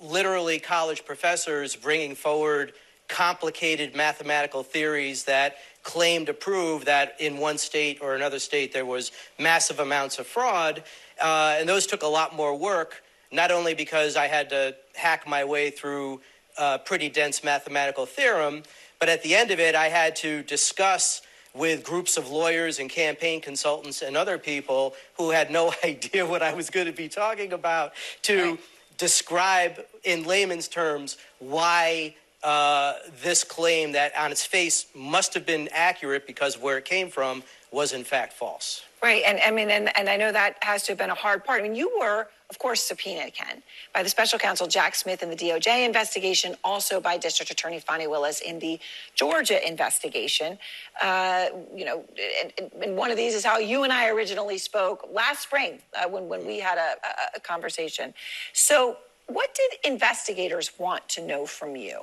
literally 0.00 0.58
college 0.58 1.04
professors 1.04 1.76
bringing 1.76 2.14
forward 2.14 2.72
complicated 3.10 3.94
mathematical 3.94 4.62
theories 4.62 5.24
that 5.24 5.56
claim 5.82 6.24
to 6.26 6.32
prove 6.32 6.84
that 6.84 7.16
in 7.18 7.38
one 7.38 7.58
state 7.58 7.98
or 8.00 8.14
another 8.14 8.38
state 8.38 8.72
there 8.72 8.86
was 8.86 9.10
massive 9.38 9.80
amounts 9.80 10.18
of 10.18 10.26
fraud. 10.26 10.82
Uh, 11.20 11.56
and 11.58 11.68
those 11.68 11.86
took 11.86 12.02
a 12.02 12.06
lot 12.06 12.34
more 12.34 12.56
work, 12.56 13.02
not 13.32 13.50
only 13.50 13.74
because 13.74 14.16
I 14.16 14.26
had 14.26 14.48
to 14.50 14.74
hack 14.94 15.26
my 15.26 15.44
way 15.44 15.70
through 15.70 16.20
a 16.56 16.78
pretty 16.78 17.08
dense 17.08 17.42
mathematical 17.42 18.06
theorem, 18.06 18.62
but 18.98 19.08
at 19.08 19.22
the 19.22 19.34
end 19.34 19.50
of 19.50 19.58
it, 19.58 19.74
I 19.74 19.88
had 19.88 20.14
to 20.16 20.42
discuss 20.42 21.22
with 21.52 21.82
groups 21.82 22.16
of 22.16 22.30
lawyers 22.30 22.78
and 22.78 22.88
campaign 22.88 23.40
consultants 23.40 24.02
and 24.02 24.16
other 24.16 24.38
people 24.38 24.94
who 25.16 25.30
had 25.30 25.50
no 25.50 25.72
idea 25.84 26.24
what 26.24 26.42
I 26.42 26.54
was 26.54 26.70
going 26.70 26.86
to 26.86 26.92
be 26.92 27.08
talking 27.08 27.52
about 27.52 27.92
to. 28.22 28.58
Describe 29.00 29.82
in 30.04 30.24
layman's 30.24 30.68
terms 30.68 31.16
why 31.38 32.14
uh, 32.42 32.94
this 33.22 33.44
claim 33.44 33.92
that 33.92 34.16
on 34.16 34.32
its 34.32 34.44
face 34.44 34.86
must 34.94 35.34
have 35.34 35.44
been 35.44 35.68
accurate 35.72 36.26
because 36.26 36.58
where 36.58 36.78
it 36.78 36.84
came 36.84 37.10
from 37.10 37.42
was 37.70 37.92
in 37.92 38.04
fact 38.04 38.32
false. 38.32 38.82
Right, 39.02 39.22
and 39.24 39.40
I 39.40 39.50
mean, 39.50 39.70
and, 39.70 39.96
and 39.96 40.10
I 40.10 40.16
know 40.16 40.30
that 40.30 40.62
has 40.62 40.82
to 40.84 40.92
have 40.92 40.98
been 40.98 41.10
a 41.10 41.14
hard 41.14 41.44
part. 41.44 41.60
I 41.60 41.62
mean, 41.62 41.74
you 41.74 41.90
were, 41.98 42.28
of 42.50 42.58
course, 42.58 42.82
subpoenaed, 42.82 43.32
Ken, 43.32 43.62
by 43.94 44.02
the 44.02 44.10
special 44.10 44.38
counsel 44.38 44.66
Jack 44.66 44.94
Smith 44.94 45.22
in 45.22 45.30
the 45.30 45.36
DOJ 45.36 45.86
investigation, 45.86 46.54
also 46.64 47.00
by 47.00 47.16
District 47.16 47.50
Attorney 47.50 47.80
Fani 47.80 48.06
Willis 48.06 48.40
in 48.40 48.58
the 48.58 48.78
Georgia 49.14 49.66
investigation. 49.66 50.58
Uh, 51.00 51.46
you 51.74 51.86
know, 51.86 52.04
and, 52.42 52.70
and, 52.82 52.96
one 52.96 53.10
of 53.10 53.16
these 53.16 53.34
is 53.34 53.42
how 53.42 53.56
you 53.56 53.84
and 53.84 53.92
I 53.92 54.10
originally 54.10 54.58
spoke 54.58 55.08
last 55.10 55.44
spring 55.44 55.78
uh, 55.98 56.06
when, 56.06 56.28
when 56.28 56.46
we 56.46 56.58
had 56.58 56.76
a, 56.76 57.36
a 57.36 57.40
conversation. 57.40 58.12
So, 58.52 58.98
what 59.32 59.54
did 59.54 59.92
investigators 59.92 60.72
want 60.78 61.08
to 61.10 61.26
know 61.26 61.46
from 61.46 61.76
you? 61.76 62.02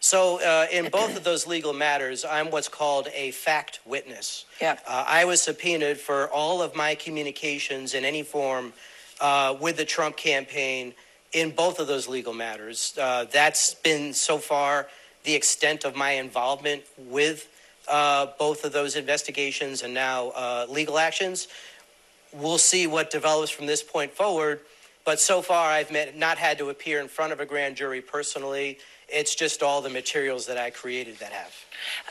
So, 0.00 0.42
uh, 0.42 0.66
in 0.72 0.88
both 0.90 1.16
of 1.16 1.22
those 1.22 1.46
legal 1.46 1.72
matters, 1.72 2.24
I'm 2.24 2.50
what's 2.50 2.68
called 2.68 3.06
a 3.14 3.30
fact 3.30 3.78
witness. 3.86 4.46
Yeah. 4.60 4.76
Uh, 4.84 5.04
I 5.06 5.24
was 5.24 5.40
subpoenaed 5.40 5.96
for 5.96 6.28
all 6.28 6.60
of 6.60 6.74
my 6.74 6.96
communications 6.96 7.94
in 7.94 8.04
any 8.04 8.24
form 8.24 8.72
uh, 9.20 9.56
with 9.60 9.76
the 9.76 9.84
Trump 9.84 10.16
campaign 10.16 10.92
in 11.32 11.50
both 11.52 11.78
of 11.78 11.86
those 11.86 12.08
legal 12.08 12.34
matters. 12.34 12.94
Uh, 13.00 13.26
that's 13.30 13.74
been 13.74 14.12
so 14.12 14.38
far 14.38 14.88
the 15.22 15.34
extent 15.34 15.84
of 15.84 15.94
my 15.94 16.12
involvement 16.12 16.82
with 16.98 17.48
uh, 17.88 18.26
both 18.40 18.64
of 18.64 18.72
those 18.72 18.96
investigations 18.96 19.82
and 19.82 19.94
now 19.94 20.30
uh, 20.30 20.66
legal 20.68 20.98
actions. 20.98 21.46
We'll 22.32 22.58
see 22.58 22.88
what 22.88 23.10
develops 23.10 23.50
from 23.50 23.66
this 23.66 23.82
point 23.82 24.10
forward. 24.12 24.60
But 25.04 25.20
so 25.20 25.42
far, 25.42 25.70
I've 25.70 25.90
met, 25.90 26.16
not 26.16 26.38
had 26.38 26.58
to 26.58 26.70
appear 26.70 27.00
in 27.00 27.08
front 27.08 27.32
of 27.32 27.40
a 27.40 27.46
grand 27.46 27.76
jury 27.76 28.00
personally. 28.00 28.78
It's 29.08 29.34
just 29.34 29.62
all 29.62 29.82
the 29.82 29.90
materials 29.90 30.46
that 30.46 30.56
I 30.56 30.70
created 30.70 31.18
that 31.18 31.32
have. 31.32 31.54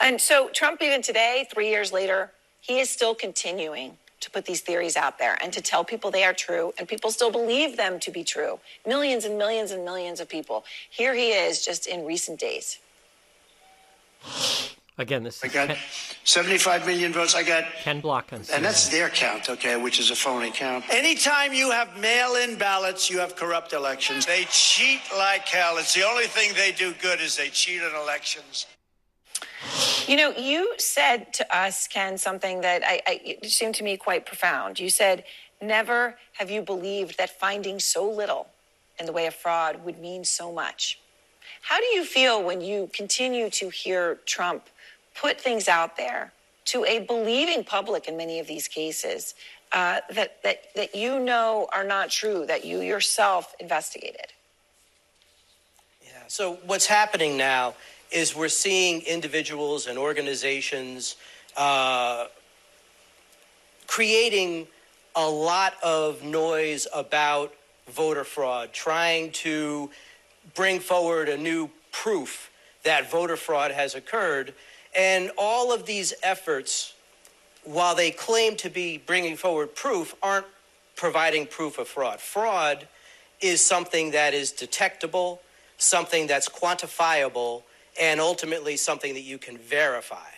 And 0.02 0.20
so, 0.20 0.50
Trump, 0.50 0.82
even 0.82 1.02
today, 1.02 1.48
three 1.52 1.70
years 1.70 1.94
later, 1.94 2.32
he 2.60 2.80
is 2.80 2.90
still 2.90 3.16
continuing 3.16 3.98
to 4.20 4.30
put 4.30 4.46
these 4.46 4.62
theories 4.62 4.96
out 4.96 5.18
there 5.18 5.38
and 5.42 5.52
to 5.52 5.62
tell 5.62 5.84
people 5.84 6.12
they 6.12 6.24
are 6.24 6.34
true, 6.34 6.74
and 6.78 6.88
people 6.88 7.12
still 7.12 7.32
believe 7.32 7.76
them 7.76 8.00
to 8.00 8.12
be 8.12 8.24
true. 8.24 8.60
Millions 8.86 9.26
and 9.26 9.38
millions 9.38 9.72
and 9.72 9.84
millions 9.84 10.20
of 10.20 10.30
people. 10.30 10.64
Here 10.90 11.16
he 11.16 11.32
is 11.32 11.66
just 11.66 11.88
in 11.88 12.06
recent 12.06 12.40
days. 12.40 12.78
Again, 15.02 15.24
this 15.24 15.44
I 15.44 15.48
got 15.48 15.70
Ken, 15.70 15.78
75 16.26 16.86
million 16.86 17.12
votes. 17.12 17.34
I 17.34 17.42
got 17.42 17.66
Ken 17.82 18.02
Block 18.02 18.32
on 18.32 18.44
And 18.54 18.64
that's 18.64 18.88
their 18.88 19.10
count, 19.10 19.50
okay, 19.50 19.76
which 19.76 20.00
is 20.00 20.12
a 20.12 20.16
phony 20.16 20.52
count. 20.52 20.86
Anytime 20.92 21.54
you 21.54 21.72
have 21.72 21.98
mail 21.98 22.36
in 22.36 22.56
ballots, 22.56 23.10
you 23.10 23.18
have 23.18 23.36
corrupt 23.36 23.74
elections. 23.74 24.28
They 24.28 24.46
cheat 24.52 25.02
like 25.18 25.48
hell. 25.48 25.78
It's 25.80 25.96
the 25.96 26.04
only 26.04 26.26
thing 26.26 26.52
they 26.56 26.72
do 26.72 26.94
good 27.02 27.20
is 27.20 27.36
they 27.36 27.50
cheat 27.50 27.82
in 27.82 27.96
elections. 27.96 28.68
You 30.06 30.18
know, 30.18 30.32
you 30.38 30.76
said 30.78 31.34
to 31.34 31.56
us, 31.56 31.88
Ken, 31.88 32.16
something 32.16 32.62
that 32.62 32.84
I, 32.86 33.02
I, 33.08 33.22
it 33.26 33.46
seemed 33.50 33.74
to 33.76 33.84
me 33.84 33.98
quite 33.98 34.28
profound. 34.28 34.80
You 34.80 34.92
said, 34.92 35.24
Never 35.64 36.18
have 36.34 36.52
you 36.52 36.62
believed 36.62 37.18
that 37.18 37.40
finding 37.40 37.80
so 37.80 38.08
little 38.08 38.48
in 39.00 39.08
the 39.08 39.12
way 39.12 39.26
of 39.26 39.34
fraud 39.34 39.84
would 39.84 40.00
mean 40.00 40.24
so 40.24 40.52
much. 40.52 41.00
How 41.62 41.80
do 41.80 41.86
you 41.88 42.04
feel 42.04 42.44
when 42.44 42.62
you 42.62 42.90
continue 42.94 43.50
to 43.52 43.70
hear 43.70 44.20
Trump 44.26 44.68
put 45.15 45.39
things 45.39 45.67
out 45.67 45.97
there 45.97 46.32
to 46.65 46.86
a 46.86 47.00
believing 47.00 47.63
public 47.63 48.08
in 48.08 48.17
many 48.17 48.39
of 48.39 48.47
these 48.47 48.67
cases 48.67 49.34
uh, 49.71 50.02
that, 50.13 50.41
that, 50.43 50.63
that 50.76 50.95
you 50.95 51.19
know 51.19 51.67
are 51.74 51.84
not 51.84 52.10
true, 52.10 52.45
that 52.45 52.65
you 52.65 52.82
yourself 52.82 53.56
investigated? 53.60 54.28
Yeah. 56.04 56.12
So, 56.28 56.60
what's 56.65 56.86
happening 56.86 57.38
now 57.38 57.76
is 58.12 58.36
we're 58.36 58.50
seeing 58.50 59.02
individuals 59.04 59.88
and 59.88 59.97
organizations 59.97 61.15
uh, 61.56 62.26
creating 63.88 64.67
a 65.15 65.28
lot 65.30 65.74
of 65.84 66.24
noise 66.24 66.88
about 66.93 67.54
voter 67.89 68.24
fraud, 68.24 68.74
trying 68.74 69.32
to 69.32 69.89
bring 70.56 70.80
forward 70.80 71.30
a 71.30 71.38
new 71.38 71.69
proof 71.91 72.50
that 72.84 73.12
voter 73.12 73.38
fraud 73.38 73.71
has 73.71 73.95
occurred 73.95 74.54
and 74.96 75.32
all 75.38 75.74
of 75.74 75.86
these 75.86 76.14
efforts, 76.24 76.94
while 77.64 77.96
they 77.96 78.12
claim 78.12 78.56
to 78.58 78.70
be 78.70 78.98
bringing 78.98 79.36
forward 79.36 79.76
proof, 79.76 80.16
aren't 80.22 80.46
providing 80.96 81.48
proof 81.48 81.78
of 81.78 81.88
fraud. 81.88 82.20
Fraud 82.20 82.88
is 83.40 83.66
something 83.66 84.12
that 84.12 84.34
is 84.34 84.52
detectable, 84.52 85.42
something 85.78 86.28
that's 86.28 86.48
quantifiable, 86.48 87.64
and 88.00 88.20
ultimately 88.20 88.78
something 88.78 89.14
that 89.14 89.22
you 89.22 89.38
can 89.38 89.58
verify. 89.58 90.30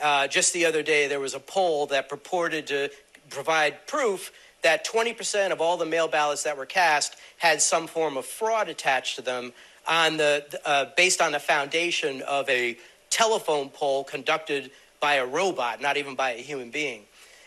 Uh, 0.00 0.26
just 0.28 0.52
the 0.52 0.64
other 0.64 0.82
day, 0.82 1.08
there 1.08 1.20
was 1.20 1.34
a 1.34 1.40
poll 1.40 1.86
that 1.86 2.08
purported 2.08 2.66
to 2.66 2.90
provide 3.30 3.86
proof 3.86 4.30
that 4.62 4.86
20% 4.86 5.52
of 5.52 5.60
all 5.60 5.76
the 5.76 5.86
mail 5.86 6.08
ballots 6.08 6.42
that 6.42 6.56
were 6.56 6.66
cast 6.66 7.16
had 7.38 7.60
some 7.62 7.86
form 7.86 8.16
of 8.16 8.26
fraud 8.26 8.68
attached 8.68 9.16
to 9.16 9.22
them 9.22 9.52
on 9.86 10.16
the, 10.16 10.44
uh, 10.64 10.86
based 10.96 11.20
on 11.20 11.32
the 11.32 11.38
foundation 11.38 12.22
of 12.22 12.48
a 12.48 12.76
telephone 13.16 13.70
poll 13.70 14.04
conducted 14.04 14.70
by 15.00 15.14
a 15.14 15.24
robot, 15.24 15.80
not 15.80 15.96
even 15.96 16.14
by 16.14 16.32
a 16.32 16.36
human 16.36 16.70
being. 16.70 17.02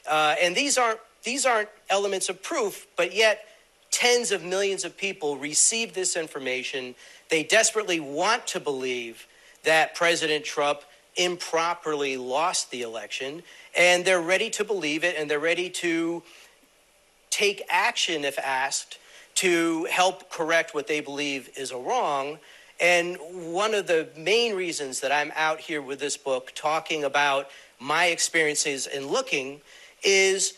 Uh, 0.09 0.33
and 0.41 0.55
these 0.55 0.79
aren't 0.79 0.99
these 1.21 1.45
aren't 1.45 1.69
elements 1.91 2.27
of 2.27 2.41
proof, 2.41 2.87
but 2.95 3.13
yet 3.13 3.45
tens 3.91 4.31
of 4.31 4.43
millions 4.43 4.83
of 4.83 4.97
people 4.97 5.37
receive 5.37 5.93
this 5.93 6.15
information. 6.15 6.95
They 7.29 7.43
desperately 7.43 7.99
want 7.99 8.47
to 8.47 8.59
believe 8.59 9.27
that 9.63 9.93
President 9.93 10.43
Trump 10.43 10.81
improperly 11.15 12.17
lost 12.17 12.71
the 12.71 12.81
election, 12.81 13.43
and 13.77 14.03
they're 14.05 14.21
ready 14.21 14.49
to 14.51 14.63
believe 14.63 15.03
it, 15.03 15.15
and 15.19 15.29
they're 15.29 15.39
ready 15.39 15.69
to 15.69 16.23
take 17.29 17.61
action 17.69 18.25
if 18.25 18.39
asked 18.39 18.97
to 19.35 19.83
help 19.85 20.31
correct 20.31 20.73
what 20.73 20.87
they 20.87 20.99
believe 20.99 21.49
is 21.55 21.71
a 21.71 21.77
wrong. 21.77 22.39
And 22.79 23.17
one 23.31 23.73
of 23.73 23.87
the 23.87 24.07
main 24.15 24.55
reasons 24.55 25.01
that 25.01 25.11
I'm 25.11 25.31
out 25.35 25.59
here 25.59 25.81
with 25.81 25.99
this 25.99 26.15
book 26.15 26.53
talking 26.55 27.03
about 27.03 27.49
my 27.79 28.05
experiences 28.05 28.87
in 28.87 29.07
looking 29.07 29.61
is 30.03 30.53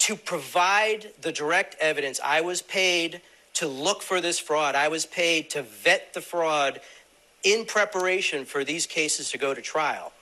to 0.00 0.16
provide 0.16 1.12
the 1.20 1.30
direct 1.30 1.76
evidence. 1.80 2.20
I 2.24 2.40
was 2.40 2.62
paid 2.62 3.20
to 3.54 3.68
look 3.68 4.02
for 4.02 4.20
this 4.20 4.38
fraud, 4.38 4.74
I 4.74 4.88
was 4.88 5.04
paid 5.04 5.50
to 5.50 5.62
vet 5.62 6.14
the 6.14 6.22
fraud 6.22 6.80
in 7.42 7.66
preparation 7.66 8.44
for 8.44 8.64
these 8.64 8.86
cases 8.86 9.30
to 9.32 9.38
go 9.38 9.52
to 9.52 9.60
trial. 9.60 10.12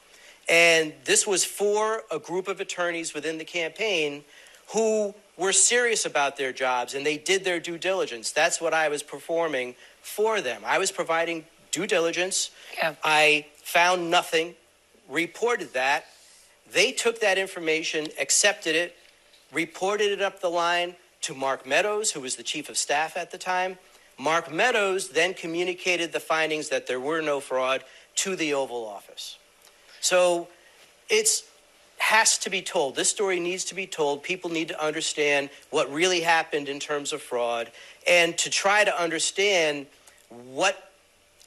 And 0.49 0.93
this 1.05 1.27
was 1.27 1.45
for 1.45 2.03
a 2.11 2.19
group 2.19 2.49
of 2.49 2.61
attorneys 2.61 3.14
within 3.14 3.38
the 3.38 3.45
campaign 3.45 4.25
who 4.73 5.14
were 5.37 5.53
serious 5.53 6.05
about 6.05 6.37
their 6.37 6.53
jobs 6.53 6.95
and 6.95 7.07
they 7.07 7.16
did 7.16 7.45
their 7.45 7.61
due 7.61 7.79
diligence. 7.79 8.33
That's 8.33 8.61
what 8.61 8.75
I 8.75 8.88
was 8.88 9.03
performing 9.03 9.77
for 10.03 10.41
them. 10.41 10.63
I 10.65 10.79
was 10.79 10.91
providing 10.91 11.45
due 11.71 11.87
diligence. 11.87 12.51
Yeah. 12.77 12.95
I 13.05 13.47
found 13.63 14.11
nothing, 14.11 14.55
reported 15.09 15.73
that. 15.75 16.07
They 16.73 16.93
took 16.93 17.21
that 17.21 17.39
information, 17.39 18.09
accepted 18.21 18.77
it, 18.77 18.97
reported 19.53 20.13
it 20.13 20.23
up 20.23 20.41
the 20.41 20.51
line 20.51 20.95
to 21.23 21.35
Mark 21.35 21.67
Meadows, 21.67 22.13
who 22.13 22.21
was 22.21 22.37
the 22.37 22.43
chief 22.43 22.69
of 22.69 22.77
staff 22.77 23.17
at 23.17 23.31
the 23.31 23.39
time. 23.39 23.79
Mark 24.19 24.53
Meadows 24.53 25.09
then 25.09 25.35
communicated 25.35 26.13
the 26.13 26.21
findings 26.21 26.69
that 26.69 26.87
there 26.87 27.01
were 27.01 27.21
no 27.21 27.41
fraud 27.41 27.85
to 28.17 28.37
the 28.37 28.55
Oval 28.55 28.87
Office. 28.87 29.39
So 30.01 30.49
it's 31.09 31.45
has 32.01 32.39
to 32.39 32.49
be 32.49 32.63
told. 32.63 32.97
This 32.97 33.11
story 33.11 33.39
needs 33.39 33.65
to 33.67 33.75
be 33.75 33.87
told. 33.87 34.23
People 34.23 34.51
need 34.51 34.69
to 34.69 34.85
understand 34.85 35.51
what 35.69 35.93
really 35.93 36.23
happened 36.23 36.69
in 36.69 36.81
terms 36.81 37.13
of 37.13 37.21
fraud 37.21 37.71
and 38.07 38.37
to 38.39 38.51
try 38.51 38.85
to 38.85 39.01
understand 39.01 39.87
what 40.29 40.91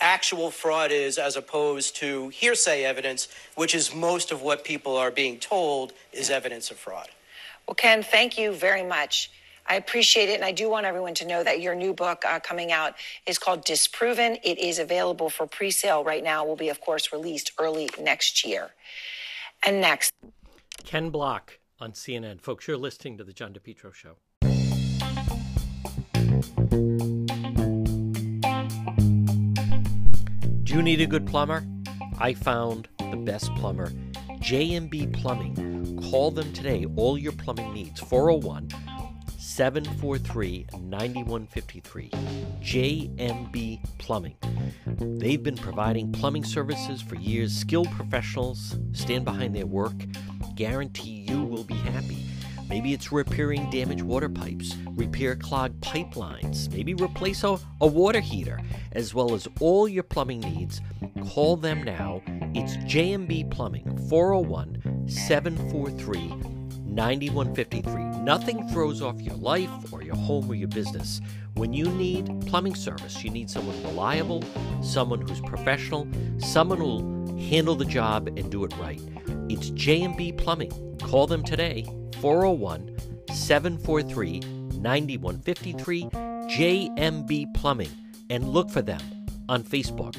actual 0.02 0.52
fraud 0.52 0.92
is 0.92 1.18
as 1.18 1.38
opposed 1.38 1.96
to 1.96 2.30
hearsay 2.30 2.84
evidence, 2.84 3.30
which 3.56 3.74
is 3.74 3.96
most 3.96 4.32
of 4.32 4.42
what 4.42 4.64
people 4.64 4.98
are 4.98 5.12
being 5.12 5.40
told 5.40 5.94
is 6.12 6.30
evidence 6.30 6.70
of 6.72 6.78
fraud. 6.78 7.08
Well, 7.68 7.76
Ken, 7.76 8.04
thank 8.04 8.38
you 8.38 8.52
very 8.52 8.84
much. 8.84 9.32
I 9.66 9.76
appreciate 9.76 10.28
it, 10.28 10.36
and 10.36 10.44
I 10.44 10.52
do 10.52 10.70
want 10.70 10.86
everyone 10.86 11.14
to 11.16 11.26
know 11.26 11.42
that 11.42 11.62
your 11.62 11.74
new 11.74 11.94
book 11.94 12.26
uh, 12.26 12.40
coming 12.42 12.74
out 12.74 12.96
is 13.26 13.40
called 13.40 13.64
Disproven. 13.64 14.38
It 14.44 14.60
is 14.60 14.78
available 14.78 15.30
for 15.30 15.48
pre 15.48 15.72
sale 15.72 16.04
right 16.04 16.24
now, 16.24 16.46
will 16.46 16.58
be, 16.58 16.68
of 16.68 16.82
course, 16.82 17.14
released 17.14 17.54
early 17.58 17.90
next 18.00 18.46
year. 18.46 18.72
And 19.66 19.80
next, 19.80 20.12
Ken 20.84 21.10
Block 21.10 21.60
on 21.80 21.94
CNN. 21.94 22.42
Folks, 22.42 22.68
you're 22.68 22.78
listening 22.78 23.18
to 23.18 23.24
The 23.24 23.32
John 23.32 23.54
DePetro 23.54 23.94
Show. 23.94 24.18
Do 30.64 30.74
you 30.74 30.82
need 30.82 31.02
a 31.02 31.08
good 31.08 31.28
plumber? 31.28 31.64
I 32.20 32.34
found 32.34 32.88
the 32.98 33.18
best 33.18 33.54
plumber, 33.56 33.92
JMB 34.40 35.14
Plumbing. 35.14 36.00
Call 36.10 36.32
them 36.32 36.52
today, 36.54 36.86
all 36.96 37.18
your 37.18 37.32
plumbing 37.34 37.74
needs, 37.74 38.00
401 38.00 38.70
743 39.38 40.66
9153. 40.80 42.10
JMB 42.62 43.80
Plumbing. 44.00 44.36
They've 45.20 45.44
been 45.44 45.58
providing 45.58 46.12
plumbing 46.12 46.44
services 46.44 47.02
for 47.04 47.16
years. 47.16 47.54
Skilled 47.56 47.92
professionals 47.92 48.78
stand 48.94 49.26
behind 49.26 49.56
their 49.56 49.68
work, 49.68 49.94
guarantee 50.56 51.26
you 51.30 51.44
will 51.44 51.64
be 51.64 51.76
happy. 51.76 52.33
Maybe 52.70 52.94
it's 52.94 53.12
repairing 53.12 53.70
damaged 53.70 54.04
water 54.04 54.30
pipes, 54.30 54.76
repair 54.92 55.36
clogged 55.36 55.82
pipelines, 55.82 56.72
maybe 56.72 56.94
replace 56.94 57.44
a, 57.44 57.58
a 57.82 57.88
water 57.88 58.20
heater, 58.20 58.60
as 58.94 59.14
well 59.14 59.34
as 59.34 59.48
all 59.60 59.88
your 59.88 60.04
plumbing 60.04 60.40
needs. 60.40 60.82
Call 61.30 61.58
them 61.58 61.84
now. 61.84 62.22
It's 62.56 62.78
JMB 62.78 63.52
Plumbing, 63.52 63.98
401 64.10 65.08
743 65.08 66.54
9153. 66.94 68.04
Nothing 68.22 68.68
throws 68.70 69.02
off 69.02 69.20
your 69.20 69.36
life 69.36 69.70
or 69.92 70.04
your 70.04 70.16
home 70.16 70.50
or 70.50 70.56
your 70.56 70.68
business. 70.68 71.22
When 71.56 71.74
you 71.74 71.86
need 71.86 72.46
plumbing 72.48 72.76
service, 72.76 73.24
you 73.24 73.30
need 73.32 73.50
someone 73.50 73.82
reliable, 73.84 74.44
someone 74.82 75.22
who's 75.22 75.42
professional, 75.42 76.08
someone 76.38 76.78
who'll 76.78 77.38
handle 77.38 77.76
the 77.76 77.86
job 77.86 78.28
and 78.28 78.52
do 78.52 78.64
it 78.64 78.74
right. 78.78 79.02
It's 79.50 79.72
J&B 79.72 80.34
Plumbing. 80.34 80.72
Call 81.00 81.28
them 81.28 81.44
today, 81.44 81.86
401 82.24 82.96
743 83.34 84.40
9153, 84.80 86.04
JMB 86.04 87.54
Plumbing, 87.54 87.92
and 88.30 88.48
look 88.48 88.70
for 88.70 88.82
them 88.82 89.02
on 89.50 89.62
Facebook. 89.62 90.16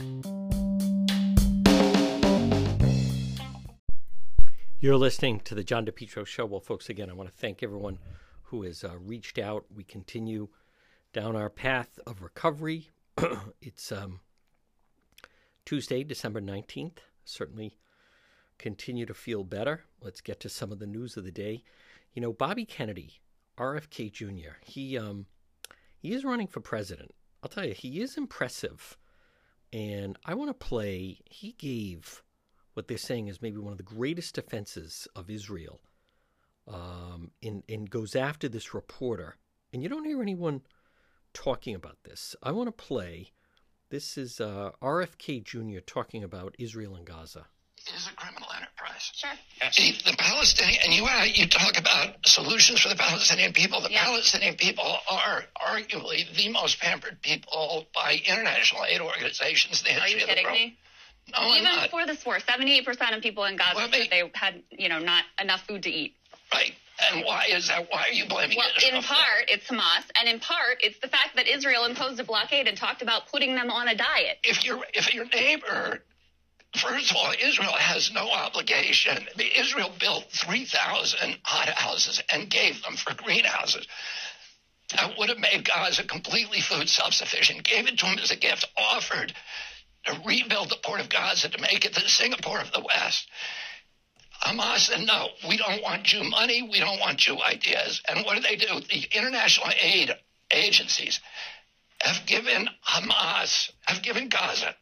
You're 4.81 4.99
listening 4.99 5.41
to 5.41 5.55
the 5.55 5.65
John 5.65 5.87
DePetro 5.87 6.27
Show. 6.27 6.45
Well, 6.45 6.61
folks, 6.61 6.91
again, 6.91 7.09
I 7.09 7.15
want 7.15 7.31
to 7.31 7.35
thank 7.35 7.63
everyone 7.63 7.99
who 8.43 8.65
has 8.65 8.85
uh, 8.85 8.99
reached 8.99 9.39
out. 9.39 9.65
We 9.75 9.83
continue 9.83 10.49
down 11.15 11.37
our 11.37 11.49
path 11.49 11.99
of 12.07 12.21
recovery. 12.21 12.91
it's 13.63 13.91
um, 13.91 14.21
Tuesday, 15.65 16.05
December 16.05 16.43
19th. 16.43 16.99
Certainly 17.25 17.79
continue 18.59 19.07
to 19.07 19.15
feel 19.15 19.43
better. 19.43 19.85
Let's 20.03 20.21
get 20.21 20.39
to 20.41 20.51
some 20.51 20.71
of 20.71 20.81
the 20.81 20.87
news 20.87 21.17
of 21.17 21.25
the 21.25 21.33
day. 21.33 21.65
You 22.15 22.23
know, 22.23 22.33
Bobby 22.33 22.65
Kennedy, 22.65 23.21
RFK 23.59 24.13
Jr., 24.13 24.57
he, 24.63 24.97
um, 24.97 25.27
he 25.99 26.13
is 26.13 26.25
running 26.25 26.47
for 26.47 26.61
president. 26.61 27.13
I'll 27.43 27.51
tell 27.51 27.67
you, 27.67 27.75
he 27.75 28.01
is 28.01 28.17
impressive. 28.17 28.97
And 29.73 30.17
I 30.25 30.35
want 30.35 30.51
to 30.51 30.67
play, 30.67 31.19
he 31.27 31.53
gave 31.53 32.23
what 32.75 32.89
they're 32.89 32.99
saying 32.99 33.29
is 33.29 33.43
maybe 33.43 33.59
one 33.59 33.73
of 33.73 33.79
the 33.79 33.85
greatest 33.85 34.35
defenses 34.35 35.09
of 35.17 35.31
Israel, 35.31 35.81
um, 36.69 37.31
and, 37.43 37.63
and 37.69 37.89
goes 37.89 38.15
after 38.17 38.49
this 38.49 38.75
reporter. 38.75 39.37
And 39.73 39.83
you 39.83 39.89
don't 39.89 40.05
hear 40.05 40.23
anyone 40.23 40.63
talking 41.33 41.75
about 41.75 41.99
this. 42.05 42.37
I 42.43 42.53
want 42.53 42.69
to 42.69 42.85
play. 42.85 43.33
This 43.91 44.17
is 44.19 44.41
uh, 44.41 44.71
RFK 44.83 45.45
Jr. 45.45 45.81
talking 45.81 46.25
about 46.25 46.55
Israel 46.59 46.97
and 46.97 47.07
Gaza. 47.07 47.47
It 47.87 47.95
is 47.97 48.07
a 48.09 48.15
criminal 48.17 48.49
enterprise. 48.57 49.11
Sure. 49.15 49.31
Yes. 49.61 49.77
See, 49.77 49.93
the 50.11 50.17
Palestinian, 50.17 50.81
and 50.85 50.93
you 50.95 51.05
uh, 51.05 51.25
you 51.25 51.47
talk 51.49 51.79
about 51.79 52.17
solutions 52.27 52.81
for 52.81 52.89
the 52.89 52.97
Palestinian 52.97 53.53
people. 53.53 53.81
The 53.83 53.91
Yeah. 53.93 54.05
Palestinian 54.05 54.55
people 54.57 54.99
are 55.11 55.45
arguably 55.61 56.25
the 56.35 56.49
most 56.49 56.81
pampered 56.81 57.21
people 57.21 57.87
by 57.95 58.21
international 58.27 58.85
aid 58.87 59.01
organizations. 59.03 59.83
in 59.87 59.95
The 59.97 60.01
Are 60.01 60.09
you 60.09 60.15
history 60.17 60.23
of 60.23 60.29
the 60.29 60.35
kidding 60.35 60.45
world. 60.47 60.59
me? 60.59 60.79
No, 61.33 61.39
I'm 61.41 61.53
Even 61.61 61.65
not. 61.65 61.83
before 61.85 62.07
this 62.07 62.25
war, 62.25 62.39
78% 62.39 63.17
of 63.17 63.23
people 63.23 63.45
in 63.45 63.57
Gaza 63.57 63.77
Well, 63.77 63.89
said 63.91 64.09
they 64.11 64.31
had, 64.35 64.63
you 64.71 64.89
know, 64.89 64.99
not 64.99 65.25
enough 65.41 65.63
food 65.67 65.83
to 65.85 65.91
eat. 65.91 66.15
Right. 66.53 66.75
And 67.11 67.25
why 67.25 67.47
is 67.51 67.69
that? 67.69 67.91
Why 67.91 68.03
are 68.09 68.13
you 68.13 68.27
blaming 68.27 68.57
Well, 68.57 68.69
Israel? 68.77 68.97
in 68.99 69.03
part, 69.03 69.45
it's 69.49 69.67
Hamas, 69.67 70.05
and 70.19 70.29
in 70.29 70.39
part, 70.39 70.79
it's 70.81 70.99
the 71.01 71.09
fact 71.09 71.35
that 71.37 71.49
Israel 71.49 71.87
imposed 71.87 72.21
a 72.21 72.25
blockade 72.25 72.69
and 72.69 72.77
talked 72.79 73.03
about 73.03 73.27
putting 73.33 73.55
them 73.57 73.71
on 73.71 73.89
a 73.89 73.95
diet. 73.97 74.39
if 74.45 74.65
your 74.65 74.85
if 74.95 75.13
your 75.13 75.25
neighbor 75.27 76.03
first 76.75 77.11
of 77.11 77.17
all 77.17 77.33
israel 77.43 77.73
has 77.73 78.13
no 78.13 78.31
obligation 78.31 79.27
israel 79.57 79.93
built 79.99 80.31
3000 80.31 81.39
hothouses 81.43 82.23
and 82.33 82.51
gave 82.51 82.83
them 82.83 82.97
for 82.97 83.15
greenhouses 83.15 83.87
that 84.95 85.19
would 85.19 85.29
have 85.29 85.39
made 85.39 85.65
gaza 85.65 86.03
completely 86.05 86.61
food 86.61 86.89
self-sufficient 86.89 87.65
gave 87.65 87.87
it 87.87 87.99
to 87.99 88.07
them 88.07 88.19
as 88.19 88.31
a 88.31 88.37
gift 88.37 88.65
offered 88.77 89.33
to 90.05 90.21
rebuild 90.27 90.69
the 90.69 90.77
port 90.83 91.01
of 91.01 91.09
gaza 91.09 91.49
to 91.49 91.61
make 91.61 91.85
it 91.85 91.95
the 91.95 92.01
singapore 92.01 92.61
of 92.61 92.73
the 92.73 92.81
west 92.81 93.29
Hamas 94.45 94.81
said, 94.81 95.07
no, 95.07 95.29
we 95.49 95.57
don't 95.57 95.83
want 95.83 96.03
Jew 96.03 96.23
money. 96.23 96.61
We 96.61 96.79
don't 96.79 97.01
want 97.01 97.19
Jew 97.19 97.39
ideas. 97.43 98.03
And 98.07 98.27
what 98.27 98.37
do 98.37 98.43
they 98.43 98.57
do? 98.57 98.81
The 98.81 99.07
international 99.17 99.69
aid 99.81 100.15
agencies 100.51 101.21
have 102.03 102.27
given 102.27 102.69
Hamas, 102.87 103.71
have 103.87 104.03
given 104.03 104.29
Gaza 104.29 104.75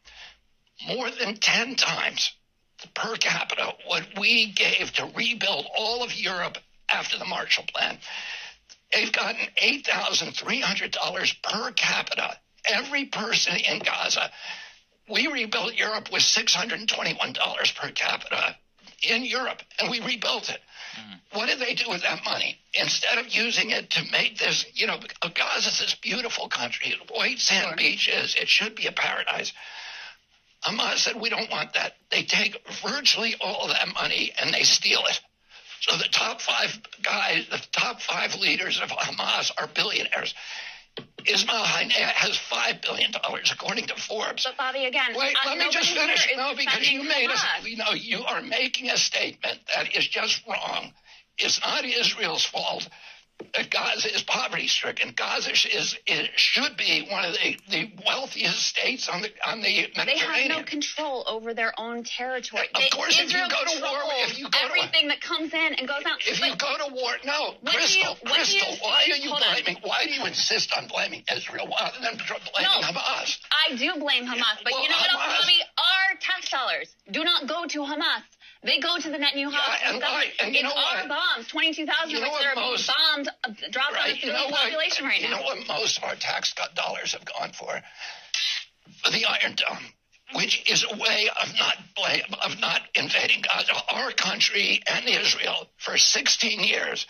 more 0.86 1.10
than 1.10 1.36
10 1.36 1.76
times 1.76 2.32
per 2.94 3.16
capita 3.16 3.74
what 3.86 4.06
we 4.18 4.52
gave 4.52 4.92
to 4.92 5.10
rebuild 5.16 5.66
all 5.76 6.02
of 6.02 6.14
Europe 6.14 6.58
after 6.88 7.18
the 7.18 7.24
Marshall 7.24 7.64
Plan. 7.72 7.98
They've 8.92 9.12
gotten 9.12 9.46
$8,300 9.62 11.42
per 11.42 11.72
capita, 11.72 12.38
every 12.66 13.06
person 13.06 13.56
in 13.56 13.78
Gaza. 13.78 14.30
We 15.08 15.26
rebuilt 15.28 15.74
Europe 15.74 16.10
with 16.12 16.22
$621 16.22 17.74
per 17.74 17.90
capita 17.90 18.56
in 19.02 19.24
Europe, 19.24 19.62
and 19.80 19.90
we 19.90 20.00
rebuilt 20.00 20.50
it. 20.50 20.60
Mm-hmm. 20.98 21.38
What 21.38 21.46
did 21.46 21.58
they 21.58 21.74
do 21.74 21.88
with 21.88 22.02
that 22.02 22.24
money? 22.24 22.58
Instead 22.74 23.18
of 23.18 23.28
using 23.28 23.70
it 23.70 23.90
to 23.90 24.04
make 24.12 24.38
this, 24.38 24.64
you 24.74 24.86
know, 24.86 24.98
Gaza's 25.20 25.80
this 25.80 25.94
beautiful 25.94 26.48
country, 26.48 26.94
white 27.10 27.40
sand 27.40 27.76
beaches, 27.76 28.36
it 28.38 28.48
should 28.48 28.74
be 28.74 28.86
a 28.86 28.92
paradise. 28.92 29.52
Hamas 30.64 30.98
said, 30.98 31.20
we 31.20 31.28
don't 31.28 31.50
want 31.50 31.74
that. 31.74 31.94
They 32.10 32.22
take 32.22 32.56
virtually 32.82 33.34
all 33.40 33.64
of 33.64 33.70
that 33.70 33.88
money 33.92 34.32
and 34.38 34.54
they 34.54 34.62
steal 34.62 35.02
it. 35.08 35.20
So 35.80 35.96
the 35.96 36.08
top 36.12 36.40
five 36.40 36.80
guys, 37.02 37.46
the 37.50 37.60
top 37.72 38.00
five 38.00 38.36
leaders 38.36 38.80
of 38.80 38.88
Hamas 38.90 39.50
are 39.58 39.66
billionaires. 39.66 40.34
Ismail 41.26 41.64
Haniyeh 41.64 41.92
has 41.92 42.36
$5 42.36 42.82
billion, 42.82 43.12
according 43.52 43.86
to 43.86 43.96
Forbes. 43.96 44.44
But 44.44 44.56
Bobby, 44.56 44.84
again, 44.84 45.14
Wait, 45.16 45.34
uh, 45.44 45.50
let 45.50 45.58
me 45.58 45.70
just 45.70 45.90
finish. 45.96 46.28
No, 46.36 46.54
because 46.54 46.90
you 46.90 47.02
made 47.02 47.30
us. 47.30 47.42
a, 47.62 47.68
you 47.68 47.76
know, 47.76 47.92
you 47.94 48.22
are 48.22 48.42
making 48.42 48.90
a 48.90 48.96
statement 48.96 49.58
that 49.74 49.96
is 49.96 50.06
just 50.06 50.46
wrong. 50.46 50.92
It's 51.38 51.60
not 51.60 51.84
Israel's 51.84 52.44
fault 52.44 52.88
that 53.54 53.70
Gaza 53.70 54.14
is 54.14 54.22
poverty 54.22 54.66
stricken. 54.68 55.12
Gaza 55.16 55.50
is, 55.52 55.96
should 56.36 56.76
be 56.76 57.06
one 57.10 57.24
of 57.24 57.34
the, 57.34 57.56
the 57.70 57.90
wealthiest 58.06 58.58
states 58.62 59.08
on 59.08 59.22
the 59.22 59.30
on 59.46 59.60
the 59.60 59.88
Mediterranean. 59.96 60.06
They 60.06 60.18
have 60.18 60.48
no 60.48 60.62
control 60.64 61.24
over 61.28 61.54
their 61.54 61.72
own 61.78 62.04
territory. 62.04 62.68
Of 62.74 62.80
They- 62.82 62.88
course, 62.90 63.18
if 63.20 63.32
you 63.32 63.38
go 63.48 63.64
to 63.64 63.80
war- 63.82 64.02
if 64.26 64.38
you 64.38 64.44
go 64.44 64.58
to- 64.58 64.64
everything 64.64 65.08
that 65.08 65.20
comes 65.20 65.52
in 65.52 65.74
and 65.74 65.86
goes 65.88 66.04
out. 66.06 66.20
if 66.26 66.40
But 66.40 66.48
you 66.50 66.56
go 66.56 66.76
to 66.88 66.92
war, 66.94 67.16
no, 67.24 67.54
Crystal, 67.64 68.18
you- 68.24 68.30
Crystal, 68.30 68.72
you 68.72 68.76
why 68.80 69.04
are 69.10 69.16
you 69.16 69.30
hold 69.30 69.42
on. 69.42 69.52
blaming? 69.54 69.76
Why 69.82 70.04
do 70.04 70.12
you 70.12 70.24
insist 70.26 70.72
on 70.76 70.86
blaming 70.88 71.24
Israel 71.34 71.66
rather 71.68 71.98
than 72.00 72.16
blaming 72.16 72.80
No. 72.80 72.80
Hamas? 72.88 73.38
I 73.68 73.74
do 73.76 73.94
blame 73.98 74.26
Hamas, 74.26 74.62
but 74.62 74.72
Well, 74.72 74.82
you 74.82 74.88
know 74.88 74.96
what 74.96 75.10
else, 75.10 75.22
Hamas- 75.22 75.40
Bobby? 75.40 75.60
Our 75.78 76.16
tax 76.20 76.50
dollars 76.50 76.94
do 77.10 77.24
not 77.24 77.46
go 77.46 77.66
to 77.66 77.78
Hamas. 77.80 78.22
They 78.64 78.78
go 78.78 78.96
to 78.96 79.10
the 79.10 79.18
Netanyahu 79.18 79.50
Yeah, 79.52 79.78
and 79.90 80.00
why- 80.00 80.32
and 80.38 80.54
you 80.54 80.60
it's 80.60 80.72
our 80.72 81.06
what? 81.06 81.08
bombs, 81.08 81.48
22,000 81.48 82.10
You 82.10 82.16
of 82.18 82.22
know 82.22 82.28
which 82.28 82.32
what 82.32 82.42
that 82.42 82.48
are 82.52 82.54
being 82.54 82.70
most- 82.70 82.86
bombed, 82.86 83.28
uh, 83.28 83.68
dropped 83.70 83.88
on 83.88 83.92
the 83.94 83.98
Right, 83.98 84.22
you 84.22 84.26
know 84.32 84.32
civilian 84.34 84.50
what? 84.52 84.60
population 84.62 85.06
right 85.06 85.20
now. 85.22 85.28
you 85.28 85.34
know 85.34 85.42
what 85.42 85.66
most 85.66 85.98
of 85.98 86.04
our 86.04 86.14
tax 86.14 86.52
cut 86.52 86.74
dollars 86.76 87.12
have 87.12 87.24
gone 87.24 87.52
for? 87.52 87.82
For 89.04 89.10
the 89.10 89.24
Iron 89.26 89.54
Dome, 89.56 89.92
which 90.34 90.62
is 90.70 90.84
a 90.84 90.94
way 90.96 91.28
of 91.40 91.58
not 91.58 91.76
of 92.40 92.60
not 92.60 92.82
invading. 92.94 93.44
Our 93.88 94.12
country 94.12 94.80
and 94.86 95.08
Israel 95.08 95.68
for 95.78 95.98
16 95.98 96.60
years 96.62 97.06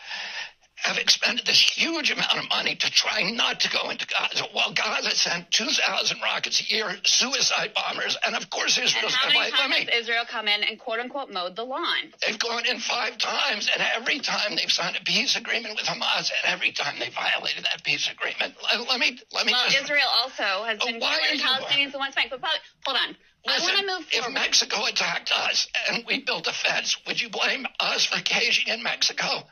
have 0.82 0.98
expended 0.98 1.46
this 1.46 1.60
huge 1.60 2.10
amount 2.10 2.36
of 2.36 2.48
money 2.48 2.74
to 2.74 2.90
try 2.90 3.22
not 3.30 3.60
to 3.60 3.70
go 3.70 3.90
into 3.90 4.06
Gaza, 4.06 4.44
while 4.52 4.72
Gaza 4.72 5.10
sent 5.14 5.50
2,000 5.52 6.20
rockets 6.20 6.60
a 6.60 6.74
year, 6.74 6.96
suicide 7.04 7.72
bombers, 7.74 8.16
and 8.26 8.34
of 8.34 8.50
course 8.50 8.76
And 8.78 8.86
Israel's 8.86 9.14
how 9.14 9.28
many 9.28 9.50
times 9.50 9.86
me. 9.86 9.88
Israel 9.94 10.24
come 10.28 10.48
in 10.48 10.62
and 10.64 10.78
quote 10.78 10.98
unquote 10.98 11.30
mowed 11.30 11.54
the 11.56 11.64
lawn? 11.64 12.12
They've 12.26 12.38
gone 12.38 12.66
in 12.66 12.78
five 12.80 13.16
times, 13.18 13.70
and 13.72 13.82
every 13.96 14.18
time 14.18 14.56
they've 14.56 14.70
signed 14.72 14.96
a 15.00 15.04
peace 15.04 15.36
agreement 15.36 15.76
with 15.76 15.86
Hamas, 15.86 16.30
and 16.30 16.52
every 16.52 16.72
time 16.72 16.98
they 16.98 17.10
violated 17.10 17.64
that 17.64 17.84
peace 17.84 18.10
agreement. 18.10 18.54
Let, 18.62 18.88
let 18.88 18.98
me 18.98 19.18
let 19.32 19.46
me 19.46 19.52
Well, 19.52 19.64
just. 19.70 19.84
Israel 19.84 20.08
also 20.22 20.64
has 20.64 20.78
Oh, 20.82 20.86
been 20.86 21.00
killing 21.00 21.38
Palestinians 21.40 21.94
in 21.94 22.00
West 22.00 22.16
Bank. 22.16 22.30
But 22.30 22.40
Bobby, 22.40 22.58
hold 22.84 22.98
on. 22.98 23.16
I 23.46 23.54
Listen, 23.54 23.74
want 23.74 23.86
to 23.86 23.86
move 23.98 24.06
if. 24.12 24.32
Mexico 24.32 24.84
attacked 24.86 25.32
us 25.32 25.66
and 25.90 26.04
we 26.06 26.22
built 26.24 26.46
a 26.46 26.52
fence, 26.52 26.96
would 27.06 27.20
you 27.20 27.28
blame 27.28 27.66
us 27.80 28.04
for 28.04 28.20
caging 28.22 28.72
in 28.72 28.82
Mexico? 28.82 29.42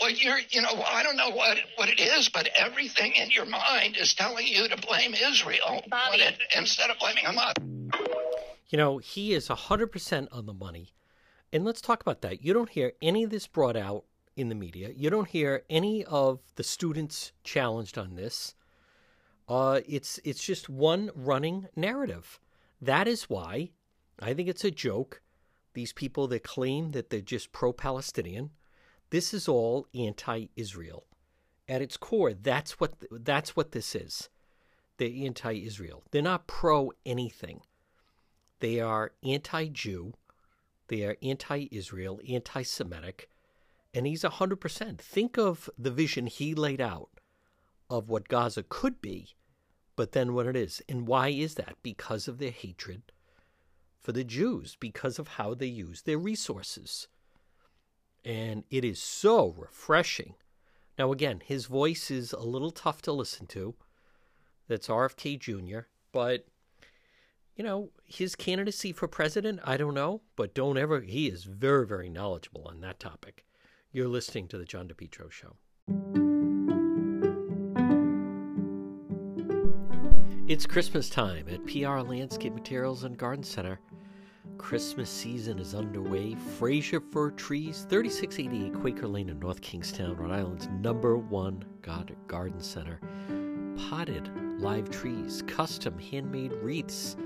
Well, 0.00 0.10
you're, 0.10 0.38
you 0.50 0.62
know, 0.62 0.82
I 0.86 1.02
don't 1.02 1.16
know 1.16 1.30
what 1.30 1.58
what 1.76 1.88
it 1.88 2.00
is, 2.00 2.28
but 2.28 2.48
everything 2.56 3.12
in 3.12 3.30
your 3.30 3.44
mind 3.44 3.96
is 3.96 4.14
telling 4.14 4.46
you 4.46 4.68
to 4.68 4.76
blame 4.76 5.14
Israel 5.14 5.82
Bobby. 5.90 6.22
it, 6.22 6.38
instead 6.56 6.90
of 6.90 6.98
blaming 6.98 7.24
Hamas. 7.24 7.54
You 8.68 8.78
know, 8.78 8.98
he 8.98 9.34
is 9.34 9.48
100% 9.48 10.28
on 10.30 10.46
the 10.46 10.52
money. 10.54 10.94
And 11.52 11.64
let's 11.64 11.80
talk 11.80 12.00
about 12.00 12.22
that. 12.22 12.42
You 12.42 12.54
don't 12.54 12.70
hear 12.70 12.92
any 13.02 13.24
of 13.24 13.30
this 13.30 13.48
brought 13.48 13.76
out 13.76 14.04
in 14.36 14.48
the 14.48 14.54
media. 14.54 14.90
You 14.94 15.10
don't 15.10 15.28
hear 15.28 15.64
any 15.68 16.04
of 16.04 16.40
the 16.54 16.62
students 16.62 17.32
challenged 17.42 17.98
on 17.98 18.14
this. 18.14 18.54
Uh, 19.48 19.80
it's 19.88 20.20
it's 20.22 20.44
just 20.44 20.68
one 20.68 21.10
running 21.14 21.66
narrative. 21.74 22.38
That 22.80 23.08
is 23.08 23.24
why 23.24 23.70
I 24.20 24.32
think 24.32 24.48
it's 24.48 24.64
a 24.64 24.70
joke. 24.70 25.20
These 25.74 25.92
people 25.92 26.28
that 26.28 26.44
claim 26.44 26.92
that 26.92 27.10
they're 27.10 27.20
just 27.20 27.52
pro-Palestinian, 27.52 28.50
this 29.10 29.34
is 29.34 29.48
all 29.48 29.86
anti-Israel. 29.94 31.04
At 31.68 31.82
its 31.82 31.96
core, 31.96 32.32
that's 32.32 32.80
what 32.80 32.94
that's 33.10 33.54
what 33.54 33.72
this 33.72 33.94
is. 33.94 34.28
They're 34.98 35.24
anti-Israel. 35.24 36.02
They're 36.10 36.22
not 36.22 36.46
pro 36.46 36.92
anything. 37.06 37.62
They 38.58 38.80
are 38.80 39.12
anti-Jew. 39.22 40.14
They 40.88 41.04
are 41.04 41.16
anti-Israel, 41.22 42.20
anti-Semitic, 42.28 43.30
and 43.94 44.06
he's 44.06 44.24
100%. 44.24 44.98
Think 44.98 45.38
of 45.38 45.70
the 45.78 45.92
vision 45.92 46.26
he 46.26 46.54
laid 46.54 46.80
out 46.80 47.10
of 47.88 48.08
what 48.08 48.28
Gaza 48.28 48.64
could 48.64 49.00
be 49.00 49.36
but 50.00 50.12
then 50.12 50.32
what 50.32 50.46
it 50.46 50.56
is. 50.56 50.80
And 50.88 51.06
why 51.06 51.28
is 51.28 51.56
that? 51.56 51.74
Because 51.82 52.26
of 52.26 52.38
their 52.38 52.50
hatred 52.50 53.12
for 54.00 54.12
the 54.12 54.24
Jews, 54.24 54.74
because 54.80 55.18
of 55.18 55.28
how 55.28 55.52
they 55.52 55.66
use 55.66 56.00
their 56.00 56.16
resources. 56.16 57.06
And 58.24 58.64
it 58.70 58.84
is 58.84 59.00
so 59.00 59.54
refreshing. 59.56 60.34
Now, 60.98 61.12
again, 61.12 61.40
his 61.44 61.66
voice 61.66 62.10
is 62.10 62.32
a 62.32 62.40
little 62.40 62.70
tough 62.70 63.00
to 63.02 63.12
listen 63.12 63.46
to. 63.48 63.74
That's 64.68 64.88
RFK 64.88 65.38
Jr., 65.38 65.88
but 66.12 66.46
you 67.56 67.64
know, 67.64 67.90
his 68.06 68.34
candidacy 68.36 68.90
for 68.92 69.06
president, 69.06 69.60
I 69.64 69.76
don't 69.76 69.92
know, 69.92 70.22
but 70.34 70.54
don't 70.54 70.78
ever, 70.78 71.00
he 71.00 71.26
is 71.26 71.44
very, 71.44 71.86
very 71.86 72.08
knowledgeable 72.08 72.66
on 72.66 72.80
that 72.80 72.98
topic. 72.98 73.44
You're 73.92 74.08
listening 74.08 74.48
to 74.48 74.56
The 74.56 74.64
John 74.64 74.88
DePetro 74.88 75.30
Show. 75.30 75.56
It's 80.48 80.66
Christmas 80.66 81.10
time 81.10 81.46
at 81.50 81.64
PR 81.66 82.00
Landscape 82.00 82.54
Materials 82.54 83.04
and 83.04 83.18
Garden 83.18 83.44
Center. 83.44 83.78
Christmas 84.60 85.08
season 85.08 85.58
is 85.58 85.74
underway. 85.74 86.36
Fraser 86.58 87.00
Fir 87.00 87.30
Trees, 87.30 87.86
3688 87.88 88.78
Quaker 88.78 89.08
Lane 89.08 89.30
in 89.30 89.40
North 89.40 89.62
Kingstown, 89.62 90.14
Rhode 90.14 90.32
Island's 90.32 90.68
number 90.68 91.16
one 91.16 91.64
garden 91.82 92.60
center. 92.60 93.00
Potted 93.88 94.30
live 94.60 94.90
trees, 94.90 95.42
custom 95.46 95.98
handmade 95.98 96.52
wreaths, 96.62 97.16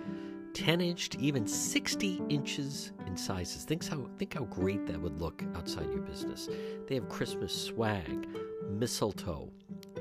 10 0.55 0.81
inch 0.81 1.09
to 1.11 1.21
even 1.21 1.45
60 1.45 2.23
inches 2.29 2.93
in 3.05 3.17
sizes. 3.17 3.65
Think 3.65 3.85
how, 3.89 4.09
think 4.17 4.35
how 4.35 4.45
great 4.45 4.87
that 4.87 5.01
would 5.01 5.21
look 5.21 5.43
outside 5.57 5.91
your 5.91 6.03
business. 6.03 6.49
They 6.87 6.95
have 6.95 7.09
Christmas 7.09 7.53
swag, 7.53 8.29
mistletoe, 8.71 9.51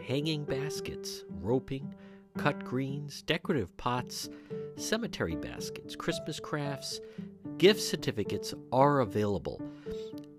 hanging 0.08 0.46
baskets, 0.46 1.24
roping, 1.42 1.96
cut 2.38 2.64
greens, 2.64 3.22
decorative 3.22 3.76
pots, 3.78 4.30
cemetery 4.76 5.36
baskets, 5.36 5.96
Christmas 5.96 6.40
crafts, 6.40 7.00
gift 7.58 7.82
certificates 7.82 8.54
are 8.72 9.00
available 9.02 9.62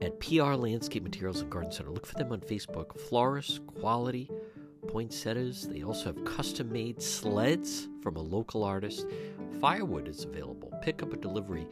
at 0.01 0.19
PR 0.21 0.55
Landscape 0.55 1.03
Materials 1.03 1.41
and 1.41 1.51
Garden 1.51 1.73
Center. 1.73 1.91
Look 1.91 2.07
for 2.07 2.15
them 2.15 2.33
on 2.33 2.41
Facebook. 2.41 2.99
Florists, 3.09 3.61
quality, 3.67 4.31
poinsettias. 4.89 5.69
They 5.69 5.83
also 5.83 6.07
have 6.07 6.25
custom 6.25 6.71
made 6.71 7.01
sleds 7.01 7.89
from 8.03 8.17
a 8.17 8.23
local 8.23 8.65
artist. 8.65 9.07
Firewood 9.61 10.09
is 10.09 10.25
available. 10.25 10.73
Pick 10.83 11.03
up 11.03 11.13
a 11.13 11.17
delivery. 11.17 11.67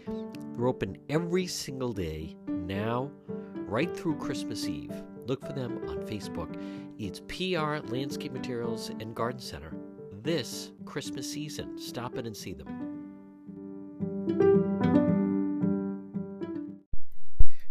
They're 0.56 0.66
open 0.66 0.96
every 1.08 1.46
single 1.46 1.92
day 1.92 2.36
now, 2.48 3.10
right 3.56 3.94
through 3.94 4.16
Christmas 4.16 4.66
Eve. 4.66 4.94
Look 5.26 5.44
for 5.44 5.52
them 5.52 5.78
on 5.88 5.98
Facebook. 6.06 6.60
It's 6.98 7.20
PR 7.20 7.86
Landscape 7.92 8.32
Materials 8.32 8.90
and 9.00 9.14
Garden 9.14 9.40
Center 9.40 9.74
this 10.22 10.70
Christmas 10.84 11.30
season. 11.30 11.78
Stop 11.78 12.16
it 12.16 12.26
and 12.26 12.36
see 12.36 12.52
them. 12.52 12.92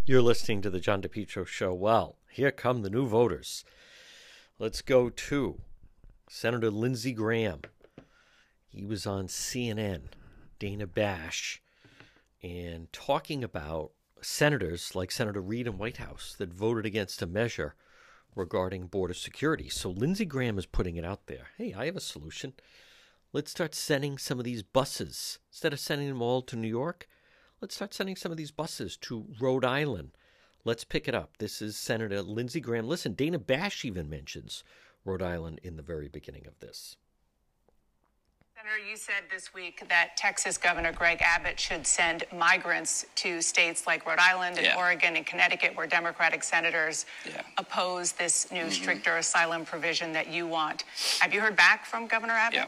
You're 0.06 0.22
listening 0.22 0.62
to 0.64 0.70
the 0.70 0.80
John 0.80 1.02
DePetro 1.02 1.48
Show. 1.48 1.74
Well, 1.74 2.18
here 2.30 2.52
come 2.52 2.82
the 2.82 2.90
new 2.90 3.08
voters. 3.08 3.64
Let's 4.60 4.82
go 4.82 5.10
to 5.10 5.62
Senator 6.30 6.70
Lindsey 6.70 7.14
Graham. 7.14 7.62
He 8.68 8.84
was 8.84 9.06
on 9.06 9.28
CNN, 9.28 10.02
Dana 10.60 10.88
Bash, 10.88 11.62
and 12.44 12.92
talking 12.92 13.44
about 13.44 13.92
senators 14.22 14.96
like 14.96 15.12
Senator 15.12 15.42
Reed 15.42 15.68
and 15.68 15.80
Whitehouse 15.80 16.36
that 16.38 16.54
voted 16.54 16.86
against 16.86 17.22
a 17.22 17.28
measure 17.28 17.76
regarding 18.36 18.88
border 18.88 19.14
security. 19.14 19.70
So 19.70 19.90
Lindsey 19.90 20.26
Graham 20.26 20.58
is 20.58 20.66
putting 20.66 20.96
it 20.96 21.06
out 21.06 21.28
there. 21.28 21.48
Hey, 21.58 21.74
I 21.74 21.86
have 21.86 21.96
a 21.96 22.02
solution. 22.02 22.54
Let's 23.34 23.52
start 23.52 23.76
sending 23.76 24.18
some 24.18 24.40
of 24.40 24.46
these 24.46 24.64
buses. 24.64 25.40
Instead 25.52 25.74
of 25.74 25.80
sending 25.80 26.08
them 26.08 26.22
all 26.22 26.42
to 26.44 26.56
New 26.56 26.68
York, 26.68 27.08
let's 27.62 27.76
start 27.76 27.94
sending 27.94 28.16
some 28.16 28.32
of 28.32 28.38
these 28.38 28.52
buses 28.52 28.98
to 28.98 29.26
Rhode 29.40 29.66
Island. 29.66 30.12
Let's 30.64 30.84
pick 30.84 31.08
it 31.08 31.16
up. 31.16 31.38
This 31.38 31.62
is 31.62 31.76
Senator 31.76 32.22
Lindsey 32.22 32.60
Graham. 32.60 32.88
Listen, 32.88 33.14
Dana 33.14 33.40
Bash 33.40 33.84
even 33.86 34.10
mentions 34.10 34.64
Rhode 35.04 35.22
Island 35.22 35.60
in 35.64 35.76
the 35.78 35.82
very 35.82 36.08
beginning 36.08 36.46
of 36.46 36.60
this. 36.60 36.98
Senator, 38.62 38.90
you 38.90 38.96
said 38.96 39.24
this 39.32 39.56
week 39.56 39.84
that 39.90 40.16
Texas 40.18 40.56
Governor 40.56 40.92
Greg 40.92 41.20
Abbott 41.22 41.60
should 41.60 41.88
send 41.88 42.26
migrants 42.36 43.06
to 43.16 43.42
states 43.42 43.88
like 43.88 44.06
Rhode 44.06 44.20
Island 44.20 44.58
and 44.58 44.66
yeah. 44.66 44.78
Oregon 44.78 45.16
and 45.16 45.26
Connecticut, 45.26 45.76
where 45.76 45.88
Democratic 45.88 46.44
senators 46.44 47.08
yeah. 47.26 47.42
oppose 47.58 48.12
this 48.12 48.52
new, 48.52 48.60
mm-hmm. 48.60 48.70
stricter 48.70 49.18
asylum 49.18 49.66
provision 49.66 50.12
that 50.14 50.28
you 50.28 50.46
want. 50.46 50.84
Have 51.22 51.34
you 51.34 51.42
heard 51.42 51.56
back 51.56 51.86
from 51.86 52.06
Governor 52.06 52.34
Abbott? 52.34 52.60
Yeah. 52.60 52.66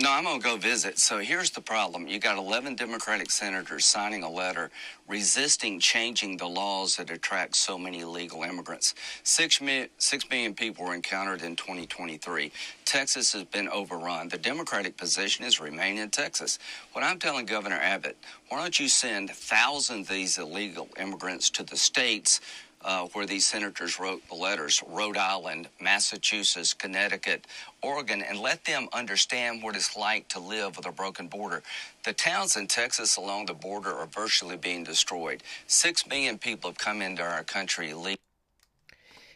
No, 0.00 0.10
I'm 0.10 0.24
going 0.24 0.40
to 0.40 0.44
go 0.44 0.56
visit. 0.56 0.98
So 0.98 1.20
here's 1.20 1.50
the 1.52 1.60
problem. 1.60 2.08
You 2.08 2.18
got 2.18 2.36
11 2.36 2.74
Democratic 2.74 3.30
senators 3.30 3.84
signing 3.84 4.24
a 4.24 4.30
letter 4.30 4.70
resisting 5.08 5.78
changing 5.78 6.36
the 6.36 6.46
laws 6.48 6.96
that 6.96 7.10
attract 7.10 7.54
so 7.54 7.78
many 7.78 8.00
illegal 8.00 8.42
immigrants. 8.42 8.94
Six, 9.22 9.60
mi- 9.60 9.88
six 9.98 10.28
million 10.28 10.54
people 10.54 10.84
were 10.84 10.94
encountered 10.94 11.42
in 11.42 11.56
2023. 11.56 12.50
Texas 12.84 13.32
has 13.34 13.44
been 13.44 13.68
overrun. 13.68 14.28
The 14.28 14.38
Democratic 14.38 14.96
position 14.96 15.44
is 15.44 15.60
remain 15.60 15.98
in 15.98 16.10
Texas. 16.10 16.58
What 16.92 17.04
I'm 17.04 17.20
telling 17.20 17.46
Governor 17.46 17.78
Abbott, 17.80 18.16
why 18.48 18.60
don't 18.62 18.80
you 18.80 18.88
send 18.88 19.30
thousands 19.30 20.08
of 20.10 20.14
these 20.16 20.38
illegal 20.38 20.88
immigrants 21.00 21.50
to 21.50 21.62
the 21.62 21.76
states 21.76 22.40
uh, 22.84 23.06
where 23.12 23.26
these 23.26 23.46
senators 23.46 23.98
wrote 23.98 24.26
the 24.28 24.34
letters 24.34 24.82
Rhode 24.86 25.16
Island, 25.16 25.68
Massachusetts, 25.80 26.74
Connecticut, 26.74 27.46
Oregon, 27.82 28.22
and 28.22 28.38
let 28.38 28.64
them 28.64 28.88
understand 28.92 29.62
what 29.62 29.74
it's 29.74 29.96
like 29.96 30.28
to 30.28 30.40
live 30.40 30.76
with 30.76 30.86
a 30.86 30.92
broken 30.92 31.26
border. 31.28 31.62
The 32.04 32.12
towns 32.12 32.56
in 32.56 32.66
Texas 32.66 33.16
along 33.16 33.46
the 33.46 33.54
border 33.54 33.92
are 33.92 34.06
virtually 34.06 34.56
being 34.56 34.84
destroyed. 34.84 35.42
Six 35.66 36.06
million 36.06 36.38
people 36.38 36.70
have 36.70 36.78
come 36.78 37.00
into 37.00 37.22
our 37.22 37.42
country 37.42 37.90
illegally. 37.90 38.18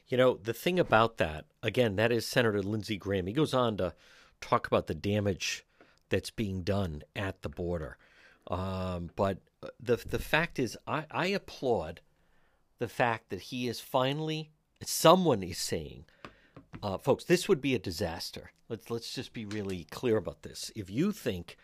You 0.09 0.17
know, 0.17 0.39
the 0.43 0.55
thing 0.55 0.79
about 0.79 1.19
that, 1.19 1.45
again, 1.63 1.97
that 1.97 2.13
is 2.13 2.27
Senator 2.27 2.63
Lindsey 2.63 2.97
Graham. 2.97 3.27
He 3.27 3.33
goes 3.33 3.53
on 3.53 3.77
to 3.79 3.95
talk 4.41 4.67
about 4.67 4.87
the 4.87 4.95
damage 4.95 5.65
that's 6.09 6.31
being 6.31 6.63
done 6.63 7.03
at 7.15 7.43
the 7.43 7.49
border. 7.49 7.97
Um, 8.47 9.11
but 9.17 9.39
the 9.81 9.97
the 9.97 10.19
fact 10.19 10.59
is, 10.59 10.79
I, 10.87 11.05
I 11.11 11.27
applaud 11.27 12.01
the 12.79 12.89
fact 12.89 13.31
that 13.31 13.41
he 13.41 13.69
is 13.69 13.81
finally 13.81 14.51
someone 14.85 15.43
is 15.43 15.59
saying, 15.59 16.05
uh, 16.83 16.99
folks, 16.99 17.25
this 17.25 17.49
would 17.49 17.61
be 17.61 17.75
a 17.75 17.79
disaster. 17.79 18.53
Let's 18.69 18.91
let's 18.91 19.15
just 19.15 19.33
be 19.33 19.45
really 19.45 19.85
clear 19.85 20.17
about 20.17 20.43
this. 20.43 20.71
If 20.77 20.91
you 20.91 21.13
think 21.13 21.57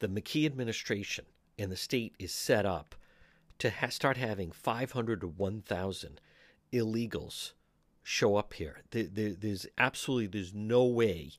the 0.00 0.08
McKee 0.08 0.46
administration 0.46 1.26
and 1.58 1.70
the 1.70 1.76
state 1.76 2.14
is 2.18 2.32
set 2.32 2.66
up 2.66 2.94
to 3.58 3.70
ha- 3.70 3.88
start 3.88 4.16
having 4.16 4.50
500 4.50 5.20
to 5.20 5.26
1,000 5.28 6.20
illegals 6.72 7.52
show 8.02 8.36
up 8.36 8.54
here, 8.54 8.80
there, 8.90 9.04
there, 9.04 9.34
there's 9.34 9.66
absolutely 9.78 10.26
there's 10.26 10.54
no 10.54 10.84
way 10.84 11.32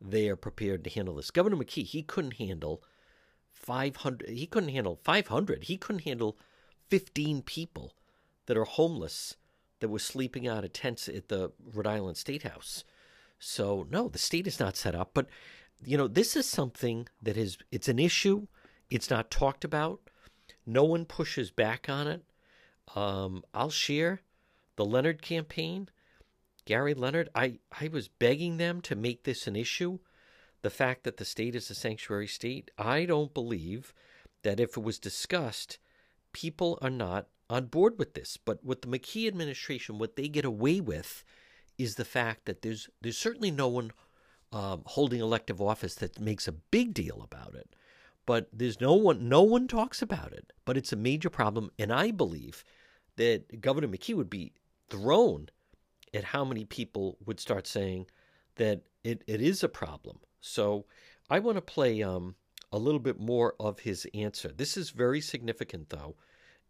they 0.00 0.28
are 0.28 0.36
prepared 0.36 0.84
to 0.84 0.90
handle 0.90 1.14
this. 1.16 1.30
Governor 1.30 1.56
McKee, 1.56 1.84
he 1.84 2.02
couldn't 2.02 2.34
handle 2.34 2.82
500. 3.52 4.28
He 4.28 4.46
couldn't 4.46 4.70
handle 4.70 4.98
500. 5.02 5.64
He 5.64 5.76
couldn't 5.76 6.04
handle 6.04 6.38
15 6.88 7.42
people 7.42 7.94
that 8.50 8.58
are 8.58 8.64
homeless 8.64 9.36
that 9.78 9.90
were 9.90 10.00
sleeping 10.00 10.48
out 10.48 10.64
of 10.64 10.72
tents 10.72 11.08
at 11.08 11.28
the 11.28 11.52
Rhode 11.72 11.86
Island 11.86 12.16
State 12.16 12.42
House. 12.42 12.82
So 13.38 13.86
no, 13.88 14.08
the 14.08 14.18
state 14.18 14.48
is 14.48 14.58
not 14.58 14.76
set 14.76 14.92
up. 14.92 15.12
But 15.14 15.28
you 15.84 15.96
know, 15.96 16.08
this 16.08 16.34
is 16.34 16.46
something 16.46 17.06
that 17.22 17.36
is 17.36 17.58
it's 17.70 17.86
an 17.86 18.00
issue. 18.00 18.48
It's 18.90 19.08
not 19.08 19.30
talked 19.30 19.64
about. 19.64 20.00
No 20.66 20.82
one 20.82 21.04
pushes 21.04 21.52
back 21.52 21.88
on 21.88 22.08
it. 22.08 22.24
Um, 22.96 23.44
I'll 23.54 23.70
share 23.70 24.20
the 24.74 24.84
Leonard 24.84 25.22
campaign. 25.22 25.88
Gary 26.64 26.92
Leonard, 26.92 27.28
I, 27.36 27.60
I 27.80 27.86
was 27.86 28.08
begging 28.08 28.56
them 28.56 28.80
to 28.80 28.96
make 28.96 29.22
this 29.22 29.46
an 29.46 29.54
issue. 29.54 30.00
The 30.62 30.70
fact 30.70 31.04
that 31.04 31.18
the 31.18 31.24
state 31.24 31.54
is 31.54 31.70
a 31.70 31.74
sanctuary 31.76 32.26
state, 32.26 32.72
I 32.76 33.04
don't 33.04 33.32
believe 33.32 33.94
that 34.42 34.58
if 34.58 34.76
it 34.76 34.82
was 34.82 34.98
discussed 34.98 35.78
people 36.32 36.80
are 36.82 36.90
not 36.90 37.28
on 37.50 37.66
board 37.66 37.98
with 37.98 38.14
this. 38.14 38.38
But 38.42 38.64
with 38.64 38.82
the 38.82 38.88
McKee 38.88 39.28
administration, 39.28 39.98
what 39.98 40.16
they 40.16 40.28
get 40.28 40.44
away 40.44 40.80
with 40.80 41.24
is 41.76 41.96
the 41.96 42.04
fact 42.04 42.46
that 42.46 42.62
there's 42.62 42.88
there's 43.02 43.18
certainly 43.18 43.50
no 43.50 43.68
one 43.68 43.92
um, 44.52 44.82
holding 44.86 45.20
elective 45.20 45.60
office 45.60 45.96
that 45.96 46.20
makes 46.20 46.48
a 46.48 46.52
big 46.52 46.94
deal 46.94 47.20
about 47.22 47.54
it. 47.54 47.74
But 48.24 48.48
there's 48.52 48.80
no 48.80 48.94
one 48.94 49.28
no 49.28 49.42
one 49.42 49.68
talks 49.68 50.00
about 50.00 50.32
it. 50.32 50.52
But 50.64 50.76
it's 50.76 50.92
a 50.92 50.96
major 50.96 51.28
problem, 51.28 51.70
and 51.78 51.92
I 51.92 52.12
believe 52.12 52.64
that 53.16 53.60
Governor 53.60 53.88
McKee 53.88 54.14
would 54.14 54.30
be 54.30 54.52
thrown 54.88 55.48
at 56.14 56.24
how 56.24 56.44
many 56.44 56.64
people 56.64 57.18
would 57.26 57.40
start 57.40 57.66
saying 57.66 58.06
that 58.56 58.82
it, 59.04 59.22
it 59.26 59.40
is 59.40 59.62
a 59.62 59.68
problem. 59.68 60.18
So 60.40 60.86
I 61.28 61.38
want 61.38 61.56
to 61.56 61.62
play 61.62 62.02
um, 62.02 62.34
a 62.72 62.78
little 62.78 63.00
bit 63.00 63.18
more 63.18 63.54
of 63.60 63.80
his 63.80 64.06
answer. 64.14 64.48
This 64.48 64.76
is 64.76 64.90
very 64.90 65.20
significant, 65.20 65.90
though, 65.90 66.16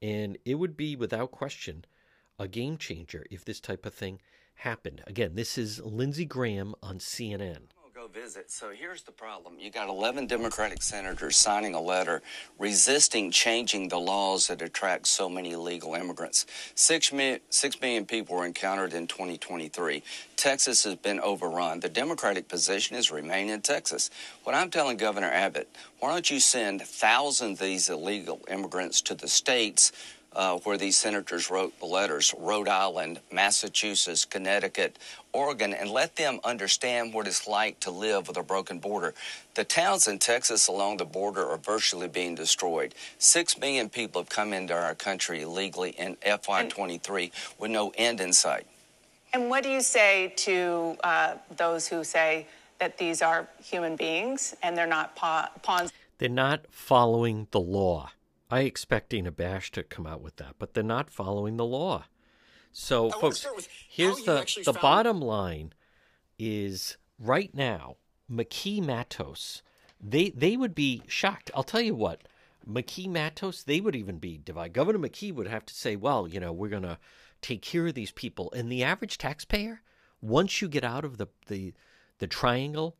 and 0.02 0.38
it 0.44 0.54
would 0.54 0.76
be 0.76 0.96
without 0.96 1.30
question 1.30 1.84
a 2.38 2.48
game 2.48 2.78
changer 2.78 3.26
if 3.30 3.44
this 3.44 3.60
type 3.60 3.84
of 3.84 3.94
thing 3.94 4.20
happened. 4.54 5.02
Again, 5.06 5.34
this 5.34 5.58
is 5.58 5.80
Lindsey 5.80 6.24
Graham 6.24 6.74
on 6.82 6.98
CNN 6.98 7.68
visit. 8.12 8.50
So 8.50 8.70
here's 8.70 9.02
the 9.02 9.12
problem. 9.12 9.54
You 9.58 9.70
got 9.70 9.88
11 9.88 10.26
Democratic 10.26 10.82
senators 10.82 11.36
signing 11.36 11.74
a 11.74 11.80
letter 11.80 12.22
resisting 12.58 13.30
changing 13.30 13.88
the 13.88 13.98
laws 13.98 14.48
that 14.48 14.62
attract 14.62 15.06
so 15.06 15.28
many 15.28 15.52
illegal 15.52 15.94
immigrants. 15.94 16.46
Six 16.74 17.12
million, 17.12 17.40
six 17.50 17.80
million 17.80 18.06
people 18.06 18.36
were 18.36 18.46
encountered 18.46 18.94
in 18.94 19.06
2023. 19.06 20.02
Texas 20.36 20.84
has 20.84 20.96
been 20.96 21.20
overrun. 21.20 21.80
The 21.80 21.88
Democratic 21.88 22.48
position 22.48 22.96
is 22.96 23.10
remain 23.10 23.48
in 23.48 23.60
Texas. 23.60 24.10
What 24.44 24.54
I'm 24.54 24.70
telling 24.70 24.96
Governor 24.96 25.30
Abbott, 25.30 25.68
why 26.00 26.10
don't 26.10 26.30
you 26.30 26.40
send 26.40 26.82
thousands 26.82 27.60
of 27.60 27.66
these 27.66 27.88
illegal 27.88 28.40
immigrants 28.48 29.00
to 29.02 29.14
the 29.14 29.28
states 29.28 29.92
uh, 30.34 30.58
where 30.58 30.76
these 30.76 30.96
senators 30.96 31.50
wrote 31.50 31.78
the 31.80 31.86
letters 31.86 32.34
Rhode 32.38 32.68
Island, 32.68 33.20
Massachusetts, 33.32 34.24
Connecticut, 34.24 34.96
Oregon, 35.32 35.72
and 35.74 35.90
let 35.90 36.16
them 36.16 36.40
understand 36.44 37.12
what 37.12 37.26
it's 37.26 37.46
like 37.46 37.80
to 37.80 37.90
live 37.90 38.28
with 38.28 38.36
a 38.36 38.42
broken 38.42 38.78
border. 38.78 39.14
The 39.54 39.64
towns 39.64 40.06
in 40.06 40.18
Texas 40.18 40.68
along 40.68 40.98
the 40.98 41.04
border 41.04 41.44
are 41.46 41.58
virtually 41.58 42.08
being 42.08 42.34
destroyed. 42.34 42.94
Six 43.18 43.58
million 43.58 43.88
people 43.88 44.22
have 44.22 44.28
come 44.28 44.52
into 44.52 44.74
our 44.74 44.94
country 44.94 45.42
illegally 45.42 45.90
in 45.90 46.16
FY23 46.16 47.30
with 47.58 47.70
no 47.70 47.92
end 47.96 48.20
in 48.20 48.32
sight. 48.32 48.66
And 49.32 49.48
what 49.48 49.62
do 49.62 49.70
you 49.70 49.80
say 49.80 50.32
to 50.38 50.96
uh, 51.04 51.34
those 51.56 51.86
who 51.86 52.02
say 52.02 52.46
that 52.78 52.98
these 52.98 53.22
are 53.22 53.48
human 53.62 53.96
beings 53.96 54.54
and 54.62 54.76
they're 54.76 54.86
not 54.86 55.14
pa- 55.14 55.50
pawns? 55.62 55.92
They're 56.18 56.28
not 56.28 56.66
following 56.70 57.46
the 57.50 57.60
law. 57.60 58.10
I 58.50 58.60
expect 58.60 59.10
Dana 59.10 59.30
Bash 59.30 59.70
to 59.72 59.82
come 59.82 60.06
out 60.06 60.20
with 60.20 60.36
that, 60.36 60.56
but 60.58 60.74
they're 60.74 60.82
not 60.82 61.10
following 61.10 61.56
the 61.56 61.64
law. 61.64 62.06
So, 62.72 63.10
folks, 63.10 63.46
here's 63.88 64.24
the 64.24 64.46
the 64.64 64.72
found... 64.72 64.82
bottom 64.82 65.20
line: 65.20 65.72
is 66.38 66.96
right 67.18 67.54
now 67.54 67.96
McKee 68.30 68.84
Matos, 68.84 69.62
they 70.00 70.30
they 70.30 70.56
would 70.56 70.74
be 70.74 71.02
shocked. 71.06 71.50
I'll 71.54 71.62
tell 71.62 71.80
you 71.80 71.94
what, 71.94 72.22
McKee 72.68 73.08
Matos, 73.08 73.62
they 73.62 73.80
would 73.80 73.96
even 73.96 74.18
be 74.18 74.38
divided. 74.38 74.72
Governor 74.72 74.98
McKee 74.98 75.34
would 75.34 75.48
have 75.48 75.66
to 75.66 75.74
say, 75.74 75.96
well, 75.96 76.28
you 76.28 76.40
know, 76.40 76.52
we're 76.52 76.68
going 76.68 76.82
to 76.82 76.98
take 77.42 77.62
care 77.62 77.86
of 77.86 77.94
these 77.94 78.12
people, 78.12 78.52
and 78.52 78.70
the 78.70 78.84
average 78.84 79.18
taxpayer, 79.18 79.82
once 80.20 80.60
you 80.60 80.68
get 80.68 80.84
out 80.84 81.04
of 81.04 81.18
the 81.18 81.26
the 81.46 81.72
the 82.18 82.26
triangle 82.26 82.96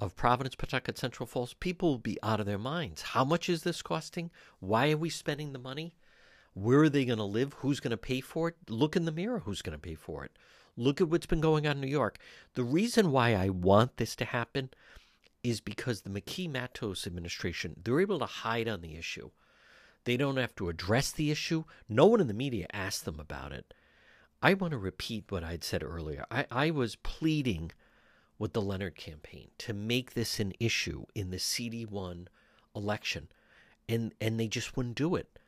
of 0.00 0.16
Providence, 0.16 0.54
Pawtucket, 0.54 0.98
Central 0.98 1.26
Falls, 1.26 1.54
people 1.54 1.90
will 1.90 1.98
be 1.98 2.18
out 2.22 2.40
of 2.40 2.46
their 2.46 2.58
minds. 2.58 3.02
How 3.02 3.24
much 3.24 3.48
is 3.48 3.62
this 3.62 3.82
costing? 3.82 4.30
Why 4.60 4.90
are 4.90 4.96
we 4.96 5.10
spending 5.10 5.52
the 5.52 5.58
money? 5.58 5.94
Where 6.52 6.80
are 6.80 6.88
they 6.88 7.04
going 7.04 7.18
to 7.18 7.24
live? 7.24 7.54
Who's 7.54 7.80
going 7.80 7.90
to 7.90 7.96
pay 7.96 8.20
for 8.20 8.48
it? 8.48 8.56
Look 8.68 8.96
in 8.96 9.04
the 9.04 9.12
mirror 9.12 9.40
who's 9.40 9.62
going 9.62 9.76
to 9.76 9.82
pay 9.82 9.94
for 9.94 10.24
it. 10.24 10.32
Look 10.76 11.00
at 11.00 11.08
what's 11.08 11.26
been 11.26 11.40
going 11.40 11.66
on 11.66 11.76
in 11.76 11.80
New 11.80 11.86
York. 11.86 12.18
The 12.54 12.64
reason 12.64 13.12
why 13.12 13.34
I 13.34 13.48
want 13.48 13.96
this 13.96 14.16
to 14.16 14.24
happen 14.24 14.70
is 15.42 15.60
because 15.60 16.00
the 16.00 16.10
McKee 16.10 16.50
Matos 16.50 17.06
administration, 17.06 17.76
they're 17.82 18.00
able 18.00 18.18
to 18.18 18.26
hide 18.26 18.68
on 18.68 18.80
the 18.80 18.96
issue. 18.96 19.30
They 20.04 20.16
don't 20.16 20.36
have 20.36 20.54
to 20.56 20.68
address 20.68 21.12
the 21.12 21.30
issue. 21.30 21.64
No 21.88 22.06
one 22.06 22.20
in 22.20 22.26
the 22.26 22.34
media 22.34 22.66
asked 22.72 23.04
them 23.04 23.20
about 23.20 23.52
it. 23.52 23.72
I 24.42 24.54
want 24.54 24.72
to 24.72 24.78
repeat 24.78 25.30
what 25.30 25.44
I'd 25.44 25.64
said 25.64 25.82
earlier. 25.82 26.24
I, 26.30 26.46
I 26.50 26.70
was 26.70 26.96
pleading 26.96 27.72
with 28.44 28.52
the 28.52 28.60
Leonard 28.60 28.94
campaign 28.94 29.48
to 29.56 29.72
make 29.72 30.12
this 30.12 30.38
an 30.38 30.52
issue 30.60 31.06
in 31.14 31.30
the 31.30 31.38
CD1 31.38 32.26
election, 32.76 33.26
and, 33.88 34.12
and 34.20 34.38
they 34.38 34.48
just 34.48 34.76
wouldn't 34.76 34.96
do 34.96 35.14
it. 35.14 35.38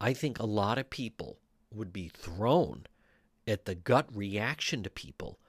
I 0.00 0.14
think 0.14 0.38
a 0.38 0.46
lot 0.46 0.78
of 0.78 0.88
people 0.88 1.36
would 1.70 1.92
be 1.92 2.08
thrown 2.08 2.86
at 3.46 3.66
the 3.66 3.74
gut 3.74 4.08
reaction 4.16 4.82
to 4.82 4.88
people 4.88 5.40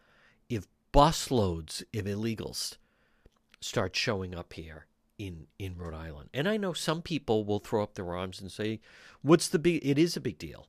if 0.50 0.68
busloads 0.94 1.84
of 1.98 2.04
illegals 2.04 2.76
start 3.62 3.96
showing 3.96 4.36
up 4.36 4.52
here 4.52 4.86
in 5.18 5.48
in 5.58 5.78
Rhode 5.78 5.94
Island. 5.94 6.32
And 6.34 6.50
I 6.50 6.58
know 6.58 6.74
some 6.74 7.02
people 7.02 7.46
will 7.46 7.60
throw 7.60 7.82
up 7.82 7.96
their 7.96 8.14
arms 8.14 8.42
and 8.42 8.52
say, 8.52 8.82
"What's 9.22 9.48
the 9.48 9.58
big? 9.58 9.80
It 9.86 9.98
is 9.98 10.18
a 10.18 10.22
big 10.22 10.38
deal." 10.38 10.68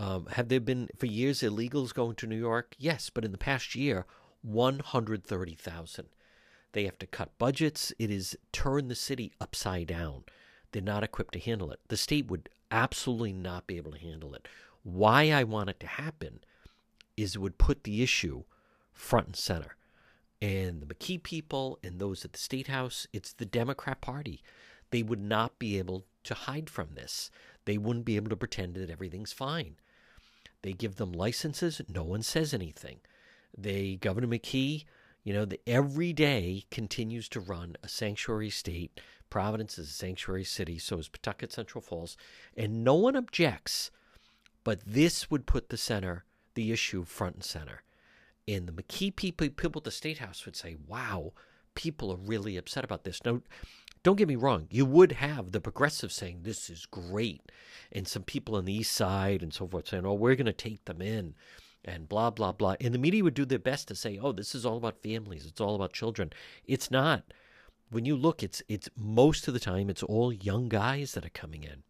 Um, 0.00 0.26
have 0.32 0.48
there 0.48 0.58
been 0.58 0.88
for 0.98 1.06
years 1.06 1.42
illegals 1.42 1.94
going 1.94 2.16
to 2.16 2.26
New 2.26 2.34
York? 2.34 2.74
Yes, 2.76 3.08
but 3.08 3.24
in 3.24 3.30
the 3.30 3.38
past 3.38 3.76
year, 3.76 4.04
130,000. 4.42 6.06
They 6.72 6.84
have 6.84 6.98
to 6.98 7.06
cut 7.06 7.38
budgets. 7.38 7.92
It 7.98 8.10
is 8.10 8.36
turn 8.52 8.88
the 8.88 8.94
city 8.94 9.32
upside 9.40 9.88
down. 9.88 10.24
They're 10.72 10.82
not 10.82 11.04
equipped 11.04 11.34
to 11.34 11.40
handle 11.40 11.70
it. 11.70 11.80
The 11.88 11.96
state 11.96 12.28
would 12.28 12.48
absolutely 12.70 13.32
not 13.32 13.66
be 13.66 13.76
able 13.76 13.92
to 13.92 13.98
handle 13.98 14.34
it. 14.34 14.48
Why 14.82 15.30
I 15.30 15.44
want 15.44 15.70
it 15.70 15.78
to 15.80 15.86
happen 15.86 16.40
is 17.16 17.34
it 17.34 17.40
would 17.40 17.58
put 17.58 17.84
the 17.84 18.02
issue 18.02 18.44
front 18.92 19.26
and 19.26 19.36
center. 19.36 19.76
And 20.40 20.80
the 20.80 20.92
McKee 20.92 21.22
people 21.22 21.78
and 21.84 22.00
those 22.00 22.24
at 22.24 22.32
the 22.32 22.38
State 22.38 22.66
House, 22.66 23.06
it's 23.12 23.32
the 23.32 23.44
Democrat 23.44 24.00
Party. 24.00 24.42
They 24.90 25.02
would 25.02 25.20
not 25.20 25.58
be 25.58 25.78
able 25.78 26.04
to 26.24 26.34
hide 26.34 26.68
from 26.68 26.94
this. 26.94 27.30
They 27.64 27.78
wouldn't 27.78 28.04
be 28.04 28.16
able 28.16 28.30
to 28.30 28.36
pretend 28.36 28.74
that 28.74 28.90
everything's 28.90 29.32
fine. 29.32 29.76
They 30.62 30.72
give 30.72 30.96
them 30.96 31.12
licenses, 31.12 31.80
no 31.88 32.02
one 32.02 32.22
says 32.22 32.54
anything. 32.54 33.00
They, 33.56 33.96
Governor 33.96 34.28
McKee, 34.28 34.84
you 35.24 35.32
know, 35.32 35.44
the, 35.44 35.60
every 35.66 36.12
day 36.12 36.64
continues 36.70 37.28
to 37.30 37.40
run 37.40 37.76
a 37.82 37.88
sanctuary 37.88 38.50
state. 38.50 39.00
Providence 39.30 39.78
is 39.78 39.88
a 39.88 39.92
sanctuary 39.92 40.44
city, 40.44 40.78
so 40.78 40.98
is 40.98 41.08
Pawtucket 41.08 41.52
Central 41.52 41.80
Falls, 41.80 42.16
and 42.56 42.84
no 42.84 42.94
one 42.94 43.16
objects. 43.16 43.90
But 44.64 44.80
this 44.86 45.30
would 45.30 45.46
put 45.46 45.68
the 45.68 45.76
center, 45.76 46.24
the 46.54 46.72
issue 46.72 47.04
front 47.04 47.36
and 47.36 47.44
center. 47.44 47.82
And 48.46 48.66
the 48.66 48.72
McKee 48.72 49.14
people, 49.14 49.48
people 49.50 49.80
at 49.80 49.84
the 49.84 49.90
State 49.90 50.18
House 50.18 50.44
would 50.44 50.56
say, 50.56 50.76
wow, 50.86 51.32
people 51.74 52.12
are 52.12 52.16
really 52.16 52.56
upset 52.56 52.84
about 52.84 53.04
this. 53.04 53.24
Now, 53.24 53.40
don't 54.02 54.16
get 54.16 54.28
me 54.28 54.36
wrong, 54.36 54.66
you 54.68 54.84
would 54.84 55.12
have 55.12 55.52
the 55.52 55.60
progressives 55.60 56.14
saying 56.14 56.40
this 56.42 56.68
is 56.68 56.86
great, 56.86 57.52
and 57.92 58.08
some 58.08 58.24
people 58.24 58.56
on 58.56 58.64
the 58.64 58.74
east 58.74 58.92
side 58.92 59.42
and 59.42 59.54
so 59.54 59.68
forth 59.68 59.88
saying, 59.88 60.04
oh, 60.04 60.14
we're 60.14 60.34
going 60.34 60.46
to 60.46 60.52
take 60.52 60.84
them 60.86 61.00
in 61.00 61.34
and 61.84 62.08
blah, 62.08 62.30
blah, 62.30 62.52
blah. 62.52 62.76
And 62.80 62.94
the 62.94 62.98
media 62.98 63.24
would 63.24 63.34
do 63.34 63.44
their 63.44 63.58
best 63.58 63.88
to 63.88 63.94
say, 63.94 64.18
oh, 64.20 64.32
this 64.32 64.54
is 64.54 64.64
all 64.64 64.76
about 64.76 65.02
families, 65.02 65.46
it's 65.46 65.60
all 65.60 65.74
about 65.74 65.92
children. 65.92 66.32
It's 66.66 66.90
not. 66.90 67.24
When 67.90 68.04
you 68.04 68.16
look, 68.16 68.42
it's 68.42 68.62
it's 68.68 68.88
most 68.96 69.46
of 69.48 69.54
the 69.54 69.60
time 69.60 69.90
it's 69.90 70.02
all 70.02 70.32
young 70.32 70.68
guys 70.68 71.12
that 71.12 71.26
are 71.26 71.30
coming 71.30 71.62
in. 71.62 71.82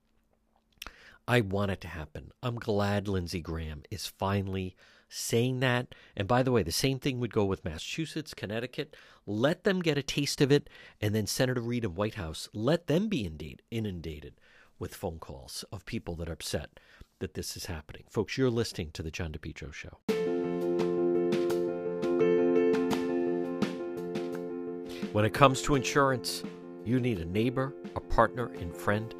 I 1.29 1.41
want 1.41 1.71
it 1.71 1.81
to 1.83 1.89
happen. 1.89 2.33
I'm 2.43 2.57
glad 2.57 3.07
Lindsey 3.07 3.41
Graham 3.41 3.85
is 3.91 4.09
finally 4.09 4.75
saying 5.09 5.61
that. 5.61 5.95
And 6.17 6.27
by 6.27 6.43
the 6.43 6.51
way, 6.51 6.63
the 6.63 6.73
same 6.73 6.99
thing 6.99 7.21
would 7.21 7.33
go 7.33 7.45
with 7.45 7.65
Massachusetts, 7.65 8.35
Connecticut. 8.35 8.97
Let 9.27 9.63
them 9.63 9.81
get 9.81 9.99
a 9.99 10.03
taste 10.03 10.41
of 10.41 10.51
it. 10.51 10.69
And 11.01 11.15
then 11.15 11.27
Senator 11.27 11.61
Reed 11.61 11.85
and 11.85 11.95
Whitehouse, 11.95 12.49
let 12.53 12.89
them 12.89 13.09
be 13.09 13.31
inundated 13.71 14.35
with 14.79 14.97
phone 14.97 15.21
calls 15.21 15.65
of 15.71 15.87
people 15.87 16.17
that 16.17 16.29
are 16.29 16.33
upset 16.33 16.81
that 17.23 17.35
this 17.35 17.57
is 17.57 17.67
happening. 17.67 18.03
Folks, 18.11 18.37
you're 18.37 18.51
listening 18.51 18.91
to 18.91 19.01
The 19.01 19.11
John 19.13 19.31
DePetro 19.31 19.73
Show. 19.73 19.97
When 25.13 25.25
it 25.25 25.33
comes 25.33 25.63
to 25.63 25.77
insurance, 25.77 26.43
you 26.85 26.99
need 26.99 27.21
a 27.21 27.25
neighbor, 27.25 27.75
a 27.95 28.01
partner, 28.01 28.47
and 28.59 28.75
friend. 28.75 29.15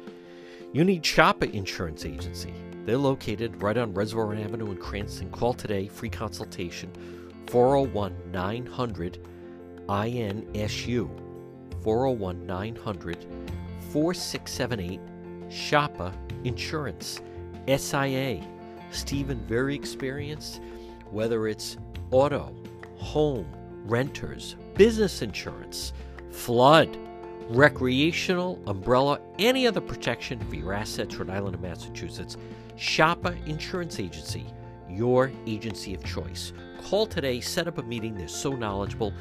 You 0.73 0.83
need 0.83 1.01
Chapa 1.01 1.49
Insurance 1.55 2.05
Agency. 2.05 2.53
They're 2.85 2.97
located 2.97 3.61
right 3.61 3.77
on 3.77 3.93
Reservoir 3.93 4.35
Avenue 4.35 4.71
in 4.71 4.77
Cranston. 4.77 5.31
Call 5.31 5.53
today, 5.53 5.87
free 5.87 6.09
consultation, 6.09 6.91
401 7.47 8.13
900 8.33 9.25
INSU. 9.87 11.09
401 11.81 12.45
900 12.45 13.25
4678 13.93 14.99
Chapa 15.49 16.13
Insurance. 16.43 17.21
SIA. 17.67 18.41
Stephen, 18.91 19.39
very 19.47 19.75
experienced, 19.75 20.61
whether 21.11 21.47
it's 21.47 21.77
auto, 22.11 22.53
home, 22.97 23.47
renters, 23.85 24.55
business 24.75 25.21
insurance, 25.21 25.93
flood, 26.31 26.97
recreational, 27.49 28.59
umbrella, 28.67 29.19
any 29.39 29.67
other 29.67 29.81
protection 29.81 30.39
for 30.47 30.55
your 30.55 30.73
assets, 30.73 31.15
Rhode 31.15 31.29
Island 31.29 31.55
and 31.55 31.63
Massachusetts. 31.63 32.37
Chapa 32.77 33.35
Insurance 33.45 33.99
Agency, 33.99 34.45
your 34.89 35.31
agency 35.45 35.93
of 35.93 36.03
choice. 36.03 36.53
Call 36.83 37.05
today, 37.05 37.39
set 37.39 37.67
up 37.67 37.77
a 37.77 37.83
meeting. 37.83 38.15
They're 38.15 38.27
so 38.27 38.53
knowledgeable, 38.53 39.13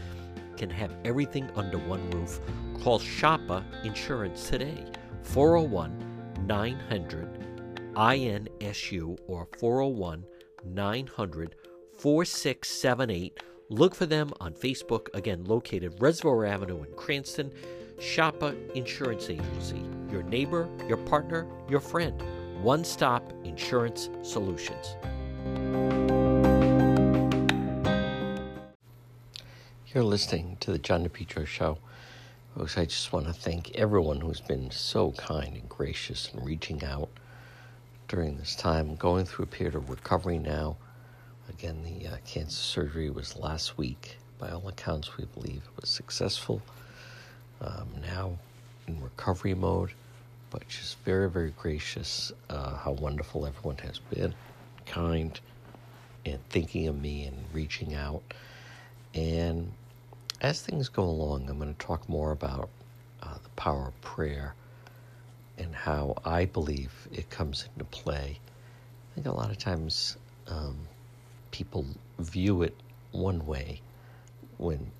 can 0.56 0.70
have 0.70 0.94
everything 1.04 1.50
under 1.54 1.78
one 1.78 2.08
roof. 2.10 2.40
Call 2.82 2.98
Chapa 2.98 3.64
Insurance 3.84 4.48
today, 4.48 4.84
401 5.22 6.46
900 6.46 7.41
INSU 7.94 9.18
or 9.26 9.48
401 9.58 10.24
900 10.64 11.54
4678. 11.98 13.40
Look 13.68 13.94
for 13.94 14.06
them 14.06 14.32
on 14.40 14.52
Facebook, 14.54 15.08
again, 15.14 15.44
located 15.44 15.94
Reservoir 16.00 16.44
Avenue 16.44 16.82
in 16.82 16.92
Cranston. 16.94 17.52
Chapa 18.02 18.56
Insurance 18.74 19.30
Agency, 19.30 19.80
your 20.10 20.24
neighbor, 20.24 20.68
your 20.88 20.96
partner, 20.96 21.46
your 21.68 21.78
friend. 21.78 22.20
One 22.60 22.84
stop 22.84 23.32
insurance 23.44 24.10
solutions. 24.22 24.96
You're 29.94 30.04
listening 30.04 30.56
to 30.60 30.72
the 30.72 30.78
John 30.78 31.06
DePetro 31.06 31.46
Show. 31.46 31.78
Folks, 32.56 32.76
I 32.76 32.86
just 32.86 33.12
want 33.12 33.26
to 33.26 33.32
thank 33.32 33.74
everyone 33.76 34.20
who's 34.20 34.40
been 34.40 34.70
so 34.70 35.12
kind 35.12 35.56
and 35.56 35.68
gracious 35.68 36.30
and 36.32 36.44
reaching 36.44 36.84
out 36.84 37.08
during 38.08 38.36
this 38.36 38.54
time, 38.54 38.96
going 38.96 39.24
through 39.24 39.44
a 39.44 39.48
period 39.48 39.74
of 39.74 39.90
recovery 39.90 40.38
now. 40.38 40.76
Again, 41.48 41.82
the 41.84 42.08
uh, 42.08 42.16
cancer 42.26 42.56
surgery 42.56 43.10
was 43.10 43.36
last 43.36 43.78
week. 43.78 44.18
By 44.38 44.50
all 44.50 44.68
accounts, 44.68 45.16
we 45.16 45.24
believe 45.26 45.62
it 45.64 45.80
was 45.80 45.88
successful. 45.88 46.62
Um, 47.60 47.88
now 48.00 48.38
in 48.88 49.00
recovery 49.00 49.54
mode, 49.54 49.90
but 50.50 50.66
just 50.68 50.98
very, 51.00 51.30
very 51.30 51.54
gracious. 51.58 52.32
Uh, 52.50 52.76
how 52.76 52.92
wonderful 52.92 53.46
everyone 53.46 53.78
has 53.78 53.98
been, 53.98 54.34
kind, 54.86 55.38
and 56.26 56.38
thinking 56.48 56.88
of 56.88 57.00
me 57.00 57.24
and 57.24 57.36
reaching 57.52 57.94
out. 57.94 58.22
And 59.14 59.72
as 60.40 60.62
things 60.62 60.88
go 60.88 61.04
along, 61.04 61.48
I'm 61.48 61.58
going 61.58 61.74
to 61.74 61.86
talk 61.86 62.08
more 62.08 62.32
about 62.32 62.68
uh, 63.22 63.34
the 63.42 63.48
power 63.50 63.88
of 63.88 64.00
prayer 64.00 64.54
and 65.58 65.74
how 65.74 66.16
I 66.24 66.46
believe 66.46 66.92
it 67.12 67.30
comes 67.30 67.68
into 67.72 67.84
play. 67.84 68.38
I 68.38 69.14
think 69.14 69.26
a 69.26 69.32
lot 69.32 69.50
of 69.50 69.58
times 69.58 70.16
um, 70.48 70.76
people 71.50 71.84
view 72.18 72.62
it 72.62 72.74
one 73.12 73.46
way 73.46 73.80
when 74.58 74.90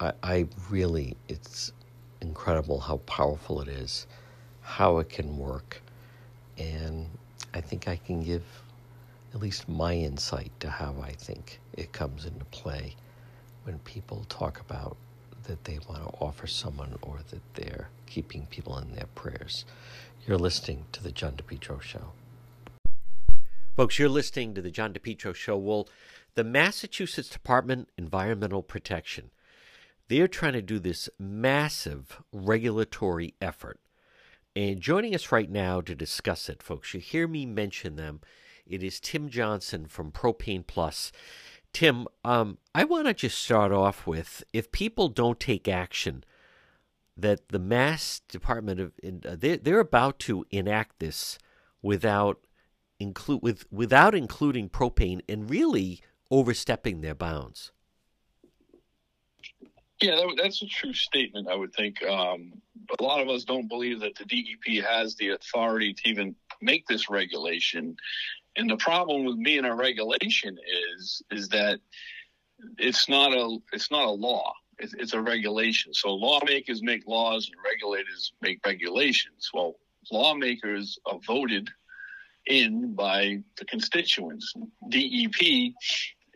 I, 0.00 0.12
I 0.22 0.46
really, 0.68 1.16
it's 1.28 1.72
incredible 2.20 2.80
how 2.80 2.98
powerful 2.98 3.60
it 3.60 3.68
is, 3.68 4.06
how 4.62 4.98
it 4.98 5.08
can 5.08 5.38
work. 5.38 5.82
And 6.58 7.06
I 7.54 7.60
think 7.60 7.88
I 7.88 7.96
can 7.96 8.22
give 8.22 8.44
at 9.32 9.40
least 9.40 9.68
my 9.68 9.94
insight 9.94 10.50
to 10.60 10.70
how 10.70 10.94
I 11.02 11.12
think 11.12 11.60
it 11.74 11.92
comes 11.92 12.24
into 12.24 12.44
play 12.46 12.96
when 13.64 13.78
people 13.80 14.24
talk 14.28 14.60
about 14.60 14.96
that 15.50 15.64
they 15.64 15.80
want 15.88 16.00
to 16.00 16.14
offer 16.20 16.46
someone 16.46 16.96
or 17.02 17.18
that 17.28 17.42
they're 17.54 17.88
keeping 18.06 18.46
people 18.50 18.78
in 18.78 18.94
their 18.94 19.08
prayers. 19.16 19.64
You're 20.24 20.38
listening 20.38 20.84
to 20.92 21.02
the 21.02 21.10
John 21.10 21.32
DePetro 21.32 21.82
Show. 21.82 22.12
Folks, 23.76 23.98
you're 23.98 24.08
listening 24.08 24.54
to 24.54 24.62
the 24.62 24.70
John 24.70 24.92
DePetro 24.92 25.34
Show. 25.34 25.56
Well, 25.56 25.88
the 26.36 26.44
Massachusetts 26.44 27.28
Department 27.28 27.88
Environmental 27.98 28.62
Protection, 28.62 29.30
they're 30.06 30.28
trying 30.28 30.52
to 30.52 30.62
do 30.62 30.78
this 30.78 31.08
massive 31.18 32.22
regulatory 32.32 33.34
effort. 33.40 33.80
And 34.54 34.80
joining 34.80 35.16
us 35.16 35.32
right 35.32 35.50
now 35.50 35.80
to 35.80 35.96
discuss 35.96 36.48
it, 36.48 36.62
folks, 36.62 36.94
you 36.94 37.00
hear 37.00 37.26
me 37.26 37.44
mention 37.44 37.96
them. 37.96 38.20
It 38.68 38.84
is 38.84 39.00
Tim 39.00 39.28
Johnson 39.28 39.86
from 39.86 40.12
Propane 40.12 40.64
Plus. 40.64 41.10
Tim, 41.72 42.06
um, 42.24 42.58
I 42.74 42.84
want 42.84 43.06
to 43.06 43.14
just 43.14 43.38
start 43.38 43.72
off 43.72 44.06
with 44.06 44.42
if 44.52 44.72
people 44.72 45.08
don't 45.08 45.38
take 45.38 45.68
action, 45.68 46.24
that 47.16 47.48
the 47.48 47.58
Mass 47.58 48.20
Department 48.28 48.80
of 48.80 48.92
uh, 49.04 49.36
they're, 49.38 49.56
they're 49.56 49.80
about 49.80 50.18
to 50.20 50.44
enact 50.50 50.98
this 50.98 51.38
without 51.82 52.40
include 52.98 53.42
with 53.42 53.70
without 53.70 54.14
including 54.14 54.68
propane 54.68 55.20
and 55.28 55.50
really 55.50 56.00
overstepping 56.30 57.00
their 57.00 57.14
bounds. 57.14 57.72
Yeah, 60.00 60.16
that, 60.16 60.38
that's 60.42 60.62
a 60.62 60.66
true 60.66 60.94
statement. 60.94 61.48
I 61.48 61.54
would 61.54 61.74
think 61.74 62.02
um, 62.04 62.54
a 62.98 63.02
lot 63.02 63.20
of 63.20 63.28
us 63.28 63.44
don't 63.44 63.68
believe 63.68 64.00
that 64.00 64.16
the 64.16 64.24
DEP 64.24 64.82
has 64.84 65.14
the 65.16 65.30
authority 65.30 65.92
to 65.92 66.08
even 66.08 66.34
make 66.62 66.86
this 66.86 67.10
regulation, 67.10 67.96
and 68.56 68.68
the 68.68 68.76
problem 68.76 69.24
with 69.24 69.42
being 69.42 69.64
a 69.64 69.74
regulation 69.74 70.58
is 70.96 71.22
is 71.30 71.48
that 71.48 71.80
it's 72.78 73.08
not 73.08 73.32
a 73.32 73.58
it's 73.72 73.90
not 73.90 74.06
a 74.06 74.10
law. 74.10 74.52
It's, 74.78 74.94
it's 74.94 75.12
a 75.12 75.20
regulation. 75.20 75.92
So 75.92 76.14
lawmakers 76.14 76.82
make 76.82 77.06
laws 77.06 77.50
and 77.50 77.56
regulators 77.62 78.32
make 78.40 78.64
regulations. 78.64 79.50
Well, 79.52 79.76
lawmakers 80.10 80.98
are 81.04 81.18
voted 81.26 81.68
in 82.46 82.94
by 82.94 83.42
the 83.58 83.64
constituents. 83.66 84.54
DEP 84.88 85.74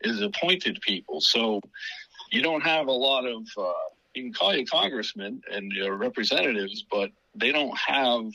is 0.02 0.20
appointed 0.20 0.80
people. 0.82 1.20
So 1.20 1.60
you 2.30 2.42
don't 2.42 2.62
have 2.62 2.88
a 2.88 2.92
lot 2.92 3.26
of 3.26 3.46
uh, 3.56 3.72
you 4.14 4.24
can 4.24 4.32
call 4.32 4.54
you 4.54 4.66
congressmen 4.66 5.40
and 5.50 5.72
your 5.72 5.96
representatives, 5.96 6.84
but 6.88 7.10
they 7.34 7.50
don't 7.50 7.76
have 7.76 8.26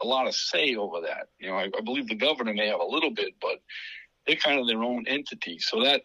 a 0.00 0.06
lot 0.06 0.26
of 0.26 0.34
say 0.34 0.74
over 0.74 1.00
that. 1.02 1.28
You 1.38 1.48
know, 1.48 1.56
I, 1.56 1.70
I 1.76 1.80
believe 1.84 2.08
the 2.08 2.14
governor 2.14 2.54
may 2.54 2.68
have 2.68 2.80
a 2.80 2.86
little 2.86 3.10
bit, 3.10 3.34
but 3.40 3.60
they're 4.26 4.36
kind 4.36 4.60
of 4.60 4.66
their 4.66 4.82
own 4.82 5.04
entity. 5.08 5.58
So 5.58 5.82
that 5.84 6.02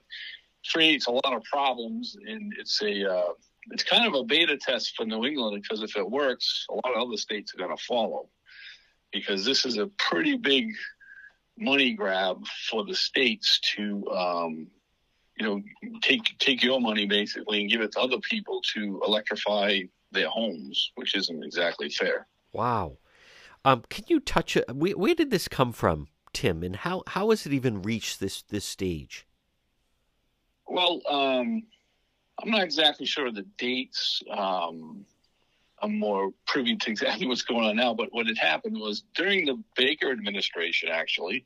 creates 0.71 1.07
a 1.07 1.11
lot 1.11 1.33
of 1.33 1.43
problems, 1.43 2.15
and 2.25 2.53
it's 2.57 2.81
a 2.81 3.11
uh, 3.11 3.33
it's 3.71 3.83
kind 3.83 4.07
of 4.07 4.13
a 4.19 4.23
beta 4.23 4.57
test 4.57 4.95
for 4.95 5.05
New 5.05 5.25
England 5.25 5.61
because 5.61 5.81
if 5.81 5.95
it 5.95 6.09
works, 6.09 6.65
a 6.69 6.73
lot 6.73 6.95
of 6.95 7.07
other 7.07 7.17
states 7.17 7.53
are 7.53 7.57
going 7.57 7.75
to 7.75 7.83
follow 7.83 8.29
because 9.11 9.45
this 9.45 9.65
is 9.65 9.77
a 9.77 9.87
pretty 9.97 10.37
big 10.37 10.73
money 11.57 11.93
grab 11.93 12.43
for 12.69 12.83
the 12.83 12.95
states 12.95 13.59
to 13.75 14.05
um, 14.09 14.67
you 15.37 15.45
know 15.45 15.61
take 16.01 16.21
take 16.39 16.63
your 16.63 16.81
money 16.81 17.05
basically 17.05 17.61
and 17.61 17.69
give 17.69 17.81
it 17.81 17.91
to 17.91 17.99
other 17.99 18.19
people 18.19 18.61
to 18.73 19.01
electrify 19.05 19.79
their 20.11 20.29
homes, 20.29 20.91
which 20.95 21.15
isn't 21.15 21.43
exactly 21.43 21.89
fair. 21.89 22.27
Wow. 22.53 22.97
Um, 23.66 23.84
can 23.89 24.05
you 24.07 24.20
touch 24.20 24.57
it? 24.57 24.66
Where, 24.74 24.97
where 24.97 25.16
did 25.16 25.32
this 25.32 25.47
come 25.47 25.72
from, 25.72 26.07
Tim, 26.34 26.64
and 26.64 26.76
how 26.76 27.03
how 27.07 27.30
has 27.30 27.45
it 27.45 27.53
even 27.53 27.82
reached 27.82 28.20
this 28.20 28.41
this 28.43 28.66
stage? 28.66 29.26
Well, 30.68 31.01
um, 31.09 31.64
I'm 32.41 32.51
not 32.51 32.64
exactly 32.64 33.05
sure 33.05 33.28
of 33.28 33.36
the 33.36 33.45
dates. 33.57 34.22
Um, 34.30 35.05
I'm 35.82 35.99
more 35.99 36.32
privy 36.47 36.76
to 36.76 36.89
exactly 36.89 37.28
what's 37.28 37.41
going 37.41 37.66
on 37.66 37.76
now, 37.76 37.93
but 37.93 38.09
what 38.11 38.28
had 38.28 38.38
happened 38.38 38.78
was 38.78 39.03
during 39.16 39.45
the 39.45 39.61
Baker 39.76 40.11
administration, 40.11 40.89
actually, 40.89 41.45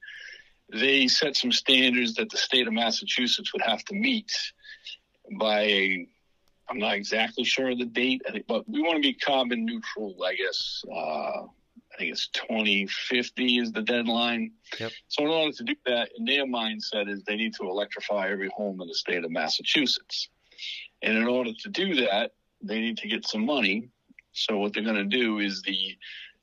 they 0.72 1.08
set 1.08 1.36
some 1.36 1.52
standards 1.52 2.16
that 2.16 2.30
the 2.30 2.38
state 2.38 2.68
of 2.68 2.74
Massachusetts 2.74 3.54
would 3.54 3.64
have 3.64 3.84
to 3.86 3.96
meet 3.96 4.32
by 5.40 6.06
I'm 6.70 6.80
not 6.80 6.96
exactly 6.96 7.44
sure 7.44 7.70
of 7.70 7.80
the 7.80 7.86
date, 7.86 8.22
but 8.48 8.68
we 8.68 8.82
want 8.82 8.96
to 8.96 9.02
be 9.02 9.14
carbon 9.14 9.66
neutral, 9.66 10.16
I 10.24 10.36
guess, 10.36 10.84
uh, 10.94 11.44
I 11.98 12.02
think 12.02 12.12
it's 12.12 12.28
2050 12.30 13.58
is 13.58 13.72
the 13.72 13.82
deadline. 13.82 14.52
Yep. 14.80 14.92
So 15.08 15.24
in 15.24 15.30
order 15.30 15.52
to 15.52 15.64
do 15.64 15.76
that, 15.88 16.10
in 16.16 16.26
their 16.26 16.46
mindset 16.46 17.10
is 17.10 17.24
they 17.24 17.36
need 17.36 17.56
to 17.56 17.64
electrify 17.64 18.30
every 18.30 18.50
home 18.56 18.80
in 18.82 18.88
the 18.88 18.94
state 18.94 19.24
of 19.24 19.32
Massachusetts. 19.32 20.30
And 21.02 21.18
in 21.18 21.28
order 21.28 21.52
to 21.54 21.70
do 21.70 21.96
that, 22.06 22.34
they 22.62 22.80
need 22.82 22.98
to 23.00 23.08
get 23.08 23.28
some 23.28 23.46
money. 23.46 23.90
So 24.32 24.58
what 24.60 24.74
they're 24.74 24.84
going 24.84 24.96
to 24.96 25.06
do 25.06 25.40
is 25.40 25.64
the 25.64 25.98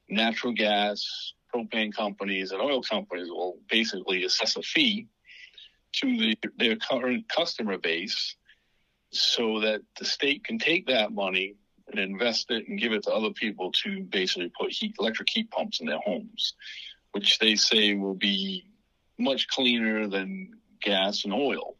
natural 0.08 0.52
gas, 0.52 1.34
propane 1.54 1.94
companies, 1.94 2.50
and 2.50 2.60
oil 2.60 2.82
companies 2.82 3.28
will 3.28 3.58
basically 3.70 4.24
assess 4.24 4.56
a 4.56 4.62
fee 4.62 5.06
to 5.92 6.18
the, 6.18 6.36
their 6.58 6.74
current 6.74 7.28
customer 7.28 7.78
base 7.78 8.34
so 9.10 9.60
that 9.60 9.82
the 10.00 10.04
state 10.04 10.42
can 10.42 10.58
take 10.58 10.88
that 10.88 11.12
money 11.12 11.54
and 11.88 11.98
invest 11.98 12.50
it 12.50 12.68
and 12.68 12.80
give 12.80 12.92
it 12.92 13.04
to 13.04 13.12
other 13.12 13.30
people 13.30 13.72
to 13.72 14.02
basically 14.04 14.50
put 14.58 14.72
heat, 14.72 14.94
electric 14.98 15.28
heat 15.30 15.50
pumps 15.50 15.80
in 15.80 15.86
their 15.86 15.98
homes, 15.98 16.54
which 17.12 17.38
they 17.38 17.54
say 17.54 17.94
will 17.94 18.14
be 18.14 18.64
much 19.18 19.48
cleaner 19.48 20.08
than 20.08 20.50
gas 20.82 21.24
and 21.24 21.32
oil. 21.32 21.76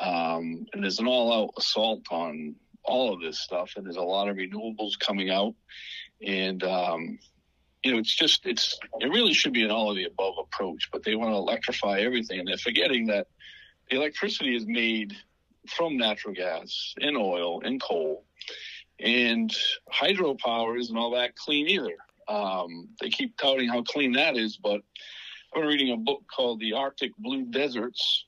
Um, 0.00 0.66
and 0.72 0.82
there's 0.82 0.98
an 0.98 1.06
all-out 1.06 1.54
assault 1.56 2.04
on 2.10 2.54
all 2.84 3.12
of 3.12 3.20
this 3.20 3.38
stuff, 3.38 3.72
and 3.76 3.84
there's 3.84 3.96
a 3.96 4.02
lot 4.02 4.28
of 4.28 4.36
renewables 4.36 4.98
coming 4.98 5.30
out, 5.30 5.54
and 6.26 6.62
um, 6.64 7.18
you 7.82 7.92
know, 7.92 7.98
it's 7.98 8.14
just 8.14 8.46
it's 8.46 8.78
it 9.00 9.06
really 9.06 9.34
should 9.34 9.52
be 9.52 9.62
an 9.62 9.70
all 9.70 9.90
of 9.90 9.96
the 9.96 10.04
above 10.04 10.34
approach, 10.38 10.88
but 10.90 11.02
they 11.02 11.14
want 11.14 11.32
to 11.32 11.36
electrify 11.36 12.00
everything, 12.00 12.38
and 12.38 12.48
they're 12.48 12.58
forgetting 12.58 13.06
that 13.06 13.26
the 13.90 13.96
electricity 13.96 14.56
is 14.56 14.66
made 14.66 15.14
from 15.68 15.96
natural 15.96 16.34
gas 16.34 16.94
and 17.00 17.16
oil 17.16 17.60
and 17.62 17.80
coal 17.82 18.24
And 19.02 19.54
hydropower 19.92 20.78
isn't 20.78 20.96
all 20.96 21.12
that 21.12 21.36
clean 21.36 21.68
either. 21.68 21.96
Um, 22.28 22.88
they 23.00 23.08
keep 23.08 23.36
touting 23.36 23.68
how 23.68 23.82
clean 23.82 24.12
that 24.12 24.36
is, 24.36 24.56
but 24.56 24.82
I'm 25.54 25.66
reading 25.66 25.92
a 25.92 25.96
book 25.96 26.22
called 26.34 26.60
The 26.60 26.74
Arctic 26.74 27.12
Blue 27.18 27.44
Deserts 27.44 28.26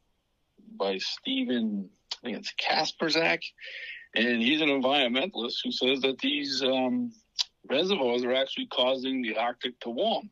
by 0.76 0.98
Stephen, 0.98 1.88
I 2.22 2.26
think 2.26 2.38
it's 2.38 2.54
Kasperzak, 2.54 3.42
and 4.14 4.42
he's 4.42 4.60
an 4.60 4.68
environmentalist 4.68 5.56
who 5.62 5.72
says 5.72 6.00
that 6.00 6.18
these 6.18 6.62
um, 6.62 7.12
reservoirs 7.68 8.24
are 8.24 8.34
actually 8.34 8.66
causing 8.66 9.22
the 9.22 9.36
Arctic 9.36 9.78
to 9.80 9.90
warm. 9.90 10.30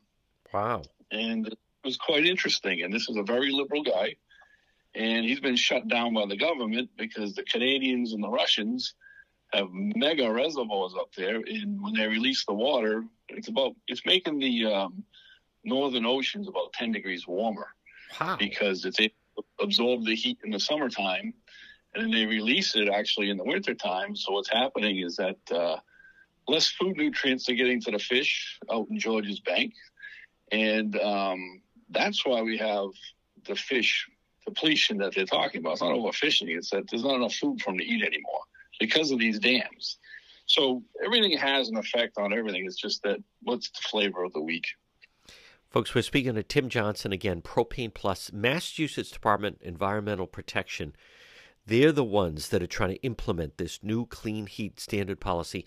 Wow. 0.52 0.82
And 1.10 1.46
it 1.46 1.58
was 1.84 1.96
quite 1.96 2.26
interesting. 2.26 2.82
And 2.82 2.92
this 2.92 3.08
is 3.08 3.16
a 3.16 3.22
very 3.22 3.50
liberal 3.50 3.82
guy. 3.82 4.16
And 4.94 5.24
he's 5.24 5.40
been 5.40 5.56
shut 5.56 5.88
down 5.88 6.14
by 6.14 6.26
the 6.26 6.36
government 6.36 6.90
because 6.98 7.34
the 7.34 7.44
Canadians 7.44 8.12
and 8.12 8.22
the 8.22 8.28
Russians 8.28 8.94
have 9.52 9.68
mega 9.72 10.30
reservoirs 10.30 10.94
up 10.98 11.12
there. 11.16 11.36
And 11.36 11.82
when 11.82 11.94
they 11.94 12.06
release 12.06 12.44
the 12.44 12.54
water, 12.54 13.04
it's 13.28 13.48
about, 13.48 13.74
it's 13.88 14.04
making 14.06 14.38
the 14.38 14.66
um, 14.66 15.04
northern 15.64 16.06
oceans 16.06 16.48
about 16.48 16.72
10 16.72 16.92
degrees 16.92 17.26
warmer. 17.26 17.68
Wow. 18.20 18.36
Because 18.38 18.84
it's 18.84 19.00
able 19.00 19.14
to 19.36 19.44
absorb 19.60 20.04
the 20.04 20.14
heat 20.14 20.38
in 20.44 20.50
the 20.50 20.60
summertime 20.60 21.34
and 21.94 22.04
then 22.04 22.10
they 22.10 22.26
release 22.26 22.76
it 22.76 22.88
actually 22.88 23.30
in 23.30 23.36
the 23.36 23.44
wintertime. 23.44 24.14
So 24.14 24.32
what's 24.32 24.50
happening 24.50 24.98
is 24.98 25.16
that 25.16 25.38
uh, 25.50 25.76
less 26.46 26.68
food 26.68 26.96
nutrients 26.96 27.48
are 27.48 27.54
getting 27.54 27.80
to 27.82 27.90
the 27.90 27.98
fish 27.98 28.58
out 28.70 28.88
in 28.90 28.98
George's 28.98 29.40
Bank, 29.40 29.74
and 30.52 30.98
um, 31.00 31.62
that's 31.90 32.24
why 32.24 32.42
we 32.42 32.58
have 32.58 32.90
the 33.46 33.56
fish 33.56 34.08
depletion 34.46 34.98
that 34.98 35.14
they're 35.14 35.26
talking 35.26 35.60
about. 35.60 35.72
It's 35.72 35.82
not 35.82 35.94
overfishing; 35.94 36.56
it's 36.56 36.70
that 36.70 36.84
there's 36.90 37.04
not 37.04 37.16
enough 37.16 37.34
food 37.34 37.60
for 37.60 37.70
them 37.70 37.78
to 37.78 37.84
eat 37.84 38.04
anymore 38.04 38.40
because 38.80 39.12
of 39.12 39.20
these 39.20 39.38
dams. 39.38 39.98
So 40.46 40.82
everything 41.04 41.36
has 41.38 41.68
an 41.68 41.76
effect 41.76 42.18
on 42.18 42.32
everything. 42.32 42.64
It's 42.66 42.80
just 42.80 43.04
that 43.04 43.22
what's 43.42 43.70
the 43.70 43.82
flavor 43.82 44.24
of 44.24 44.32
the 44.32 44.40
week? 44.40 44.66
Folks, 45.68 45.94
we're 45.94 46.02
speaking 46.02 46.34
to 46.34 46.42
Tim 46.42 46.68
Johnson 46.68 47.12
again, 47.12 47.42
Propane 47.42 47.94
Plus, 47.94 48.32
Massachusetts 48.32 49.12
Department 49.12 49.60
Environmental 49.62 50.26
Protection. 50.26 50.96
They're 51.64 51.92
the 51.92 52.02
ones 52.02 52.48
that 52.48 52.60
are 52.64 52.66
trying 52.66 52.90
to 52.90 53.02
implement 53.02 53.58
this 53.58 53.78
new 53.80 54.06
clean 54.06 54.46
heat 54.46 54.80
standard 54.80 55.20
policy. 55.20 55.64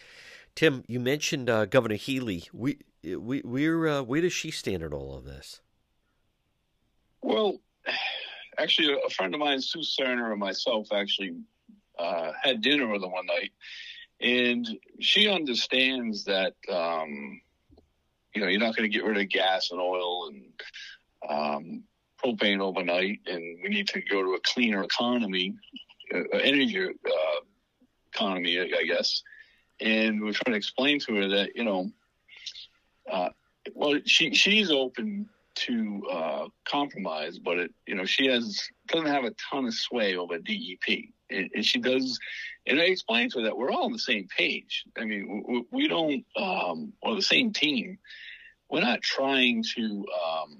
Tim, 0.56 0.84
you 0.88 1.00
mentioned 1.00 1.50
uh, 1.50 1.66
Governor 1.66 1.96
Healey. 1.96 2.44
We, 2.52 2.80
we, 3.04 3.42
we're, 3.46 3.88
uh, 3.88 4.02
where 4.02 4.20
does 4.20 4.34
she 4.34 4.52
stand 4.52 4.84
on 4.84 4.92
all 4.92 5.16
of 5.16 5.24
this? 5.24 5.62
Well, 7.22 7.62
actually, 8.60 8.94
a 8.94 9.10
friend 9.10 9.34
of 9.34 9.40
mine, 9.40 9.62
Sue 9.62 9.80
Cerner, 9.80 10.32
and 10.32 10.40
myself 10.40 10.92
actually 10.92 11.38
uh, 12.00 12.32
had 12.42 12.62
dinner 12.62 12.88
with 12.88 13.02
her 13.02 13.08
one 13.08 13.26
night, 13.26 13.52
and 14.22 14.68
she 15.00 15.28
understands 15.28 16.26
that 16.26 16.54
um, 16.72 17.42
you 18.34 18.42
know 18.42 18.48
you're 18.48 18.60
not 18.60 18.76
going 18.76 18.90
to 18.90 18.96
get 18.96 19.06
rid 19.06 19.18
of 19.18 19.30
gas 19.30 19.72
and 19.72 19.80
oil 19.80 20.30
and 20.30 20.44
um, 21.30 21.84
propane 22.24 22.60
overnight, 22.60 23.20
and 23.28 23.60
we 23.64 23.70
need 23.70 23.88
to 23.90 24.02
go 24.02 24.24
to 24.24 24.34
a 24.34 24.40
cleaner 24.42 24.84
economy, 24.84 25.54
uh, 26.14 26.38
energy 26.38 26.86
uh, 26.88 27.40
economy, 28.14 28.60
I 28.60 28.84
guess. 28.84 29.24
And 29.80 30.22
we're 30.22 30.34
trying 30.34 30.54
to 30.54 30.58
explain 30.58 31.00
to 31.02 31.16
her 31.16 31.28
that 31.30 31.56
you 31.56 31.64
know, 31.64 31.92
uh, 33.12 33.30
well, 33.74 34.00
she 34.06 34.34
she's 34.34 34.72
open 34.72 35.30
to 35.56 36.04
uh, 36.12 36.48
compromise, 36.66 37.40
but 37.40 37.58
it 37.58 37.72
you 37.86 37.96
know 37.96 38.06
she 38.06 38.28
has 38.28 38.62
doesn't 38.88 39.08
have 39.08 39.24
a 39.24 39.34
ton 39.52 39.66
of 39.66 39.74
sway 39.74 40.16
over 40.16 40.38
DEP, 40.38 41.14
and, 41.30 41.50
and 41.54 41.66
she 41.66 41.80
does. 41.80 42.20
And 42.66 42.80
I 42.80 42.84
explained 42.84 43.32
to 43.32 43.40
her 43.40 43.46
that 43.46 43.58
we're 43.58 43.72
all 43.72 43.86
on 43.86 43.92
the 43.92 44.00
same 44.00 44.28
page. 44.36 44.86
I 44.98 45.06
mean, 45.06 45.44
we, 45.48 45.66
we 45.72 45.88
don't, 45.88 46.26
um, 46.38 46.94
or 47.02 47.16
the 47.16 47.22
same 47.22 47.52
team. 47.52 47.98
We're 48.70 48.82
not 48.82 49.02
trying 49.02 49.64
to, 49.76 50.06
um, 50.26 50.58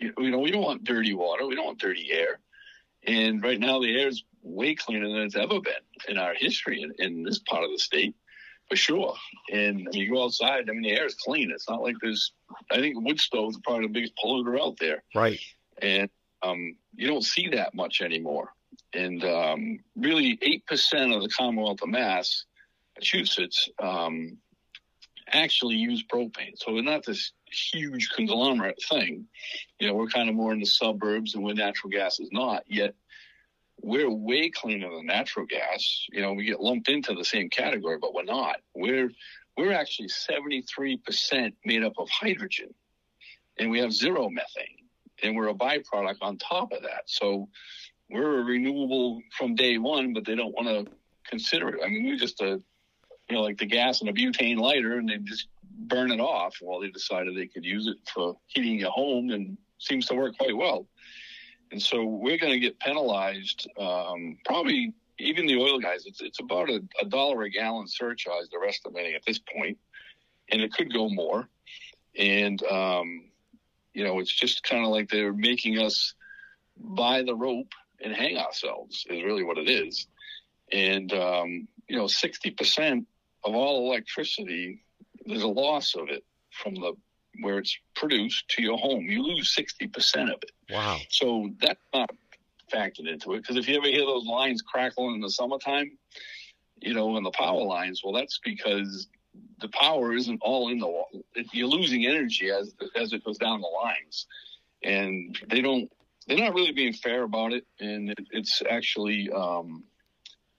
you 0.00 0.30
know, 0.30 0.38
we 0.38 0.50
don't 0.50 0.62
want 0.62 0.84
dirty 0.84 1.14
water. 1.14 1.46
We 1.46 1.54
don't 1.54 1.66
want 1.66 1.78
dirty 1.78 2.10
air. 2.12 2.40
And 3.06 3.42
right 3.42 3.58
now, 3.58 3.80
the 3.80 3.96
air 3.98 4.08
is 4.08 4.24
way 4.42 4.74
cleaner 4.74 5.08
than 5.08 5.18
it's 5.18 5.36
ever 5.36 5.60
been 5.60 5.74
in 6.08 6.18
our 6.18 6.34
history 6.34 6.82
in, 6.82 6.92
in 6.98 7.22
this 7.22 7.38
part 7.38 7.64
of 7.64 7.70
the 7.70 7.78
state, 7.78 8.14
for 8.68 8.76
sure. 8.76 9.14
And 9.52 9.88
I 9.88 9.90
mean, 9.90 10.02
you 10.02 10.12
go 10.12 10.24
outside, 10.24 10.68
I 10.68 10.72
mean, 10.72 10.82
the 10.82 10.92
air 10.92 11.06
is 11.06 11.14
clean. 11.14 11.50
It's 11.50 11.68
not 11.68 11.82
like 11.82 11.96
there's, 12.00 12.32
I 12.70 12.76
think 12.76 12.96
wood 12.98 13.20
stoves 13.20 13.56
are 13.56 13.60
probably 13.62 13.86
the 13.86 13.92
biggest 13.92 14.14
polluter 14.22 14.60
out 14.60 14.76
there. 14.78 15.02
Right. 15.14 15.38
And 15.80 16.10
um, 16.42 16.76
you 16.94 17.06
don't 17.06 17.24
see 17.24 17.48
that 17.50 17.74
much 17.74 18.00
anymore. 18.00 18.52
And 18.92 19.24
um, 19.24 19.78
really, 19.96 20.36
8% 20.38 21.14
of 21.14 21.22
the 21.22 21.28
Commonwealth 21.28 21.82
of 21.82 21.88
Massachusetts 21.88 23.68
um, 23.78 24.38
actually 25.32 25.76
use 25.76 26.04
propane. 26.04 26.52
So 26.56 26.72
we're 26.72 26.82
not 26.82 27.04
this 27.04 27.32
huge 27.50 28.10
conglomerate 28.10 28.82
thing. 28.88 29.26
You 29.78 29.88
know, 29.88 29.94
we're 29.94 30.08
kind 30.08 30.28
of 30.28 30.34
more 30.34 30.52
in 30.52 30.60
the 30.60 30.66
suburbs 30.66 31.34
and 31.34 31.44
where 31.44 31.54
natural 31.54 31.90
gas 31.90 32.20
is 32.20 32.30
not. 32.32 32.64
Yet 32.66 32.94
we're 33.82 34.10
way 34.10 34.50
cleaner 34.50 34.90
than 34.90 35.06
natural 35.06 35.46
gas. 35.46 36.06
You 36.10 36.22
know, 36.22 36.32
we 36.32 36.44
get 36.44 36.60
lumped 36.60 36.88
into 36.88 37.14
the 37.14 37.24
same 37.24 37.50
category, 37.50 37.98
but 38.00 38.14
we're 38.14 38.24
not. 38.24 38.56
We're 38.74 39.10
we're 39.56 39.72
actually 39.72 40.08
73% 40.08 41.52
made 41.64 41.82
up 41.82 41.94
of 41.98 42.10
hydrogen, 42.10 42.74
and 43.58 43.70
we 43.70 43.78
have 43.78 43.92
zero 43.92 44.28
methane, 44.28 44.84
and 45.22 45.34
we're 45.34 45.48
a 45.48 45.54
byproduct 45.54 46.18
on 46.20 46.36
top 46.36 46.72
of 46.72 46.82
that. 46.82 47.04
So 47.06 47.48
we're 48.10 48.40
a 48.40 48.44
renewable 48.44 49.22
from 49.36 49.54
day 49.54 49.78
one, 49.78 50.12
but 50.12 50.26
they 50.26 50.34
don't 50.34 50.54
want 50.54 50.68
to 50.68 50.92
consider 51.26 51.68
it. 51.70 51.80
I 51.84 51.88
mean, 51.88 52.04
we're 52.04 52.16
just 52.16 52.40
a 52.42 52.60
you 53.28 53.36
know 53.36 53.42
like 53.42 53.58
the 53.58 53.66
gas 53.66 54.02
in 54.02 54.08
a 54.08 54.12
butane 54.12 54.58
lighter, 54.58 54.98
and 54.98 55.08
they 55.08 55.18
just 55.18 55.48
burn 55.78 56.10
it 56.10 56.20
off. 56.20 56.56
Well, 56.62 56.80
they 56.80 56.90
decided 56.90 57.36
they 57.36 57.46
could 57.46 57.64
use 57.64 57.86
it 57.86 57.96
for 58.12 58.36
heating 58.46 58.82
a 58.84 58.90
home, 58.90 59.30
and 59.30 59.56
seems 59.78 60.06
to 60.06 60.14
work 60.14 60.36
quite 60.38 60.56
well. 60.56 60.86
And 61.72 61.82
so 61.82 62.04
we're 62.04 62.38
going 62.38 62.52
to 62.52 62.60
get 62.60 62.78
penalized. 62.78 63.68
Um, 63.78 64.38
probably 64.44 64.94
even 65.18 65.46
the 65.46 65.56
oil 65.56 65.78
guys, 65.78 66.04
it's, 66.06 66.20
it's 66.20 66.40
about 66.40 66.70
a, 66.70 66.80
a 67.00 67.06
dollar 67.06 67.42
a 67.42 67.50
gallon 67.50 67.88
surcharge 67.88 68.46
they're 68.50 68.68
estimating 68.68 69.14
at 69.14 69.24
this 69.26 69.38
point, 69.38 69.78
and 70.50 70.60
it 70.60 70.72
could 70.72 70.92
go 70.92 71.08
more. 71.08 71.48
And, 72.18 72.62
um, 72.64 73.24
you 73.94 74.04
know, 74.04 74.20
it's 74.20 74.32
just 74.32 74.62
kind 74.62 74.84
of 74.84 74.90
like 74.90 75.08
they're 75.08 75.32
making 75.32 75.78
us 75.78 76.14
buy 76.76 77.22
the 77.22 77.34
rope 77.34 77.72
and 78.02 78.14
hang 78.14 78.36
ourselves, 78.36 79.06
is 79.08 79.24
really 79.24 79.42
what 79.42 79.58
it 79.58 79.68
is. 79.68 80.06
And, 80.72 81.12
um, 81.12 81.68
you 81.88 81.96
know, 81.96 82.04
60% 82.04 83.06
of 83.44 83.54
all 83.54 83.90
electricity, 83.90 84.84
there's 85.24 85.42
a 85.42 85.48
loss 85.48 85.94
of 85.94 86.08
it 86.08 86.24
from 86.50 86.74
the 86.74 86.94
where 87.40 87.58
it's 87.58 87.76
produced 87.94 88.48
to 88.50 88.62
your 88.62 88.78
home. 88.78 89.04
You 89.04 89.22
lose 89.22 89.54
60% 89.54 90.32
of 90.32 90.42
it. 90.42 90.52
Wow. 90.70 90.98
So 91.10 91.50
that's 91.60 91.82
not 91.92 92.10
factored 92.72 93.08
into 93.08 93.34
it. 93.34 93.42
Because 93.42 93.56
if 93.56 93.68
you 93.68 93.76
ever 93.76 93.86
hear 93.86 94.04
those 94.04 94.26
lines 94.26 94.62
crackling 94.62 95.16
in 95.16 95.20
the 95.20 95.30
summertime, 95.30 95.96
you 96.80 96.94
know, 96.94 97.16
in 97.16 97.22
the 97.22 97.30
power 97.30 97.62
lines, 97.62 98.02
well, 98.04 98.12
that's 98.12 98.38
because 98.44 99.08
the 99.60 99.68
power 99.68 100.12
isn't 100.14 100.40
all 100.42 100.70
in 100.70 100.78
the 100.78 100.86
wall. 100.86 101.08
You're 101.52 101.68
losing 101.68 102.06
energy 102.06 102.50
as 102.50 102.74
as 102.94 103.12
it 103.12 103.24
goes 103.24 103.38
down 103.38 103.60
the 103.60 103.68
lines, 103.68 104.26
and 104.82 105.38
they 105.48 105.60
don't. 105.60 105.90
They're 106.26 106.38
not 106.38 106.54
really 106.54 106.72
being 106.72 106.92
fair 106.92 107.22
about 107.22 107.52
it, 107.52 107.64
and 107.78 108.10
it, 108.10 108.26
it's 108.32 108.60
actually 108.68 109.30
um, 109.30 109.84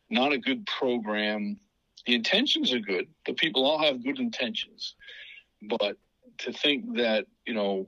not 0.09 0.32
a 0.32 0.38
good 0.38 0.65
program. 0.65 1.59
The 2.05 2.15
intentions 2.15 2.73
are 2.73 2.80
good. 2.80 3.07
The 3.25 3.34
people 3.34 3.65
all 3.65 3.80
have 3.80 4.03
good 4.03 4.17
intentions, 4.17 4.95
but 5.61 5.97
to 6.39 6.53
think 6.53 6.97
that 6.97 7.25
you 7.45 7.53
know 7.53 7.88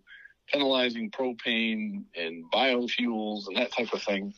penalizing 0.51 1.11
propane 1.11 2.03
and 2.15 2.43
biofuels 2.51 3.47
and 3.47 3.57
that 3.57 3.71
type 3.71 3.93
of 3.93 4.01
thing 4.01 4.33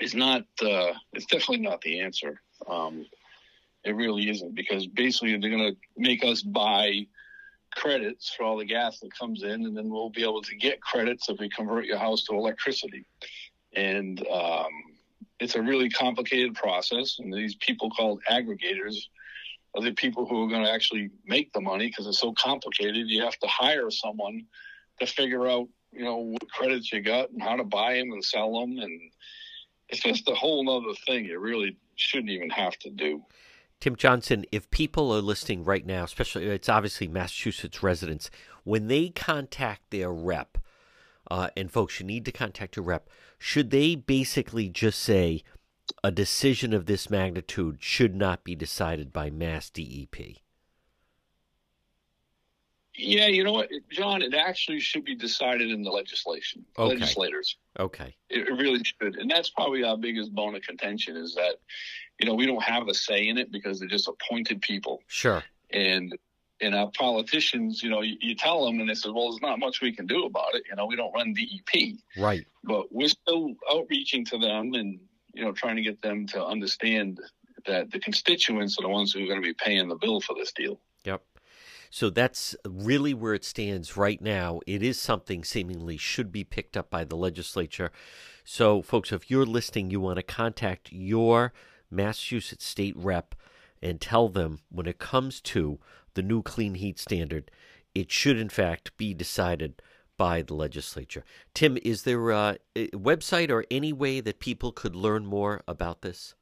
is 0.00 0.14
not 0.14 0.42
uh, 0.62 0.92
it's 1.12 1.26
definitely 1.26 1.60
not 1.60 1.80
the 1.80 2.00
answer. 2.00 2.40
Um, 2.68 3.06
it 3.84 3.94
really 3.94 4.28
isn't 4.28 4.54
because 4.54 4.86
basically 4.86 5.36
they're 5.36 5.50
going 5.50 5.72
to 5.72 5.76
make 5.96 6.24
us 6.24 6.42
buy 6.42 7.06
credits 7.74 8.34
for 8.34 8.42
all 8.42 8.56
the 8.56 8.64
gas 8.64 8.98
that 9.00 9.16
comes 9.16 9.42
in 9.42 9.66
and 9.66 9.76
then 9.76 9.88
we'll 9.88 10.10
be 10.10 10.22
able 10.22 10.42
to 10.42 10.56
get 10.56 10.80
credits 10.80 11.28
if 11.28 11.38
we 11.38 11.48
convert 11.48 11.84
your 11.84 11.98
house 11.98 12.24
to 12.24 12.34
electricity. 12.34 13.04
And 13.74 14.26
um, 14.28 14.70
it's 15.38 15.54
a 15.54 15.62
really 15.62 15.88
complicated 15.88 16.54
process 16.54 17.18
and 17.18 17.32
these 17.32 17.54
people 17.56 17.90
called 17.90 18.20
aggregators 18.30 18.96
are 19.76 19.82
the 19.82 19.92
people 19.92 20.26
who 20.26 20.44
are 20.44 20.48
going 20.48 20.64
to 20.64 20.70
actually 20.70 21.10
make 21.26 21.52
the 21.52 21.60
money 21.60 21.88
because 21.88 22.06
it's 22.06 22.20
so 22.20 22.32
complicated. 22.32 23.08
You 23.08 23.22
have 23.22 23.38
to 23.38 23.46
hire 23.46 23.90
someone 23.90 24.46
to 25.00 25.06
figure 25.06 25.46
out, 25.46 25.68
you 25.92 26.04
know, 26.04 26.16
what 26.16 26.50
credits 26.50 26.92
you 26.92 27.02
got 27.02 27.30
and 27.30 27.42
how 27.42 27.56
to 27.56 27.64
buy 27.64 27.94
them 27.94 28.12
and 28.12 28.24
sell 28.24 28.58
them. 28.58 28.78
And 28.78 29.00
it's 29.88 30.00
just 30.00 30.28
a 30.28 30.34
whole 30.34 30.68
other 30.70 30.94
thing 31.06 31.26
you 31.26 31.38
really 31.38 31.76
shouldn't 31.96 32.30
even 32.30 32.50
have 32.50 32.78
to 32.80 32.90
do. 32.90 33.22
Tim 33.80 33.94
Johnson, 33.96 34.46
if 34.50 34.70
people 34.70 35.14
are 35.14 35.20
listening 35.20 35.62
right 35.62 35.84
now, 35.84 36.04
especially 36.04 36.46
it's 36.46 36.68
obviously 36.68 37.08
Massachusetts 37.08 37.82
residents, 37.82 38.30
when 38.64 38.88
they 38.88 39.10
contact 39.10 39.90
their 39.90 40.10
rep, 40.10 40.58
uh, 41.30 41.50
and 41.56 41.70
folks, 41.70 42.00
you 42.00 42.06
need 42.06 42.24
to 42.24 42.32
contact 42.32 42.76
your 42.76 42.84
rep, 42.84 43.10
should 43.38 43.70
they 43.70 43.94
basically 43.94 44.68
just 44.68 44.98
say, 45.00 45.42
a 46.06 46.12
decision 46.12 46.72
of 46.72 46.86
this 46.86 47.10
magnitude 47.10 47.78
should 47.80 48.14
not 48.14 48.44
be 48.44 48.54
decided 48.54 49.12
by 49.12 49.28
mass 49.28 49.68
DEP? 49.70 50.36
Yeah, 52.94 53.26
you 53.26 53.42
know 53.42 53.50
what, 53.50 53.70
John? 53.90 54.22
It 54.22 54.32
actually 54.32 54.78
should 54.78 55.04
be 55.04 55.16
decided 55.16 55.72
in 55.72 55.82
the 55.82 55.90
legislation, 55.90 56.64
okay. 56.78 56.94
legislators. 56.94 57.56
Okay. 57.80 58.14
It, 58.30 58.48
really 58.52 58.84
should, 58.84 59.16
and 59.16 59.28
that's 59.28 59.50
probably 59.50 59.82
our 59.82 59.96
biggest 59.96 60.32
bone 60.32 60.54
of 60.54 60.62
contention 60.62 61.16
is 61.16 61.34
that, 61.34 61.56
you 62.20 62.26
know, 62.28 62.34
we 62.34 62.46
don't 62.46 62.62
have 62.62 62.86
a 62.86 62.94
say 62.94 63.26
in 63.26 63.36
it 63.36 63.50
because 63.50 63.80
they're 63.80 63.88
just 63.88 64.06
appointed 64.06 64.62
people. 64.62 65.02
Sure. 65.08 65.42
And 65.70 66.16
and 66.60 66.72
our 66.76 66.88
politicians, 66.92 67.82
you 67.82 67.90
know, 67.90 68.02
you, 68.02 68.16
you, 68.20 68.36
tell 68.36 68.64
them 68.64 68.78
and 68.78 68.88
they 68.88 68.94
say, 68.94 69.10
well, 69.10 69.30
there's 69.30 69.42
not 69.42 69.58
much 69.58 69.82
we 69.82 69.92
can 69.92 70.06
do 70.06 70.24
about 70.24 70.54
it. 70.54 70.62
You 70.70 70.76
know, 70.76 70.86
we 70.86 70.94
don't 70.94 71.12
run 71.12 71.34
DEP. 71.34 71.98
Right. 72.16 72.46
But 72.62 72.86
we're 72.90 73.08
still 73.08 73.54
outreaching 73.70 74.24
to 74.26 74.38
them 74.38 74.72
and, 74.72 75.00
you 75.36 75.44
know, 75.44 75.52
trying 75.52 75.76
to 75.76 75.82
get 75.82 76.00
them 76.02 76.26
to 76.28 76.44
understand 76.44 77.20
that 77.66 77.90
the 77.90 78.00
constituents 78.00 78.78
are 78.78 78.82
the 78.82 78.88
ones 78.88 79.12
who 79.12 79.22
are 79.22 79.26
going 79.26 79.40
to 79.40 79.46
be 79.46 79.54
paying 79.54 79.88
the 79.88 79.96
bill 79.96 80.20
for 80.20 80.34
this 80.34 80.52
deal. 80.52 80.80
Yep. 81.04 81.22
So 81.90 82.10
that's 82.10 82.56
really 82.66 83.14
where 83.14 83.34
it 83.34 83.44
stands 83.44 83.96
right 83.96 84.20
now. 84.20 84.60
It 84.66 84.82
is 84.82 84.98
something 84.98 85.44
seemingly 85.44 85.96
should 85.96 86.32
be 86.32 86.42
picked 86.42 86.76
up 86.76 86.90
by 86.90 87.04
the 87.04 87.16
legislature. 87.16 87.92
So, 88.44 88.82
folks, 88.82 89.12
if 89.12 89.30
you're 89.30 89.46
listening, 89.46 89.90
you 89.90 90.00
want 90.00 90.16
to 90.16 90.22
contact 90.22 90.92
your 90.92 91.52
Massachusetts 91.90 92.64
state 92.64 92.96
rep 92.96 93.34
and 93.82 94.00
tell 94.00 94.28
them 94.28 94.60
when 94.70 94.86
it 94.86 94.98
comes 94.98 95.40
to 95.42 95.78
the 96.14 96.22
new 96.22 96.42
clean 96.42 96.74
heat 96.74 96.98
standard, 96.98 97.50
it 97.94 98.10
should 98.10 98.38
in 98.38 98.48
fact 98.48 98.96
be 98.96 99.14
decided 99.14 99.80
by 100.16 100.42
the 100.42 100.54
legislature. 100.54 101.24
Tim, 101.54 101.78
is 101.82 102.02
there 102.02 102.30
a, 102.30 102.58
website 102.76 103.50
or 103.50 103.64
any 103.70 103.92
way 103.92 104.20
that 104.20 104.40
people 104.40 104.72
could 104.72 104.96
learn 104.96 105.26
more 105.26 105.62
about 105.68 106.02
this? 106.02 106.34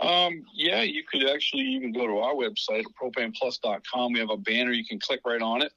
Um, 0.00 0.44
yeah, 0.52 0.82
you 0.82 1.04
could 1.10 1.28
actually 1.28 1.62
even 1.62 1.92
go 1.92 2.06
to 2.06 2.18
our 2.18 2.34
website, 2.34 2.84
propaneplus.com. 3.00 4.12
We 4.12 4.18
have 4.18 4.30
a 4.30 4.36
banner. 4.36 4.72
You 4.72 4.84
can 4.84 4.98
click 4.98 5.20
right 5.24 5.42
on 5.42 5.62
it. 5.62 5.72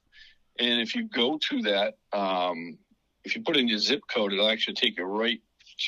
And 0.58 0.80
if 0.80 0.94
you 0.94 1.08
go 1.08 1.38
to 1.50 1.62
that, 1.62 1.94
um, 2.12 2.78
if 3.24 3.36
you 3.36 3.42
put 3.42 3.56
in 3.56 3.68
your 3.68 3.78
zip 3.78 4.02
code, 4.12 4.32
it'll 4.32 4.48
actually 4.48 4.74
take 4.74 4.98
you 4.98 5.04
right 5.04 5.40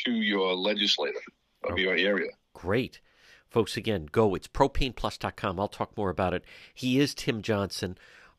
to 0.04 0.12
your 0.12 0.54
legislator 0.54 1.20
of 1.64 1.72
oh, 1.72 1.76
your 1.76 1.94
area. 1.94 2.30
Great. 2.52 3.00
Folks, 3.48 3.76
again, 3.76 4.08
go. 4.10 4.34
It's 4.34 4.48
propaneplus.com. 4.48 5.60
I'll 5.60 5.68
talk 5.68 5.96
more 5.96 6.10
about 6.10 6.34
it. 6.34 6.44
He 6.72 6.98
is 6.98 7.14
Tim 7.14 7.42
Johnson 7.42 7.96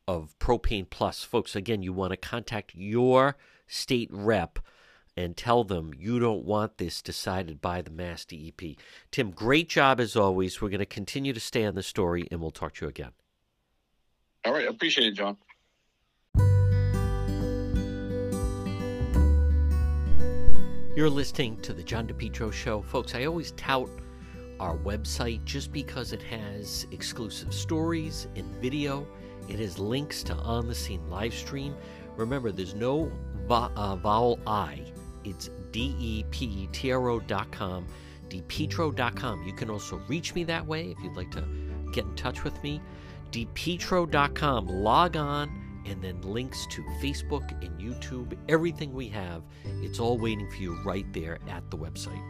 of 0.08 0.34
Propane 0.38 0.88
Plus. 0.88 1.22
Folks, 1.22 1.56
again, 1.56 1.82
you 1.82 1.92
want 1.92 2.12
to 2.12 2.16
contact 2.16 2.74
your 2.74 3.36
state 3.66 4.08
rep 4.12 4.58
and 5.16 5.36
tell 5.36 5.64
them 5.64 5.92
you 5.96 6.18
don't 6.18 6.44
want 6.44 6.78
this 6.78 7.00
decided 7.00 7.60
by 7.60 7.80
the 7.82 7.90
Mass 7.90 8.24
DEP. 8.24 8.76
Tim, 9.10 9.30
great 9.30 9.68
job 9.68 9.98
as 9.98 10.14
always. 10.14 10.60
We're 10.60 10.68
going 10.68 10.80
to 10.80 10.86
continue 10.86 11.32
to 11.32 11.40
stay 11.40 11.64
on 11.64 11.74
the 11.74 11.82
story, 11.82 12.28
and 12.30 12.40
we'll 12.40 12.50
talk 12.50 12.74
to 12.74 12.84
you 12.84 12.88
again. 12.88 13.12
All 14.44 14.52
right. 14.52 14.68
Appreciate 14.68 15.08
it, 15.08 15.12
John. 15.12 15.36
You're 20.96 21.10
listening 21.10 21.60
to 21.62 21.72
the 21.72 21.82
John 21.82 22.06
DePetro 22.06 22.52
Show. 22.52 22.80
Folks, 22.80 23.14
I 23.14 23.24
always 23.24 23.52
tout 23.52 23.90
our 24.60 24.76
website 24.78 25.44
just 25.44 25.72
because 25.72 26.12
it 26.12 26.22
has 26.22 26.86
exclusive 26.90 27.52
stories 27.52 28.28
and 28.36 28.46
video. 28.62 29.06
It 29.48 29.58
has 29.60 29.78
links 29.78 30.22
to 30.24 30.34
on 30.34 30.66
the 30.66 30.74
scene 30.74 31.08
live 31.08 31.34
stream. 31.34 31.74
Remember, 32.16 32.50
there's 32.50 32.74
no 32.74 33.10
vo- 33.46 33.70
uh, 33.76 33.96
vowel 33.96 34.38
I. 34.46 34.82
It's 35.24 35.50
D 35.72 35.94
E 35.98 36.24
P 36.30 36.68
T 36.72 36.92
R 36.92 37.08
O.com, 37.08 37.86
depetro.com. 38.28 39.42
You 39.46 39.52
can 39.52 39.70
also 39.70 40.00
reach 40.08 40.34
me 40.34 40.44
that 40.44 40.66
way 40.66 40.90
if 40.90 40.98
you'd 41.02 41.16
like 41.16 41.30
to 41.32 41.44
get 41.92 42.04
in 42.04 42.14
touch 42.14 42.44
with 42.44 42.60
me. 42.62 42.80
depetro.com. 43.32 44.66
Log 44.68 45.16
on 45.16 45.82
and 45.86 46.02
then 46.02 46.20
links 46.22 46.66
to 46.70 46.82
Facebook 47.00 47.50
and 47.64 47.78
YouTube. 47.80 48.36
Everything 48.48 48.92
we 48.92 49.08
have, 49.08 49.42
it's 49.64 50.00
all 50.00 50.18
waiting 50.18 50.48
for 50.50 50.56
you 50.56 50.76
right 50.84 51.06
there 51.12 51.38
at 51.48 51.68
the 51.70 51.76
website. 51.76 52.22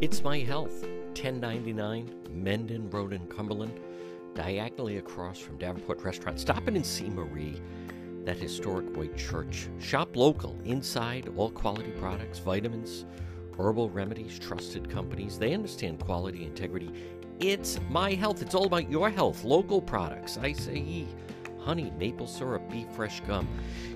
It's 0.00 0.22
My 0.22 0.38
Health, 0.38 0.84
1099 1.16 2.14
Mendon 2.30 2.88
Road 2.88 3.12
in 3.12 3.26
Cumberland, 3.26 3.80
diagonally 4.32 4.98
across 4.98 5.40
from 5.40 5.58
Davenport 5.58 6.04
Restaurant. 6.04 6.38
Stop 6.38 6.68
in 6.68 6.76
and 6.76 6.86
see 6.86 7.10
Marie, 7.10 7.60
that 8.24 8.36
historic 8.36 8.96
white 8.96 9.16
church. 9.16 9.68
Shop 9.80 10.14
local, 10.14 10.56
inside, 10.64 11.28
all 11.36 11.50
quality 11.50 11.90
products, 11.98 12.38
vitamins, 12.38 13.06
herbal 13.58 13.90
remedies, 13.90 14.38
trusted 14.38 14.88
companies. 14.88 15.36
They 15.36 15.52
understand 15.52 15.98
quality, 15.98 16.44
integrity. 16.44 16.92
It's 17.40 17.80
My 17.90 18.14
Health. 18.14 18.40
It's 18.40 18.54
all 18.54 18.66
about 18.66 18.88
your 18.88 19.10
health. 19.10 19.42
Local 19.42 19.82
products, 19.82 20.36
acai, 20.36 21.08
honey, 21.60 21.92
maple 21.98 22.26
syrup, 22.26 22.68
beef 22.70 22.86
fresh 22.90 23.20
gum. 23.20 23.48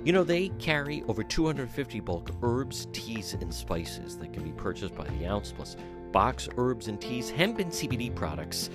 You 0.05 0.13
know, 0.13 0.25
they 0.25 0.49
carry 0.59 1.03
over 1.09 1.23
250 1.23 2.01
bulk 2.01 2.31
herbs, 2.43 2.89
teas, 2.93 3.35
and 3.35 3.53
spices 3.53 4.17
that 4.19 4.33
can 4.33 4.43
be 4.43 4.53
purchased 4.53 4.95
by 4.95 5.05
the 5.05 5.27
ounce 5.27 5.53
plus 5.53 5.77
box 6.13 6.49
herbs 6.57 6.89
and 6.89 7.01
teas, 7.01 7.31
hemp 7.31 7.59
and 7.59 7.71
CBD 7.73 8.15
products, 8.15 8.71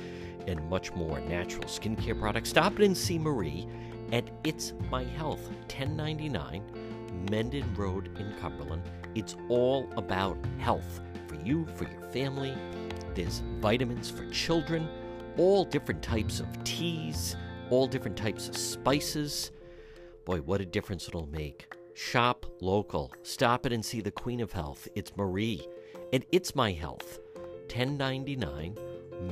and 0.47 0.67
much 0.69 0.93
more. 0.93 1.19
Natural 1.21 1.65
skincare 1.65 2.19
products. 2.19 2.49
Stop 2.49 2.79
in 2.79 2.85
and 2.85 2.97
see 2.97 3.19
Marie 3.19 3.67
at 4.11 4.29
It's 4.43 4.73
My 4.89 5.03
Health, 5.03 5.47
1099 5.67 6.63
Mendon 7.29 7.73
Road 7.75 8.17
in 8.19 8.33
Cumberland. 8.39 8.83
It's 9.15 9.35
all 9.49 9.87
about 9.97 10.37
health 10.59 11.01
for 11.27 11.35
you, 11.35 11.65
for 11.75 11.85
your 11.85 12.01
family. 12.11 12.53
There's 13.15 13.41
vitamins 13.59 14.09
for 14.09 14.29
children, 14.29 14.87
all 15.37 15.65
different 15.65 16.01
types 16.01 16.39
of 16.39 16.63
teas, 16.63 17.35
all 17.69 17.87
different 17.87 18.17
types 18.17 18.47
of 18.47 18.57
spices. 18.57 19.51
Boy, 20.25 20.39
what 20.39 20.61
a 20.61 20.65
difference 20.65 21.07
it'll 21.07 21.27
make. 21.27 21.73
Shop 21.93 22.45
local. 22.61 23.11
Stop 23.23 23.65
it 23.65 23.73
and 23.73 23.83
see 23.83 24.01
the 24.01 24.11
Queen 24.11 24.39
of 24.39 24.51
Health. 24.51 24.87
It's 24.95 25.15
Marie. 25.15 25.65
And 26.13 26.23
it's 26.31 26.55
my 26.55 26.71
health. 26.71 27.19
1099 27.69 28.77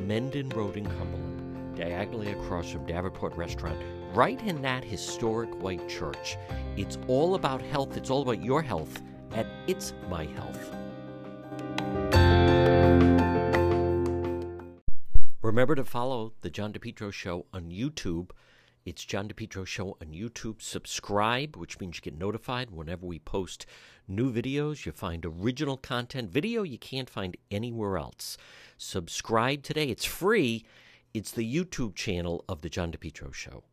Mendon 0.07 0.49
Road 0.49 0.77
in 0.77 0.85
Cumberland, 0.85 1.75
diagonally 1.75 2.31
across 2.31 2.71
from 2.71 2.85
Davenport 2.85 3.35
Restaurant, 3.35 3.79
right 4.13 4.41
in 4.41 4.61
that 4.61 4.83
historic 4.83 5.49
white 5.61 5.87
church. 5.87 6.37
It's 6.75 6.97
all 7.07 7.35
about 7.35 7.61
health. 7.61 7.97
It's 7.97 8.09
all 8.09 8.21
about 8.21 8.43
your 8.43 8.61
health 8.61 9.01
at 9.33 9.47
It's 9.67 9.93
My 10.09 10.25
Health. 10.25 10.84
Remember 15.45 15.75
to 15.75 15.85
follow 15.85 16.33
the 16.41 16.49
John 16.49 16.73
DePetro 16.73 17.13
Show 17.13 17.45
on 17.53 17.69
YouTube. 17.69 18.31
It's 18.83 19.05
John 19.05 19.29
DePetro 19.29 19.63
Show 19.63 19.95
on 20.01 20.07
YouTube. 20.07 20.59
Subscribe, 20.59 21.55
which 21.55 21.79
means 21.79 21.97
you 21.97 22.01
get 22.01 22.17
notified 22.17 22.71
whenever 22.71 23.05
we 23.05 23.19
post 23.19 23.67
new 24.07 24.33
videos. 24.33 24.87
You 24.87 24.91
find 24.91 25.23
original 25.23 25.77
content, 25.77 26.31
video 26.31 26.63
you 26.63 26.79
can't 26.79 27.11
find 27.11 27.37
anywhere 27.51 27.95
else. 27.95 28.39
Subscribe 28.79 29.61
today. 29.61 29.89
It's 29.89 30.03
free. 30.03 30.65
It's 31.13 31.31
the 31.31 31.45
YouTube 31.45 31.93
channel 31.93 32.43
of 32.49 32.63
the 32.63 32.69
John 32.69 32.91
DePetro 32.91 33.31
Show. 33.31 33.65